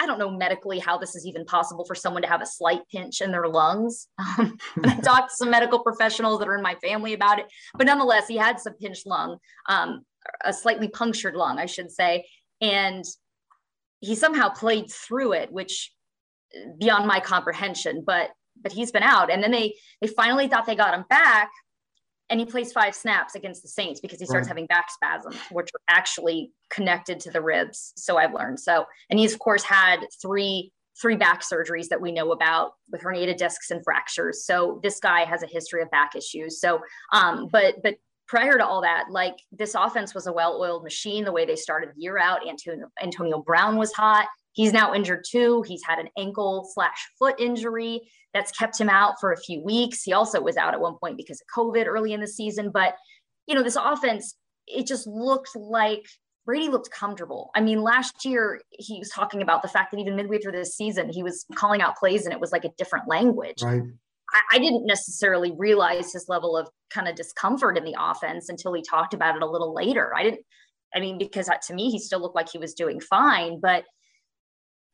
I 0.00 0.06
don't 0.06 0.18
know 0.18 0.30
medically 0.30 0.78
how 0.78 0.96
this 0.96 1.14
is 1.14 1.26
even 1.26 1.44
possible 1.44 1.84
for 1.84 1.94
someone 1.94 2.22
to 2.22 2.28
have 2.28 2.40
a 2.40 2.46
slight 2.46 2.80
pinch 2.90 3.20
in 3.20 3.30
their 3.30 3.46
lungs. 3.46 4.08
Um, 4.18 4.56
I 4.84 4.96
talked 4.96 5.30
to 5.30 5.36
some 5.36 5.50
medical 5.50 5.80
professionals 5.80 6.38
that 6.38 6.48
are 6.48 6.56
in 6.56 6.62
my 6.62 6.74
family 6.76 7.12
about 7.12 7.38
it, 7.38 7.46
but 7.74 7.86
nonetheless, 7.86 8.26
he 8.26 8.36
had 8.36 8.58
some 8.58 8.72
pinched 8.74 9.06
lung, 9.06 9.36
um, 9.68 10.02
a 10.44 10.52
slightly 10.52 10.88
punctured 10.88 11.34
lung, 11.34 11.58
I 11.58 11.66
should 11.66 11.90
say, 11.90 12.24
and 12.62 13.04
he 14.00 14.14
somehow 14.14 14.48
played 14.48 14.90
through 14.90 15.34
it, 15.34 15.52
which 15.52 15.92
beyond 16.78 17.06
my 17.06 17.20
comprehension. 17.20 18.02
But 18.04 18.30
but 18.62 18.72
he's 18.72 18.90
been 18.90 19.02
out, 19.02 19.30
and 19.30 19.42
then 19.42 19.50
they 19.50 19.74
they 20.00 20.08
finally 20.08 20.48
thought 20.48 20.66
they 20.66 20.76
got 20.76 20.94
him 20.94 21.04
back, 21.10 21.50
and 22.30 22.40
he 22.40 22.46
plays 22.46 22.72
five 22.72 22.94
snaps 22.94 23.34
against 23.34 23.62
the 23.62 23.68
Saints 23.68 24.00
because 24.00 24.20
he 24.20 24.26
starts 24.26 24.44
right. 24.44 24.50
having 24.50 24.66
back 24.66 24.90
spasms, 24.90 25.36
which 25.50 25.68
are 25.74 25.80
actually 25.88 26.52
connected 26.70 27.20
to 27.20 27.30
the 27.30 27.40
ribs. 27.40 27.92
So 27.96 28.16
I've 28.16 28.32
learned. 28.32 28.60
So, 28.60 28.86
and 29.10 29.18
he's 29.18 29.34
of 29.34 29.40
course 29.40 29.62
had 29.62 30.00
three 30.22 30.72
three 31.00 31.16
back 31.16 31.42
surgeries 31.42 31.88
that 31.88 32.00
we 32.00 32.12
know 32.12 32.32
about 32.32 32.72
with 32.90 33.00
herniated 33.00 33.36
discs 33.36 33.70
and 33.70 33.82
fractures. 33.82 34.44
So 34.44 34.80
this 34.82 35.00
guy 35.00 35.24
has 35.24 35.42
a 35.42 35.46
history 35.46 35.82
of 35.82 35.90
back 35.90 36.14
issues. 36.14 36.60
So, 36.60 36.80
um, 37.12 37.48
but 37.50 37.76
but 37.82 37.96
prior 38.28 38.56
to 38.58 38.64
all 38.64 38.82
that, 38.82 39.06
like 39.10 39.36
this 39.50 39.74
offense 39.74 40.14
was 40.14 40.26
a 40.26 40.32
well-oiled 40.32 40.84
machine. 40.84 41.24
The 41.24 41.32
way 41.32 41.44
they 41.44 41.56
started 41.56 41.90
year 41.96 42.16
out, 42.16 42.46
Antonio, 42.48 42.86
Antonio 43.02 43.42
Brown 43.42 43.76
was 43.76 43.92
hot. 43.92 44.28
He's 44.52 44.72
now 44.72 44.94
injured 44.94 45.24
too. 45.28 45.62
He's 45.66 45.82
had 45.86 45.98
an 45.98 46.08
ankle 46.18 46.68
slash 46.72 47.08
foot 47.18 47.38
injury 47.38 48.00
that's 48.34 48.52
kept 48.52 48.80
him 48.80 48.88
out 48.88 49.14
for 49.20 49.32
a 49.32 49.36
few 49.36 49.62
weeks. 49.64 50.02
He 50.02 50.12
also 50.12 50.40
was 50.40 50.56
out 50.56 50.74
at 50.74 50.80
one 50.80 50.96
point 51.02 51.16
because 51.16 51.40
of 51.40 51.46
COVID 51.56 51.86
early 51.86 52.12
in 52.12 52.20
the 52.20 52.28
season. 52.28 52.70
But 52.72 52.94
you 53.46 53.54
know, 53.54 53.62
this 53.62 53.76
offense, 53.76 54.36
it 54.66 54.86
just 54.86 55.06
looked 55.06 55.56
like 55.56 56.06
Brady 56.46 56.68
looked 56.68 56.90
comfortable. 56.90 57.50
I 57.54 57.60
mean, 57.60 57.82
last 57.82 58.24
year 58.24 58.60
he 58.70 58.98
was 58.98 59.10
talking 59.10 59.42
about 59.42 59.62
the 59.62 59.68
fact 59.68 59.90
that 59.90 60.00
even 60.00 60.16
midway 60.16 60.38
through 60.38 60.52
this 60.52 60.76
season, 60.76 61.08
he 61.08 61.22
was 61.22 61.44
calling 61.54 61.80
out 61.80 61.96
plays 61.96 62.24
and 62.24 62.32
it 62.32 62.40
was 62.40 62.52
like 62.52 62.64
a 62.64 62.70
different 62.78 63.08
language. 63.08 63.62
Right. 63.62 63.82
I, 64.32 64.56
I 64.56 64.58
didn't 64.58 64.86
necessarily 64.86 65.52
realize 65.56 66.12
his 66.12 66.26
level 66.28 66.56
of 66.56 66.68
kind 66.90 67.08
of 67.08 67.14
discomfort 67.14 67.76
in 67.76 67.84
the 67.84 67.96
offense 67.98 68.48
until 68.48 68.72
he 68.72 68.82
talked 68.82 69.14
about 69.14 69.36
it 69.36 69.42
a 69.42 69.46
little 69.46 69.74
later. 69.74 70.14
I 70.16 70.22
didn't, 70.22 70.40
I 70.94 71.00
mean, 71.00 71.18
because 71.18 71.48
to 71.66 71.74
me, 71.74 71.90
he 71.90 71.98
still 71.98 72.20
looked 72.20 72.36
like 72.36 72.50
he 72.50 72.58
was 72.58 72.74
doing 72.74 73.00
fine, 73.00 73.60
but 73.60 73.84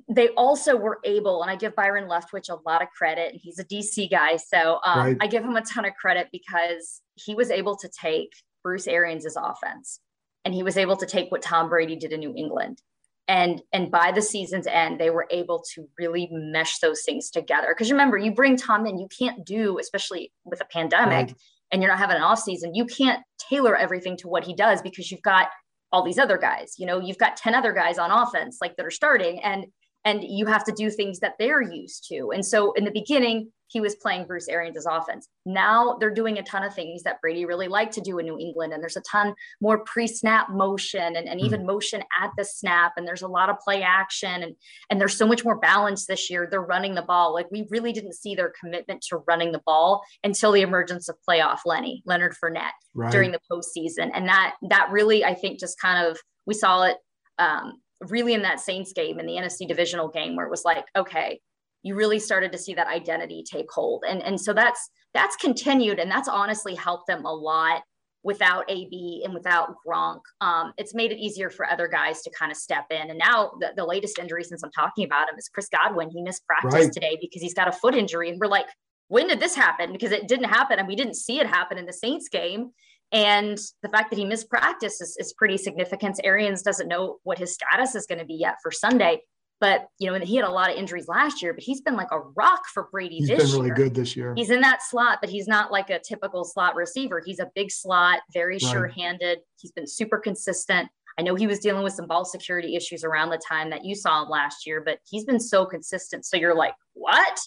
they 0.09 0.29
also 0.31 0.77
were 0.77 1.01
able, 1.05 1.43
and 1.43 1.51
I 1.51 1.57
give 1.57 1.75
Byron 1.75 2.09
Leftwich 2.09 2.49
a 2.49 2.59
lot 2.65 2.81
of 2.81 2.89
credit, 2.97 3.33
and 3.33 3.41
he's 3.43 3.59
a 3.59 3.65
DC 3.65 4.11
guy. 4.11 4.37
So 4.37 4.79
um, 4.85 4.99
right. 4.99 5.17
I 5.21 5.27
give 5.27 5.45
him 5.45 5.57
a 5.57 5.63
ton 5.63 5.85
of 5.85 5.95
credit 5.95 6.29
because 6.31 7.03
he 7.15 7.35
was 7.35 7.51
able 7.51 7.77
to 7.77 7.89
take 7.89 8.31
Bruce 8.63 8.87
Arians' 8.87 9.37
offense 9.37 10.01
and 10.45 10.55
he 10.55 10.63
was 10.63 10.77
able 10.77 10.97
to 10.97 11.07
take 11.07 11.31
what 11.33 11.43
Tom 11.43 11.69
Brady 11.69 11.97
did 11.97 12.13
in 12.13 12.21
New 12.21 12.33
England. 12.37 12.81
And, 13.27 13.61
and 13.73 13.91
by 13.91 14.13
the 14.13 14.23
season's 14.23 14.69
end, 14.69 15.01
they 15.01 15.11
were 15.11 15.27
able 15.31 15.65
to 15.75 15.89
really 15.99 16.29
mesh 16.31 16.79
those 16.79 17.03
things 17.05 17.31
together. 17.31 17.69
Because 17.71 17.91
remember, 17.91 18.17
you 18.17 18.33
bring 18.33 18.57
Tom 18.57 18.87
in, 18.87 18.99
you 18.99 19.09
can't 19.19 19.45
do, 19.45 19.81
especially 19.81 20.33
with 20.45 20.61
a 20.61 20.65
pandemic, 20.67 21.27
right. 21.27 21.35
and 21.73 21.83
you're 21.83 21.91
not 21.91 21.99
having 21.99 22.17
an 22.17 22.23
off 22.23 22.39
season, 22.39 22.77
you 22.77 22.87
can't 22.87 23.21
tailor 23.51 23.77
everything 23.77 24.17
to 24.19 24.29
what 24.29 24.45
he 24.45 24.55
does 24.55 24.81
because 24.83 25.11
you've 25.11 25.23
got 25.23 25.49
all 25.91 26.05
these 26.05 26.19
other 26.19 26.39
guys. 26.39 26.75
You 26.79 26.87
know, 26.87 27.01
you've 27.01 27.19
got 27.19 27.37
10 27.37 27.53
other 27.57 27.73
guys 27.73 27.99
on 27.99 28.13
offense, 28.13 28.59
like 28.61 28.77
that 28.77 28.87
are 28.87 28.91
starting, 28.93 29.43
and 29.43 29.67
and 30.07 30.23
you 30.23 30.47
have 30.47 30.65
to 30.65 30.73
do 30.73 30.89
things 30.89 31.19
that 31.19 31.35
they're 31.39 31.61
used 31.61 32.07
to. 32.09 32.31
And 32.33 32.47
so 32.47 32.73
in 32.73 32.85
the 32.85 32.93
beginning, 32.93 33.51
he 33.67 33.81
was 33.81 33.97
playing 33.97 34.29
Bruce 34.29 34.47
Arians' 34.47 34.87
offense. 34.87 35.29
Now 35.45 35.97
they're 35.99 36.15
doing 36.15 36.39
a 36.39 36.43
ton 36.45 36.63
of 36.63 36.73
things 36.73 37.03
that 37.03 37.21
Brady 37.21 37.45
really 37.45 37.67
liked 37.67 37.93
to 37.95 38.01
do 38.01 38.19
in 38.19 38.27
New 38.27 38.39
England. 38.39 38.73
And 38.73 38.81
there's 38.81 38.97
a 38.97 39.03
ton 39.03 39.35
more 39.61 39.79
pre-snap 39.79 40.51
motion 40.51 41.17
and, 41.17 41.29
and 41.29 41.41
even 41.41 41.63
mm. 41.63 41.67
motion 41.67 42.05
at 42.23 42.31
the 42.39 42.45
snap. 42.45 42.93
And 42.97 43.05
there's 43.05 43.23
a 43.23 43.29
lot 43.29 43.51
of 43.51 43.59
play 43.59 43.83
action 43.83 44.45
and, 44.45 44.55
and 44.89 45.01
there's 45.01 45.17
so 45.17 45.27
much 45.27 45.45
more 45.45 45.59
balance 45.59 46.07
this 46.07 46.31
year. 46.31 46.47
They're 46.49 46.63
running 46.63 46.95
the 46.95 47.03
ball. 47.03 47.35
Like 47.35 47.51
we 47.51 47.67
really 47.69 47.93
didn't 47.93 48.15
see 48.15 48.37
their 48.37 48.53
commitment 48.61 49.03
to 49.09 49.25
running 49.27 49.51
the 49.51 49.63
ball 49.67 50.05
until 50.23 50.53
the 50.53 50.63
emergence 50.63 51.09
of 51.09 51.17
playoff 51.29 51.59
Lenny, 51.67 52.05
Leonard 52.07 52.37
Fournette 52.41 52.71
right. 52.95 53.11
during 53.11 53.33
the 53.33 53.41
postseason. 53.51 54.13
And 54.15 54.29
that 54.29 54.55
that 54.71 54.89
really, 54.93 55.25
I 55.25 55.35
think, 55.35 55.59
just 55.59 55.81
kind 55.81 56.07
of 56.07 56.17
we 56.47 56.55
saw 56.55 56.85
it 56.85 56.99
um, 57.41 57.81
really 58.01 58.35
in 58.35 58.43
that 58.43 58.61
Saints 58.61 58.93
game 58.93 59.19
in 59.19 59.27
the 59.27 59.35
NFC 59.35 59.67
divisional 59.67 60.09
game 60.09 60.37
where 60.37 60.47
it 60.47 60.51
was 60.51 60.65
like, 60.65 60.85
okay, 60.97 61.41
you 61.83 61.95
really 61.95 62.19
started 62.19 62.53
to 62.53 62.59
see 62.59 62.75
that 62.75 62.89
identity 62.89 63.45
take 63.49 63.71
hold. 63.71 64.05
And, 64.09 64.23
and 64.23 64.41
so 64.41 64.53
that's 64.53 64.91
that's 65.15 65.37
continued 65.37 65.99
and 65.99 66.11
that's 66.11 66.29
honestly 66.29 66.75
helped 66.75 67.07
them 67.07 67.25
a 67.25 67.33
lot 67.33 67.83
without 68.23 68.65
AB 68.69 69.23
and 69.25 69.33
without 69.33 69.77
Gronk. 69.87 70.19
Um, 70.41 70.73
it's 70.77 70.95
made 70.95 71.13
it 71.13 71.19
easier 71.19 71.49
for 71.49 71.71
other 71.71 71.87
guys 71.87 72.23
to 72.23 72.31
kind 72.37 72.51
of 72.51 72.59
step 72.59 72.87
in. 72.91 73.09
And 73.09 73.19
now 73.19 73.53
the, 73.61 73.73
the 73.77 73.85
latest 73.85 74.19
injury 74.19 74.43
since 74.43 74.65
I'm 74.65 74.73
talking 74.73 75.05
about 75.05 75.29
him 75.29 75.37
is 75.39 75.49
Chris 75.49 75.69
Godwin. 75.69 76.11
He 76.11 76.23
missed 76.23 76.45
practice 76.45 76.75
right. 76.75 76.93
today 76.93 77.17
because 77.21 77.41
he's 77.41 77.55
got 77.55 77.69
a 77.69 77.73
foot 77.73 77.95
injury. 77.95 78.29
And 78.29 78.41
we're 78.41 78.49
like, 78.49 78.67
when 79.07 79.29
did 79.29 79.39
this 79.39 79.55
happen? 79.55 79.93
Because 79.93 80.11
it 80.11 80.27
didn't 80.27 80.49
happen 80.49 80.81
and 80.81 80.89
we 80.89 80.97
didn't 80.97 81.15
see 81.15 81.39
it 81.39 81.47
happen 81.47 81.79
in 81.79 81.87
the 81.87 81.93
Saints 81.93 82.29
game. 82.29 82.73
And 83.13 83.59
the 83.83 83.89
fact 83.89 84.11
that 84.11 84.19
he 84.19 84.25
missed 84.25 84.49
practice 84.51 85.01
is, 85.01 85.17
is 85.19 85.33
pretty 85.35 85.57
significant. 85.57 86.21
Arians 86.25 86.63
doesn't 86.63 86.89
know 86.89 87.19
what 87.23 87.39
his 87.39 87.55
status 87.55 87.95
is 87.95 88.07
going 88.07 88.19
to 88.19 88.25
be 88.25 88.35
yet 88.35 88.57
for 88.63 88.71
Sunday. 88.71 89.21
But 89.59 89.87
you 89.99 90.11
know, 90.11 90.19
he 90.19 90.37
had 90.37 90.45
a 90.45 90.51
lot 90.51 90.71
of 90.71 90.77
injuries 90.77 91.09
last 91.09 91.41
year, 91.41 91.55
but 91.55 91.63
he's 91.63 91.81
been 91.81 91.97
like 91.97 92.11
a 92.13 92.21
rock 92.37 92.63
for 92.75 92.89
Brady 92.93 93.17
he's 93.17 93.29
this 93.29 93.51
been 93.51 93.53
really 93.53 93.69
year. 93.69 93.75
good 93.75 93.95
this 93.95 94.15
year. 94.15 94.35
He's 94.37 94.51
in 94.51 94.61
that 94.61 94.83
slot, 94.83 95.19
but 95.23 95.31
he's 95.31 95.49
not 95.49 95.73
like 95.73 95.89
a 95.89 95.99
typical 95.99 96.45
slot 96.45 96.75
receiver. 96.75 97.23
He's 97.25 97.39
a 97.39 97.51
big 97.55 97.71
slot, 97.71 98.21
very 98.35 98.59
right. 98.63 98.73
sure-handed. 98.73 99.39
He's 99.59 99.73
been 99.73 99.87
super 99.87 100.19
consistent. 100.19 100.89
I 101.19 101.23
know 101.23 101.35
he 101.35 101.47
was 101.47 101.61
dealing 101.61 101.83
with 101.83 101.95
some 101.95 102.07
ball 102.07 102.27
security 102.27 102.77
issues 102.77 103.03
around 103.03 103.31
the 103.31 103.41
time 103.49 103.71
that 103.71 103.85
you 103.85 103.95
saw 103.95 104.23
him 104.23 104.29
last 104.29 104.67
year, 104.67 104.83
but 104.85 104.99
he's 105.09 105.25
been 105.25 105.41
so 105.41 105.65
consistent. 105.65 106.27
So 106.27 106.37
you're 106.37 106.55
like, 106.55 106.75
what? 106.93 107.41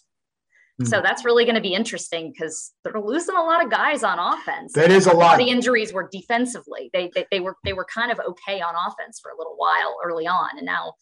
So 0.86 0.97
hmm. 0.97 1.03
that's 1.03 1.25
really 1.25 1.43
going 1.43 1.55
to 1.55 1.61
be 1.61 1.73
interesting 1.73 2.32
because 2.32 2.71
they're 2.84 3.01
losing 3.01 3.36
a 3.36 3.41
lot 3.41 3.63
of 3.63 3.69
guys 3.69 4.03
on 4.03 4.17
offense. 4.17 4.73
That 4.73 4.91
is 4.91 5.07
a 5.07 5.13
lot. 5.13 5.38
The 5.38 5.49
injuries 5.49 5.91
were 5.91 6.07
defensively. 6.09 6.89
They, 6.93 7.11
they 7.13 7.25
they 7.32 7.39
were 7.39 7.55
they 7.65 7.73
were 7.73 7.86
kind 7.86 8.11
of 8.11 8.19
okay 8.19 8.61
on 8.61 8.75
offense 8.75 9.19
for 9.21 9.32
a 9.32 9.38
little 9.38 9.55
while 9.57 9.97
early 10.03 10.25
on, 10.25 10.57
and 10.57 10.65
now 10.65 10.93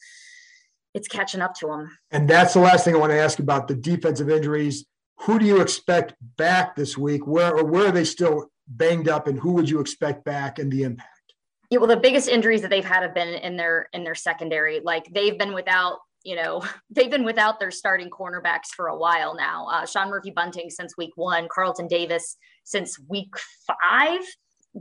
it's 0.93 1.07
catching 1.07 1.41
up 1.41 1.53
to 1.55 1.67
them. 1.67 1.95
And 2.09 2.27
that's 2.27 2.53
the 2.53 2.59
last 2.59 2.85
thing 2.85 2.95
I 2.95 2.97
want 2.97 3.11
to 3.11 3.19
ask 3.19 3.37
about 3.39 3.67
the 3.67 3.75
defensive 3.75 4.29
injuries. 4.29 4.85
Who 5.21 5.37
do 5.37 5.45
you 5.45 5.61
expect 5.61 6.15
back 6.37 6.75
this 6.75 6.97
week? 6.97 7.27
Where 7.27 7.55
or 7.55 7.63
where 7.63 7.87
are 7.87 7.91
they 7.91 8.05
still 8.05 8.49
banged 8.67 9.07
up, 9.07 9.27
and 9.27 9.39
who 9.39 9.53
would 9.53 9.69
you 9.69 9.79
expect 9.79 10.25
back 10.25 10.57
and 10.57 10.71
the 10.71 10.83
impact? 10.83 11.09
Yeah, 11.69 11.79
well, 11.79 11.87
the 11.87 11.97
biggest 11.97 12.29
injuries 12.29 12.61
that 12.61 12.69
they've 12.69 12.85
had 12.85 13.03
have 13.03 13.13
been 13.13 13.27
in 13.27 13.57
their 13.57 13.89
in 13.93 14.03
their 14.03 14.15
secondary. 14.15 14.79
Like 14.79 15.05
they've 15.13 15.37
been 15.37 15.53
without 15.53 15.99
you 16.27 16.35
know, 16.35 16.61
they've 16.91 17.09
been 17.09 17.23
without 17.23 17.59
their 17.59 17.71
starting 17.71 18.09
cornerbacks 18.09 18.67
for 18.75 18.87
a 18.87 18.97
while 18.97 19.35
now. 19.35 19.67
Uh, 19.71 19.85
Sean 19.85 20.09
Murphy 20.09 20.31
Bunting 20.31 20.69
since 20.69 20.97
week 20.97 21.13
one, 21.15 21.47
Carlton 21.49 21.87
Davis 21.87 22.35
since 22.65 22.99
week 23.09 23.33
five. 23.65 24.19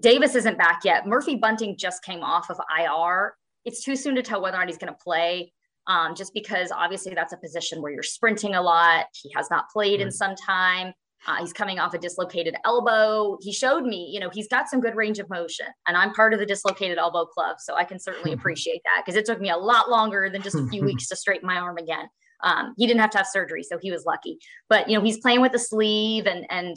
Davis 0.00 0.34
isn't 0.34 0.58
back 0.58 0.80
yet. 0.84 1.06
Murphy 1.06 1.36
Bunting 1.36 1.76
just 1.78 2.02
came 2.02 2.22
off 2.22 2.50
of 2.50 2.58
IR. 2.76 3.34
It's 3.64 3.82
too 3.82 3.96
soon 3.96 4.16
to 4.16 4.22
tell 4.22 4.42
whether 4.42 4.56
or 4.56 4.60
not 4.60 4.68
he's 4.68 4.76
going 4.76 4.92
to 4.92 4.98
play, 5.02 5.52
um, 5.86 6.14
just 6.14 6.34
because 6.34 6.70
obviously 6.72 7.14
that's 7.14 7.32
a 7.32 7.38
position 7.38 7.80
where 7.80 7.92
you're 7.92 8.02
sprinting 8.02 8.56
a 8.56 8.60
lot. 8.60 9.06
He 9.14 9.32
has 9.36 9.48
not 9.48 9.70
played 9.72 10.00
in 10.00 10.10
some 10.10 10.34
time. 10.34 10.92
Uh, 11.26 11.36
he's 11.40 11.52
coming 11.52 11.78
off 11.78 11.92
a 11.92 11.98
dislocated 11.98 12.54
elbow. 12.64 13.36
He 13.40 13.52
showed 13.52 13.84
me, 13.84 14.08
you 14.12 14.20
know, 14.20 14.30
he's 14.32 14.46
got 14.48 14.68
some 14.68 14.80
good 14.80 14.94
range 14.94 15.18
of 15.18 15.28
motion, 15.28 15.66
and 15.86 15.96
I'm 15.96 16.12
part 16.12 16.32
of 16.32 16.38
the 16.38 16.46
dislocated 16.46 16.98
elbow 16.98 17.26
club, 17.26 17.56
so 17.58 17.74
I 17.74 17.84
can 17.84 17.98
certainly 17.98 18.32
appreciate 18.34 18.82
that 18.84 19.02
because 19.04 19.16
it 19.16 19.26
took 19.26 19.40
me 19.40 19.50
a 19.50 19.56
lot 19.56 19.90
longer 19.90 20.30
than 20.30 20.42
just 20.42 20.56
a 20.56 20.66
few 20.68 20.84
weeks 20.84 21.08
to 21.08 21.16
straighten 21.16 21.46
my 21.46 21.56
arm 21.56 21.78
again. 21.78 22.06
Um, 22.44 22.74
he 22.76 22.86
didn't 22.86 23.00
have 23.00 23.10
to 23.10 23.18
have 23.18 23.26
surgery, 23.26 23.62
so 23.62 23.78
he 23.80 23.90
was 23.90 24.04
lucky. 24.04 24.38
But 24.68 24.88
you 24.88 24.96
know, 24.96 25.04
he's 25.04 25.18
playing 25.18 25.40
with 25.40 25.52
the 25.52 25.58
sleeve, 25.58 26.26
and 26.26 26.46
and 26.50 26.76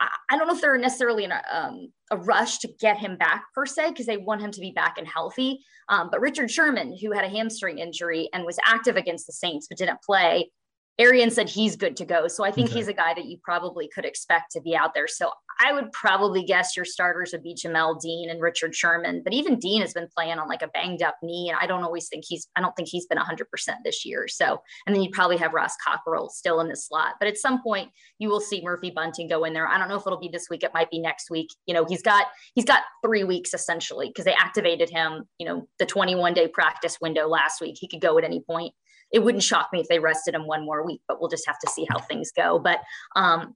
I, 0.00 0.08
I 0.30 0.38
don't 0.38 0.46
know 0.46 0.54
if 0.54 0.60
they're 0.60 0.78
necessarily 0.78 1.24
in 1.24 1.32
a, 1.32 1.42
um, 1.50 1.92
a 2.10 2.16
rush 2.16 2.58
to 2.58 2.68
get 2.78 2.98
him 2.98 3.16
back 3.16 3.44
per 3.54 3.66
se 3.66 3.90
because 3.90 4.06
they 4.06 4.16
want 4.16 4.42
him 4.42 4.50
to 4.52 4.60
be 4.60 4.70
back 4.70 4.98
and 4.98 5.06
healthy. 5.06 5.60
Um, 5.88 6.08
but 6.10 6.20
Richard 6.20 6.50
Sherman, 6.50 6.96
who 7.00 7.12
had 7.12 7.24
a 7.24 7.28
hamstring 7.28 7.78
injury 7.78 8.28
and 8.32 8.44
was 8.44 8.58
active 8.66 8.96
against 8.96 9.26
the 9.26 9.32
Saints 9.32 9.66
but 9.68 9.78
didn't 9.78 10.02
play, 10.02 10.50
Arian 10.98 11.30
said 11.30 11.48
he's 11.48 11.76
good 11.76 11.96
to 11.96 12.04
go. 12.04 12.26
So 12.26 12.44
I 12.44 12.50
think 12.50 12.70
okay. 12.70 12.78
he's 12.78 12.88
a 12.88 12.92
guy 12.92 13.14
that 13.14 13.26
you 13.26 13.38
probably 13.42 13.88
could 13.88 14.04
expect 14.04 14.50
to 14.52 14.60
be 14.60 14.74
out 14.74 14.94
there. 14.94 15.06
So 15.06 15.30
I 15.60 15.72
would 15.72 15.92
probably 15.92 16.42
guess 16.42 16.76
your 16.76 16.84
starters 16.84 17.30
would 17.32 17.42
be 17.42 17.54
Jamel 17.54 18.00
Dean 18.00 18.30
and 18.30 18.40
Richard 18.40 18.74
Sherman. 18.74 19.22
But 19.22 19.32
even 19.32 19.60
Dean 19.60 19.80
has 19.82 19.94
been 19.94 20.08
playing 20.16 20.38
on 20.38 20.48
like 20.48 20.62
a 20.62 20.68
banged 20.68 21.02
up 21.02 21.16
knee. 21.22 21.50
And 21.50 21.58
I 21.60 21.66
don't 21.66 21.84
always 21.84 22.08
think 22.08 22.24
he's, 22.26 22.48
I 22.56 22.60
don't 22.60 22.74
think 22.74 22.88
he's 22.88 23.06
been 23.06 23.18
100% 23.18 23.44
this 23.84 24.04
year. 24.04 24.26
So, 24.26 24.60
and 24.86 24.94
then 24.94 25.02
you 25.02 25.10
probably 25.10 25.36
have 25.36 25.52
Ross 25.52 25.74
Cockrell 25.86 26.30
still 26.30 26.60
in 26.60 26.68
the 26.68 26.76
slot. 26.76 27.14
But 27.20 27.28
at 27.28 27.38
some 27.38 27.62
point, 27.62 27.90
you 28.18 28.28
will 28.28 28.40
see 28.40 28.60
Murphy 28.62 28.90
Bunting 28.90 29.28
go 29.28 29.44
in 29.44 29.52
there. 29.52 29.68
I 29.68 29.78
don't 29.78 29.88
know 29.88 29.96
if 29.96 30.06
it'll 30.06 30.18
be 30.18 30.30
this 30.32 30.48
week. 30.50 30.64
It 30.64 30.74
might 30.74 30.90
be 30.90 30.98
next 30.98 31.30
week. 31.30 31.48
You 31.66 31.74
know, 31.74 31.84
he's 31.84 32.02
got, 32.02 32.26
he's 32.54 32.64
got 32.64 32.82
three 33.04 33.22
weeks 33.22 33.54
essentially 33.54 34.08
because 34.08 34.24
they 34.24 34.34
activated 34.34 34.90
him, 34.90 35.28
you 35.38 35.46
know, 35.46 35.68
the 35.78 35.86
21 35.86 36.34
day 36.34 36.48
practice 36.48 36.98
window 37.00 37.28
last 37.28 37.60
week. 37.60 37.76
He 37.78 37.86
could 37.86 38.00
go 38.00 38.18
at 38.18 38.24
any 38.24 38.40
point 38.40 38.74
it 39.12 39.20
wouldn't 39.20 39.42
shock 39.42 39.68
me 39.72 39.80
if 39.80 39.88
they 39.88 39.98
rested 39.98 40.34
him 40.34 40.46
one 40.46 40.64
more 40.64 40.84
week, 40.84 41.00
but 41.08 41.20
we'll 41.20 41.30
just 41.30 41.46
have 41.46 41.58
to 41.60 41.70
see 41.70 41.86
how 41.90 41.98
things 41.98 42.30
go. 42.36 42.58
But 42.58 42.80
um, 43.16 43.54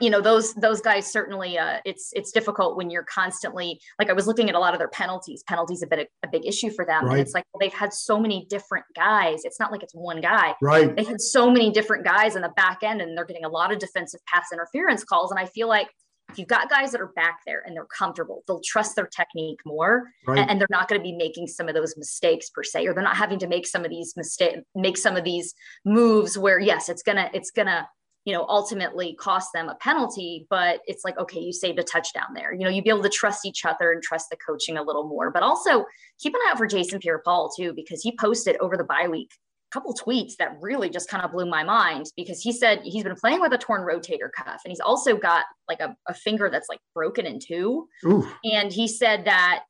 you 0.00 0.10
know 0.10 0.20
those 0.20 0.52
those 0.54 0.80
guys 0.80 1.10
certainly 1.10 1.58
uh, 1.58 1.78
it's 1.84 2.10
it's 2.14 2.32
difficult 2.32 2.76
when 2.76 2.90
you're 2.90 3.04
constantly 3.04 3.80
like 3.98 4.10
i 4.10 4.12
was 4.12 4.26
looking 4.26 4.48
at 4.48 4.54
a 4.54 4.58
lot 4.58 4.74
of 4.74 4.78
their 4.78 4.88
penalties. 4.88 5.42
Penalties 5.44 5.80
have 5.80 5.90
been 5.90 6.00
a, 6.00 6.06
a 6.24 6.28
big 6.30 6.44
issue 6.44 6.70
for 6.70 6.84
them. 6.84 7.04
Right. 7.04 7.12
and 7.12 7.20
it's 7.20 7.34
like 7.34 7.44
well, 7.52 7.60
they've 7.60 7.72
had 7.72 7.92
so 7.92 8.18
many 8.18 8.46
different 8.50 8.84
guys. 8.94 9.44
It's 9.44 9.60
not 9.60 9.72
like 9.72 9.82
it's 9.82 9.94
one 9.94 10.20
guy. 10.20 10.54
Right. 10.60 10.94
They 10.94 11.04
had 11.04 11.20
so 11.20 11.50
many 11.50 11.70
different 11.70 12.04
guys 12.04 12.36
in 12.36 12.42
the 12.42 12.52
back 12.56 12.78
end 12.82 13.00
and 13.00 13.16
they're 13.16 13.24
getting 13.24 13.44
a 13.44 13.48
lot 13.48 13.72
of 13.72 13.78
defensive 13.78 14.20
pass 14.26 14.48
interference 14.52 15.04
calls. 15.04 15.30
And 15.30 15.40
i 15.40 15.46
feel 15.46 15.68
like 15.68 15.88
if 16.30 16.38
you've 16.38 16.48
got 16.48 16.68
guys 16.68 16.92
that 16.92 17.00
are 17.00 17.12
back 17.14 17.40
there 17.46 17.62
and 17.64 17.76
they're 17.76 17.86
comfortable, 17.86 18.42
they'll 18.46 18.60
trust 18.64 18.96
their 18.96 19.06
technique 19.06 19.60
more, 19.64 20.04
right. 20.26 20.46
and, 20.48 20.60
they're 20.60 20.66
not 20.70 20.88
going 20.88 21.00
to 21.00 21.02
be 21.02 21.12
making 21.12 21.46
some 21.46 21.68
of 21.68 21.74
those 21.74 21.96
mistakes 21.96 22.50
per 22.50 22.62
se, 22.62 22.86
or 22.86 22.94
they're 22.94 23.02
not 23.02 23.16
having 23.16 23.38
to 23.38 23.46
make 23.46 23.66
some 23.66 23.84
of 23.84 23.90
these 23.90 24.14
mistakes, 24.16 24.58
make 24.74 24.96
some 24.96 25.16
of 25.16 25.24
these 25.24 25.54
moves 25.84 26.36
where 26.36 26.58
yes, 26.58 26.88
it's 26.88 27.02
gonna, 27.02 27.30
it's 27.32 27.50
gonna, 27.50 27.88
you 28.24 28.32
know, 28.32 28.44
ultimately 28.48 29.14
cost 29.14 29.50
them 29.54 29.68
a 29.68 29.76
penalty, 29.76 30.46
but 30.50 30.80
it's 30.86 31.04
like 31.04 31.16
okay, 31.16 31.38
you 31.38 31.52
saved 31.52 31.78
a 31.78 31.84
touchdown 31.84 32.34
there. 32.34 32.52
You 32.52 32.64
know, 32.64 32.70
you'd 32.70 32.84
be 32.84 32.90
able 32.90 33.02
to 33.02 33.08
trust 33.08 33.46
each 33.46 33.64
other 33.64 33.92
and 33.92 34.02
trust 34.02 34.30
the 34.30 34.36
coaching 34.44 34.76
a 34.76 34.82
little 34.82 35.06
more, 35.06 35.30
but 35.30 35.44
also 35.44 35.84
keep 36.18 36.34
an 36.34 36.40
eye 36.46 36.50
out 36.50 36.58
for 36.58 36.66
Jason 36.66 36.98
Pierre-Paul 36.98 37.50
too, 37.56 37.72
because 37.72 38.02
he 38.02 38.16
posted 38.16 38.56
over 38.60 38.76
the 38.76 38.84
bye 38.84 39.06
week 39.08 39.30
couple 39.72 39.94
tweets 39.94 40.36
that 40.38 40.56
really 40.60 40.88
just 40.88 41.08
kind 41.08 41.24
of 41.24 41.32
blew 41.32 41.46
my 41.46 41.64
mind 41.64 42.06
because 42.16 42.40
he 42.40 42.52
said 42.52 42.80
he's 42.84 43.04
been 43.04 43.16
playing 43.16 43.40
with 43.40 43.52
a 43.52 43.58
torn 43.58 43.82
rotator 43.82 44.30
cuff 44.34 44.60
and 44.64 44.70
he's 44.70 44.80
also 44.80 45.16
got 45.16 45.44
like 45.68 45.80
a, 45.80 45.96
a 46.08 46.14
finger 46.14 46.48
that's 46.50 46.68
like 46.68 46.80
broken 46.94 47.26
in 47.26 47.38
two. 47.40 47.86
Ooh. 48.04 48.26
And 48.44 48.72
he 48.72 48.88
said 48.88 49.24
that 49.24 49.64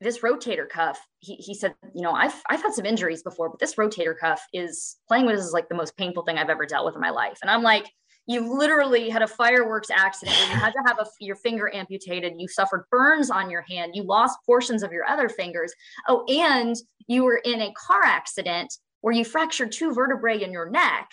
this 0.00 0.18
rotator 0.18 0.68
cuff, 0.68 1.00
he, 1.20 1.36
he 1.36 1.54
said, 1.54 1.74
you 1.94 2.02
know, 2.02 2.12
I've, 2.12 2.34
I've 2.50 2.62
had 2.62 2.74
some 2.74 2.84
injuries 2.84 3.22
before, 3.22 3.48
but 3.48 3.60
this 3.60 3.76
rotator 3.76 4.14
cuff 4.18 4.42
is 4.52 4.96
playing 5.08 5.26
with 5.26 5.36
this 5.36 5.44
is 5.44 5.52
like 5.52 5.68
the 5.68 5.74
most 5.74 5.96
painful 5.96 6.24
thing 6.24 6.36
I've 6.36 6.50
ever 6.50 6.66
dealt 6.66 6.84
with 6.84 6.94
in 6.94 7.00
my 7.00 7.10
life. 7.10 7.38
And 7.40 7.50
I'm 7.50 7.62
like, 7.62 7.86
you 8.26 8.58
literally 8.58 9.10
had 9.10 9.22
a 9.22 9.26
fireworks 9.26 9.90
accident 9.90 10.36
you 10.48 10.56
had 10.56 10.72
to 10.72 10.82
have 10.86 10.98
a, 10.98 11.06
your 11.20 11.36
finger 11.36 11.72
amputated. 11.74 12.32
You 12.38 12.48
suffered 12.48 12.86
burns 12.90 13.30
on 13.30 13.50
your 13.50 13.62
hand. 13.68 13.92
You 13.94 14.02
lost 14.04 14.38
portions 14.46 14.82
of 14.82 14.92
your 14.92 15.04
other 15.04 15.28
fingers. 15.28 15.74
Oh, 16.08 16.24
and 16.26 16.74
you 17.06 17.24
were 17.24 17.40
in 17.44 17.60
a 17.60 17.72
car 17.74 18.02
accident 18.02 18.72
where 19.04 19.12
you 19.12 19.22
fractured 19.22 19.70
two 19.70 19.92
vertebrae 19.92 20.42
in 20.42 20.50
your 20.50 20.70
neck. 20.70 21.10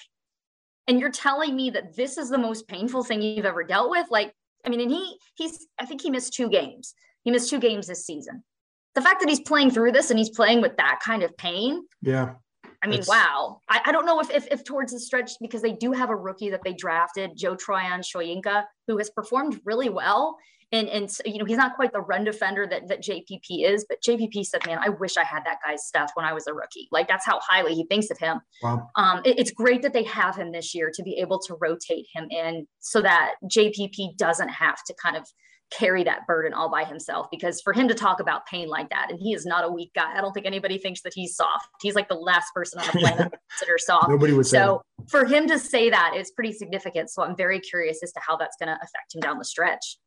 And 0.87 0.97
you're 0.97 1.11
telling 1.11 1.57
me 1.57 1.71
that 1.71 1.93
this 1.93 2.17
is 2.17 2.29
the 2.29 2.37
most 2.37 2.65
painful 2.69 3.03
thing 3.03 3.21
you've 3.21 3.45
ever 3.45 3.65
dealt 3.65 3.89
with? 3.89 4.07
Like, 4.09 4.33
I 4.65 4.69
mean, 4.69 4.79
and 4.79 4.89
he, 4.89 5.17
he's, 5.35 5.67
I 5.77 5.85
think 5.85 6.01
he 6.01 6.09
missed 6.09 6.33
two 6.33 6.47
games. 6.47 6.93
He 7.25 7.31
missed 7.31 7.49
two 7.49 7.59
games 7.59 7.87
this 7.87 8.05
season. 8.05 8.45
The 8.95 9.01
fact 9.01 9.19
that 9.19 9.27
he's 9.27 9.41
playing 9.41 9.71
through 9.71 9.91
this 9.91 10.09
and 10.09 10.17
he's 10.17 10.29
playing 10.29 10.61
with 10.61 10.77
that 10.77 11.01
kind 11.03 11.21
of 11.21 11.35
pain. 11.35 11.83
Yeah. 12.01 12.35
I 12.81 12.87
mean, 12.87 13.01
wow. 13.09 13.59
I, 13.67 13.81
I, 13.87 13.91
don't 13.91 14.05
know 14.05 14.21
if, 14.21 14.31
if, 14.31 14.47
if 14.49 14.63
towards 14.63 14.93
the 14.93 14.99
stretch 14.99 15.33
because 15.41 15.61
they 15.61 15.73
do 15.73 15.91
have 15.91 16.09
a 16.09 16.15
rookie 16.15 16.49
that 16.51 16.61
they 16.63 16.71
drafted, 16.71 17.31
Joe 17.35 17.57
Tryon 17.57 17.99
Shoyinka, 17.99 18.63
who 18.87 18.99
has 18.99 19.09
performed 19.09 19.59
really 19.65 19.89
well. 19.89 20.37
And 20.73 20.87
and 20.87 21.09
you 21.25 21.37
know 21.37 21.45
he's 21.45 21.57
not 21.57 21.75
quite 21.75 21.91
the 21.91 21.99
run 22.01 22.23
defender 22.23 22.65
that 22.67 22.87
that 22.87 23.01
JPP 23.01 23.65
is, 23.65 23.85
but 23.87 24.01
JPP 24.01 24.45
said, 24.45 24.65
"Man, 24.65 24.79
I 24.81 24.89
wish 24.89 25.17
I 25.17 25.23
had 25.23 25.43
that 25.45 25.57
guy's 25.65 25.85
stuff 25.85 26.11
when 26.13 26.25
I 26.25 26.33
was 26.33 26.47
a 26.47 26.53
rookie." 26.53 26.87
Like 26.91 27.07
that's 27.07 27.25
how 27.25 27.39
highly 27.41 27.75
he 27.75 27.85
thinks 27.85 28.09
of 28.09 28.17
him. 28.17 28.39
Wow. 28.63 28.87
Um, 28.95 29.21
it, 29.25 29.37
it's 29.37 29.51
great 29.51 29.81
that 29.81 29.93
they 29.93 30.03
have 30.03 30.35
him 30.35 30.51
this 30.51 30.73
year 30.73 30.91
to 30.93 31.03
be 31.03 31.15
able 31.15 31.39
to 31.39 31.57
rotate 31.59 32.05
him 32.13 32.27
in 32.29 32.67
so 32.79 33.01
that 33.01 33.33
JPP 33.45 34.17
doesn't 34.17 34.49
have 34.49 34.83
to 34.85 34.93
kind 35.01 35.17
of 35.17 35.25
carry 35.71 36.03
that 36.03 36.27
burden 36.27 36.53
all 36.53 36.69
by 36.69 36.83
himself 36.83 37.27
because 37.31 37.61
for 37.61 37.71
him 37.71 37.87
to 37.87 37.93
talk 37.93 38.19
about 38.19 38.45
pain 38.45 38.67
like 38.67 38.89
that 38.89 39.07
and 39.09 39.17
he 39.19 39.33
is 39.33 39.45
not 39.45 39.63
a 39.63 39.71
weak 39.71 39.89
guy 39.95 40.17
i 40.17 40.21
don't 40.21 40.33
think 40.33 40.45
anybody 40.45 40.77
thinks 40.77 41.01
that 41.01 41.13
he's 41.15 41.35
soft 41.35 41.65
he's 41.81 41.95
like 41.95 42.09
the 42.09 42.15
last 42.15 42.53
person 42.53 42.79
on 42.79 42.85
the 42.87 42.99
planet 42.99 43.33
consider 43.49 43.77
soft 43.77 44.09
nobody 44.09 44.33
would 44.33 44.45
say 44.45 44.57
so 44.57 44.81
that. 44.97 45.09
for 45.09 45.25
him 45.25 45.47
to 45.47 45.57
say 45.57 45.89
that 45.89 46.13
is 46.15 46.29
pretty 46.31 46.51
significant 46.51 47.09
so 47.09 47.23
i'm 47.23 47.37
very 47.37 47.59
curious 47.59 48.03
as 48.03 48.11
to 48.11 48.19
how 48.27 48.35
that's 48.35 48.57
going 48.57 48.67
to 48.67 48.75
affect 48.75 49.15
him 49.15 49.21
down 49.21 49.37
the 49.37 49.45
stretch 49.45 49.97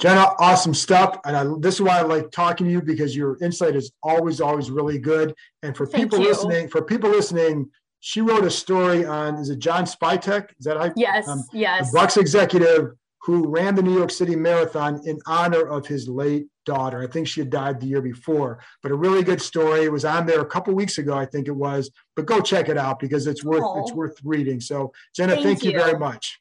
jenna 0.00 0.26
awesome 0.38 0.74
stuff 0.74 1.18
and 1.24 1.36
I, 1.36 1.44
this 1.60 1.74
is 1.74 1.82
why 1.82 1.98
i 1.98 2.02
like 2.02 2.30
talking 2.30 2.66
to 2.66 2.72
you 2.72 2.82
because 2.82 3.14
your 3.14 3.36
insight 3.42 3.76
is 3.76 3.92
always 4.02 4.40
always 4.40 4.70
really 4.70 4.98
good 4.98 5.34
and 5.62 5.76
for 5.76 5.86
Thank 5.86 6.04
people 6.04 6.20
you. 6.20 6.28
listening 6.28 6.68
for 6.68 6.82
people 6.82 7.10
listening 7.10 7.70
she 8.00 8.20
wrote 8.20 8.44
a 8.44 8.50
story 8.50 9.04
on 9.04 9.36
is 9.36 9.50
it 9.50 9.58
john 9.58 9.84
spytek 9.84 10.50
is 10.58 10.64
that 10.66 10.76
how 10.76 10.92
yes 10.96 11.28
um, 11.28 11.42
yes 11.52 11.94
bucs 11.94 12.16
executive 12.16 12.94
who 13.24 13.48
ran 13.48 13.74
the 13.74 13.82
New 13.82 13.96
York 13.96 14.10
City 14.10 14.36
Marathon 14.36 15.00
in 15.06 15.18
honor 15.26 15.66
of 15.66 15.86
his 15.86 16.08
late 16.08 16.46
daughter. 16.66 17.02
I 17.02 17.06
think 17.06 17.26
she 17.26 17.40
had 17.40 17.48
died 17.48 17.80
the 17.80 17.86
year 17.86 18.02
before, 18.02 18.60
but 18.82 18.92
a 18.92 18.94
really 18.94 19.22
good 19.22 19.40
story. 19.40 19.84
It 19.84 19.92
was 19.92 20.04
on 20.04 20.26
there 20.26 20.42
a 20.42 20.46
couple 20.46 20.74
weeks 20.74 20.98
ago, 20.98 21.14
I 21.16 21.24
think 21.24 21.48
it 21.48 21.56
was. 21.56 21.90
But 22.16 22.26
go 22.26 22.42
check 22.42 22.68
it 22.68 22.76
out 22.76 23.00
because 23.00 23.26
it's 23.26 23.42
worth 23.42 23.62
Aww. 23.62 23.80
it's 23.80 23.92
worth 23.92 24.18
reading. 24.24 24.60
So 24.60 24.92
Jenna, 25.16 25.34
thank, 25.34 25.46
thank 25.46 25.64
you. 25.64 25.70
you. 25.70 25.78
very 25.78 25.98
much. 25.98 26.38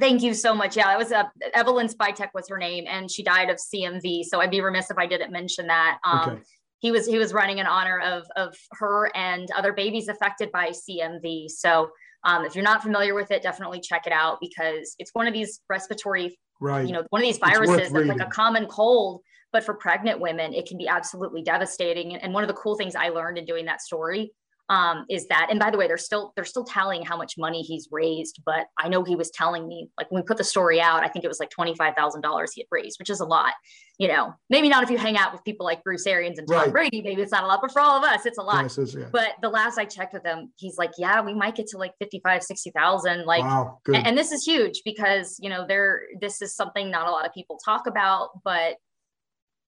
Thank 0.00 0.22
you 0.22 0.34
so 0.34 0.54
much. 0.54 0.76
Yeah, 0.76 0.92
it 0.92 0.98
was 0.98 1.12
uh, 1.12 1.24
Evelyn 1.52 1.88
Spytek 1.88 2.28
was 2.34 2.48
her 2.48 2.58
name, 2.58 2.84
and 2.88 3.10
she 3.10 3.22
died 3.22 3.48
of 3.48 3.58
CMV. 3.58 4.24
So 4.24 4.40
I'd 4.40 4.50
be 4.50 4.60
remiss 4.60 4.90
if 4.90 4.98
I 4.98 5.06
didn't 5.06 5.30
mention 5.30 5.68
that. 5.68 5.98
Um, 6.04 6.30
okay. 6.30 6.42
He 6.80 6.90
was 6.90 7.06
he 7.06 7.18
was 7.18 7.32
running 7.32 7.58
in 7.58 7.66
honor 7.66 8.00
of 8.00 8.24
of 8.36 8.54
her 8.72 9.10
and 9.14 9.48
other 9.52 9.72
babies 9.72 10.08
affected 10.08 10.50
by 10.52 10.70
CMV. 10.70 11.48
So 11.48 11.90
um, 12.24 12.44
if 12.44 12.54
you're 12.54 12.64
not 12.64 12.82
familiar 12.82 13.14
with 13.14 13.30
it, 13.30 13.42
definitely 13.42 13.80
check 13.80 14.06
it 14.06 14.12
out 14.12 14.38
because 14.40 14.96
it's 14.98 15.14
one 15.14 15.26
of 15.26 15.32
these 15.32 15.60
respiratory, 15.68 16.38
right. 16.60 16.86
you 16.86 16.92
know, 16.92 17.04
one 17.10 17.22
of 17.22 17.26
these 17.26 17.38
viruses 17.38 17.92
that's 17.92 18.08
like 18.08 18.20
a 18.20 18.30
common 18.30 18.66
cold, 18.66 19.20
but 19.52 19.62
for 19.62 19.74
pregnant 19.74 20.20
women, 20.20 20.54
it 20.54 20.66
can 20.66 20.78
be 20.78 20.88
absolutely 20.88 21.42
devastating. 21.42 22.16
And 22.16 22.32
one 22.32 22.42
of 22.42 22.48
the 22.48 22.54
cool 22.54 22.76
things 22.76 22.96
I 22.96 23.10
learned 23.10 23.38
in 23.38 23.44
doing 23.44 23.66
that 23.66 23.82
story 23.82 24.32
um, 24.68 25.04
is 25.10 25.26
that 25.28 25.48
and 25.50 25.60
by 25.60 25.70
the 25.70 25.76
way 25.76 25.86
they're 25.86 25.98
still 25.98 26.32
they're 26.36 26.44
still 26.44 26.64
tallying 26.64 27.04
how 27.04 27.16
much 27.16 27.34
money 27.36 27.62
he's 27.62 27.88
raised 27.90 28.40
but 28.46 28.66
i 28.78 28.88
know 28.88 29.04
he 29.04 29.14
was 29.14 29.30
telling 29.30 29.68
me 29.68 29.88
like 29.98 30.10
when 30.10 30.22
we 30.22 30.26
put 30.26 30.38
the 30.38 30.44
story 30.44 30.80
out 30.80 31.04
i 31.04 31.08
think 31.08 31.24
it 31.24 31.28
was 31.28 31.38
like 31.38 31.50
$25000 31.50 32.46
he 32.54 32.62
had 32.62 32.66
raised 32.70 32.98
which 32.98 33.10
is 33.10 33.20
a 33.20 33.24
lot 33.24 33.52
you 33.98 34.08
know 34.08 34.32
maybe 34.48 34.68
not 34.68 34.82
if 34.82 34.90
you 34.90 34.96
hang 34.96 35.18
out 35.18 35.32
with 35.32 35.44
people 35.44 35.66
like 35.66 35.82
bruce 35.84 36.06
arians 36.06 36.38
and 36.38 36.48
tom 36.48 36.62
right. 36.62 36.72
brady 36.72 37.02
maybe 37.02 37.20
it's 37.20 37.32
not 37.32 37.44
a 37.44 37.46
lot 37.46 37.60
but 37.60 37.72
for 37.72 37.80
all 37.80 37.98
of 37.98 38.04
us 38.04 38.24
it's 38.24 38.38
a 38.38 38.42
lot 38.42 38.62
yes, 38.62 38.78
is, 38.78 38.94
yeah. 38.94 39.04
but 39.12 39.32
the 39.42 39.48
last 39.48 39.78
i 39.78 39.84
checked 39.84 40.14
with 40.14 40.24
him 40.24 40.50
he's 40.56 40.78
like 40.78 40.92
yeah 40.96 41.20
we 41.20 41.34
might 41.34 41.54
get 41.54 41.66
to 41.66 41.76
like 41.76 41.92
55 42.00 42.42
60000 42.42 43.26
like 43.26 43.42
wow, 43.42 43.78
and, 43.86 44.06
and 44.06 44.18
this 44.18 44.32
is 44.32 44.44
huge 44.44 44.80
because 44.84 45.36
you 45.40 45.50
know 45.50 45.66
there 45.68 46.02
this 46.20 46.40
is 46.40 46.54
something 46.54 46.90
not 46.90 47.06
a 47.06 47.10
lot 47.10 47.26
of 47.26 47.34
people 47.34 47.58
talk 47.64 47.86
about 47.86 48.30
but 48.44 48.76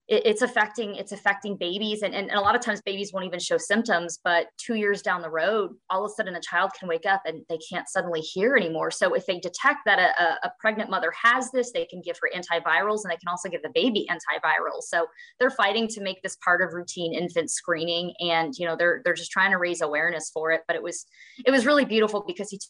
it, 0.09 0.23
it's 0.25 0.43
affecting 0.43 0.95
it's 0.95 1.13
affecting 1.13 1.57
babies 1.57 2.03
and, 2.03 2.15
and, 2.15 2.31
and 2.31 2.39
a 2.39 2.43
lot 2.43 2.55
of 2.55 2.61
times 2.61 2.81
babies 2.83 3.13
won't 3.13 3.27
even 3.27 3.41
show 3.41 3.59
symptoms 3.59 4.19
but 4.23 4.47
two 4.59 4.75
years 4.75 5.03
down 5.03 5.23
the 5.23 5.31
road 5.31 5.73
all 5.91 6.05
of 6.05 6.11
a 6.11 6.15
sudden 6.15 6.35
a 6.35 6.41
child 6.41 6.71
can 6.79 6.89
wake 6.89 7.07
up 7.07 7.23
and 7.27 7.43
they 7.49 7.59
can't 7.71 7.89
suddenly 7.89 8.21
hear 8.21 8.57
anymore. 8.57 8.91
So 8.91 9.15
if 9.15 9.27
they 9.27 9.39
detect 9.39 9.81
that 9.87 9.99
a, 9.99 10.47
a 10.47 10.53
pregnant 10.61 10.91
mother 10.91 11.13
has 11.23 11.51
this 11.51 11.73
they 11.73 11.85
can 11.87 12.01
give 12.03 12.17
her 12.21 12.31
antivirals 12.35 13.01
and 13.05 13.11
they 13.11 13.17
can 13.17 13.29
also 13.29 13.49
give 13.49 13.63
the 13.63 13.71
baby 13.75 14.07
antivirals. 14.11 14.83
So 14.83 15.07
they're 15.39 15.51
fighting 15.51 15.89
to 15.89 16.01
make 16.01 16.23
this 16.23 16.37
part 16.45 16.63
of 16.63 16.75
routine 16.75 17.15
infant 17.15 17.51
screening 17.51 18.15
and 18.21 18.55
you 18.57 18.67
know 18.67 18.77
they're 18.77 19.03
they're 19.05 19.15
just 19.15 19.31
trying 19.31 19.51
to 19.51 19.59
raise 19.59 19.81
awareness 19.81 20.31
for 20.33 20.53
it 20.53 20.63
but 20.67 20.77
it 20.77 20.83
was 20.83 21.07
it 21.45 21.51
was 21.51 21.67
really 21.67 21.85
beautiful 21.85 22.25
because 22.27 22.51
he 22.51 22.59
t- 22.59 22.67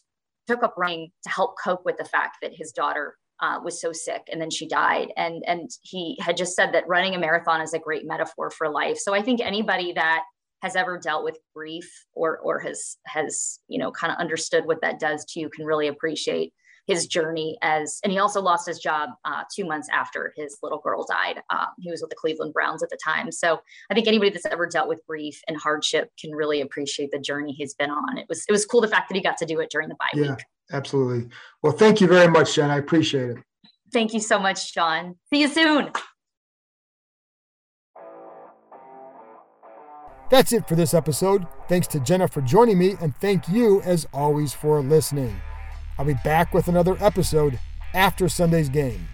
took 0.47 0.63
up 0.63 0.75
running 0.77 1.09
to 1.23 1.29
help 1.29 1.55
cope 1.61 1.83
with 1.85 1.97
the 1.97 2.05
fact 2.05 2.37
that 2.41 2.51
his 2.55 2.71
daughter 2.71 3.15
uh, 3.39 3.59
was 3.63 3.79
so 3.79 3.91
sick 3.91 4.27
and 4.31 4.41
then 4.41 4.49
she 4.49 4.67
died. 4.67 5.11
And 5.17 5.43
and 5.47 5.69
he 5.81 6.17
had 6.19 6.37
just 6.37 6.55
said 6.55 6.73
that 6.73 6.87
running 6.87 7.15
a 7.15 7.19
marathon 7.19 7.61
is 7.61 7.73
a 7.73 7.79
great 7.79 8.05
metaphor 8.05 8.49
for 8.49 8.69
life. 8.69 8.97
So 8.97 9.13
i 9.13 9.21
think 9.21 9.41
anybody 9.41 9.93
that 9.93 10.23
has 10.61 10.75
ever 10.75 10.97
dealt 10.97 11.23
with 11.23 11.37
grief 11.55 11.89
or 12.13 12.39
or 12.39 12.59
has 12.59 12.97
has 13.05 13.59
you 13.67 13.77
know 13.77 13.91
kind 13.91 14.11
of 14.11 14.19
understood 14.19 14.65
what 14.65 14.81
that 14.81 14.99
does 14.99 15.23
to 15.25 15.39
you 15.39 15.49
can 15.49 15.65
really 15.65 15.87
appreciate 15.87 16.53
his 16.87 17.05
journey 17.05 17.57
as 17.61 17.99
and 18.03 18.13
he 18.13 18.17
also 18.17 18.41
lost 18.41 18.65
his 18.65 18.79
job 18.79 19.09
uh, 19.25 19.43
two 19.53 19.65
months 19.65 19.89
after 19.91 20.33
his 20.37 20.57
little 20.63 20.79
girl 20.79 21.05
died. 21.05 21.41
Uh, 21.49 21.65
he 21.77 21.91
was 21.91 21.99
with 21.99 22.09
the 22.09 22.15
cleveland 22.15 22.53
browns 22.53 22.81
at 22.81 22.89
the 22.89 22.97
time. 23.03 23.31
So 23.31 23.59
i 23.91 23.93
think 23.93 24.07
anybody 24.07 24.31
that's 24.31 24.45
ever 24.45 24.65
dealt 24.65 24.87
with 24.87 25.01
grief 25.07 25.41
and 25.47 25.57
hardship 25.57 26.11
can 26.19 26.31
really 26.31 26.61
appreciate 26.61 27.11
the 27.11 27.19
journey 27.19 27.51
he's 27.51 27.73
been 27.73 27.91
on. 27.91 28.17
It 28.17 28.25
was 28.29 28.45
it 28.47 28.51
was 28.51 28.65
cool 28.65 28.81
the 28.81 28.87
fact 28.87 29.09
that 29.09 29.15
he 29.15 29.21
got 29.21 29.37
to 29.37 29.45
do 29.45 29.59
it 29.59 29.69
during 29.69 29.89
the 29.89 29.95
bye 29.95 30.09
yeah. 30.13 30.31
week 30.31 30.39
Absolutely. 30.71 31.29
Well, 31.63 31.73
thank 31.73 32.01
you 32.01 32.07
very 32.07 32.27
much, 32.27 32.55
Jen. 32.55 32.69
I 32.69 32.77
appreciate 32.77 33.29
it. 33.31 33.37
Thank 33.93 34.13
you 34.13 34.19
so 34.19 34.39
much, 34.39 34.71
Sean. 34.71 35.15
See 35.29 35.41
you 35.41 35.47
soon. 35.47 35.91
That's 40.29 40.51
it 40.51 40.67
for 40.67 40.75
this 40.75 40.93
episode. 40.93 41.47
Thanks 41.69 41.87
to 41.87 42.01
Jenna 42.01 42.27
for 42.27 42.41
joining 42.41 42.77
me, 42.77 42.95
and 42.99 43.15
thank 43.15 43.47
you, 43.47 43.81
as 43.83 44.05
always, 44.13 44.53
for 44.53 44.81
listening. 44.81 45.39
I'll 45.97 46.05
be 46.05 46.15
back 46.25 46.53
with 46.53 46.67
another 46.67 46.97
episode 46.99 47.59
after 47.93 48.27
Sunday's 48.27 48.67
game. 48.67 49.07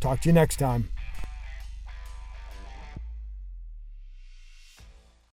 Talk 0.00 0.20
to 0.20 0.28
you 0.28 0.32
next 0.32 0.58
time. 0.58 0.88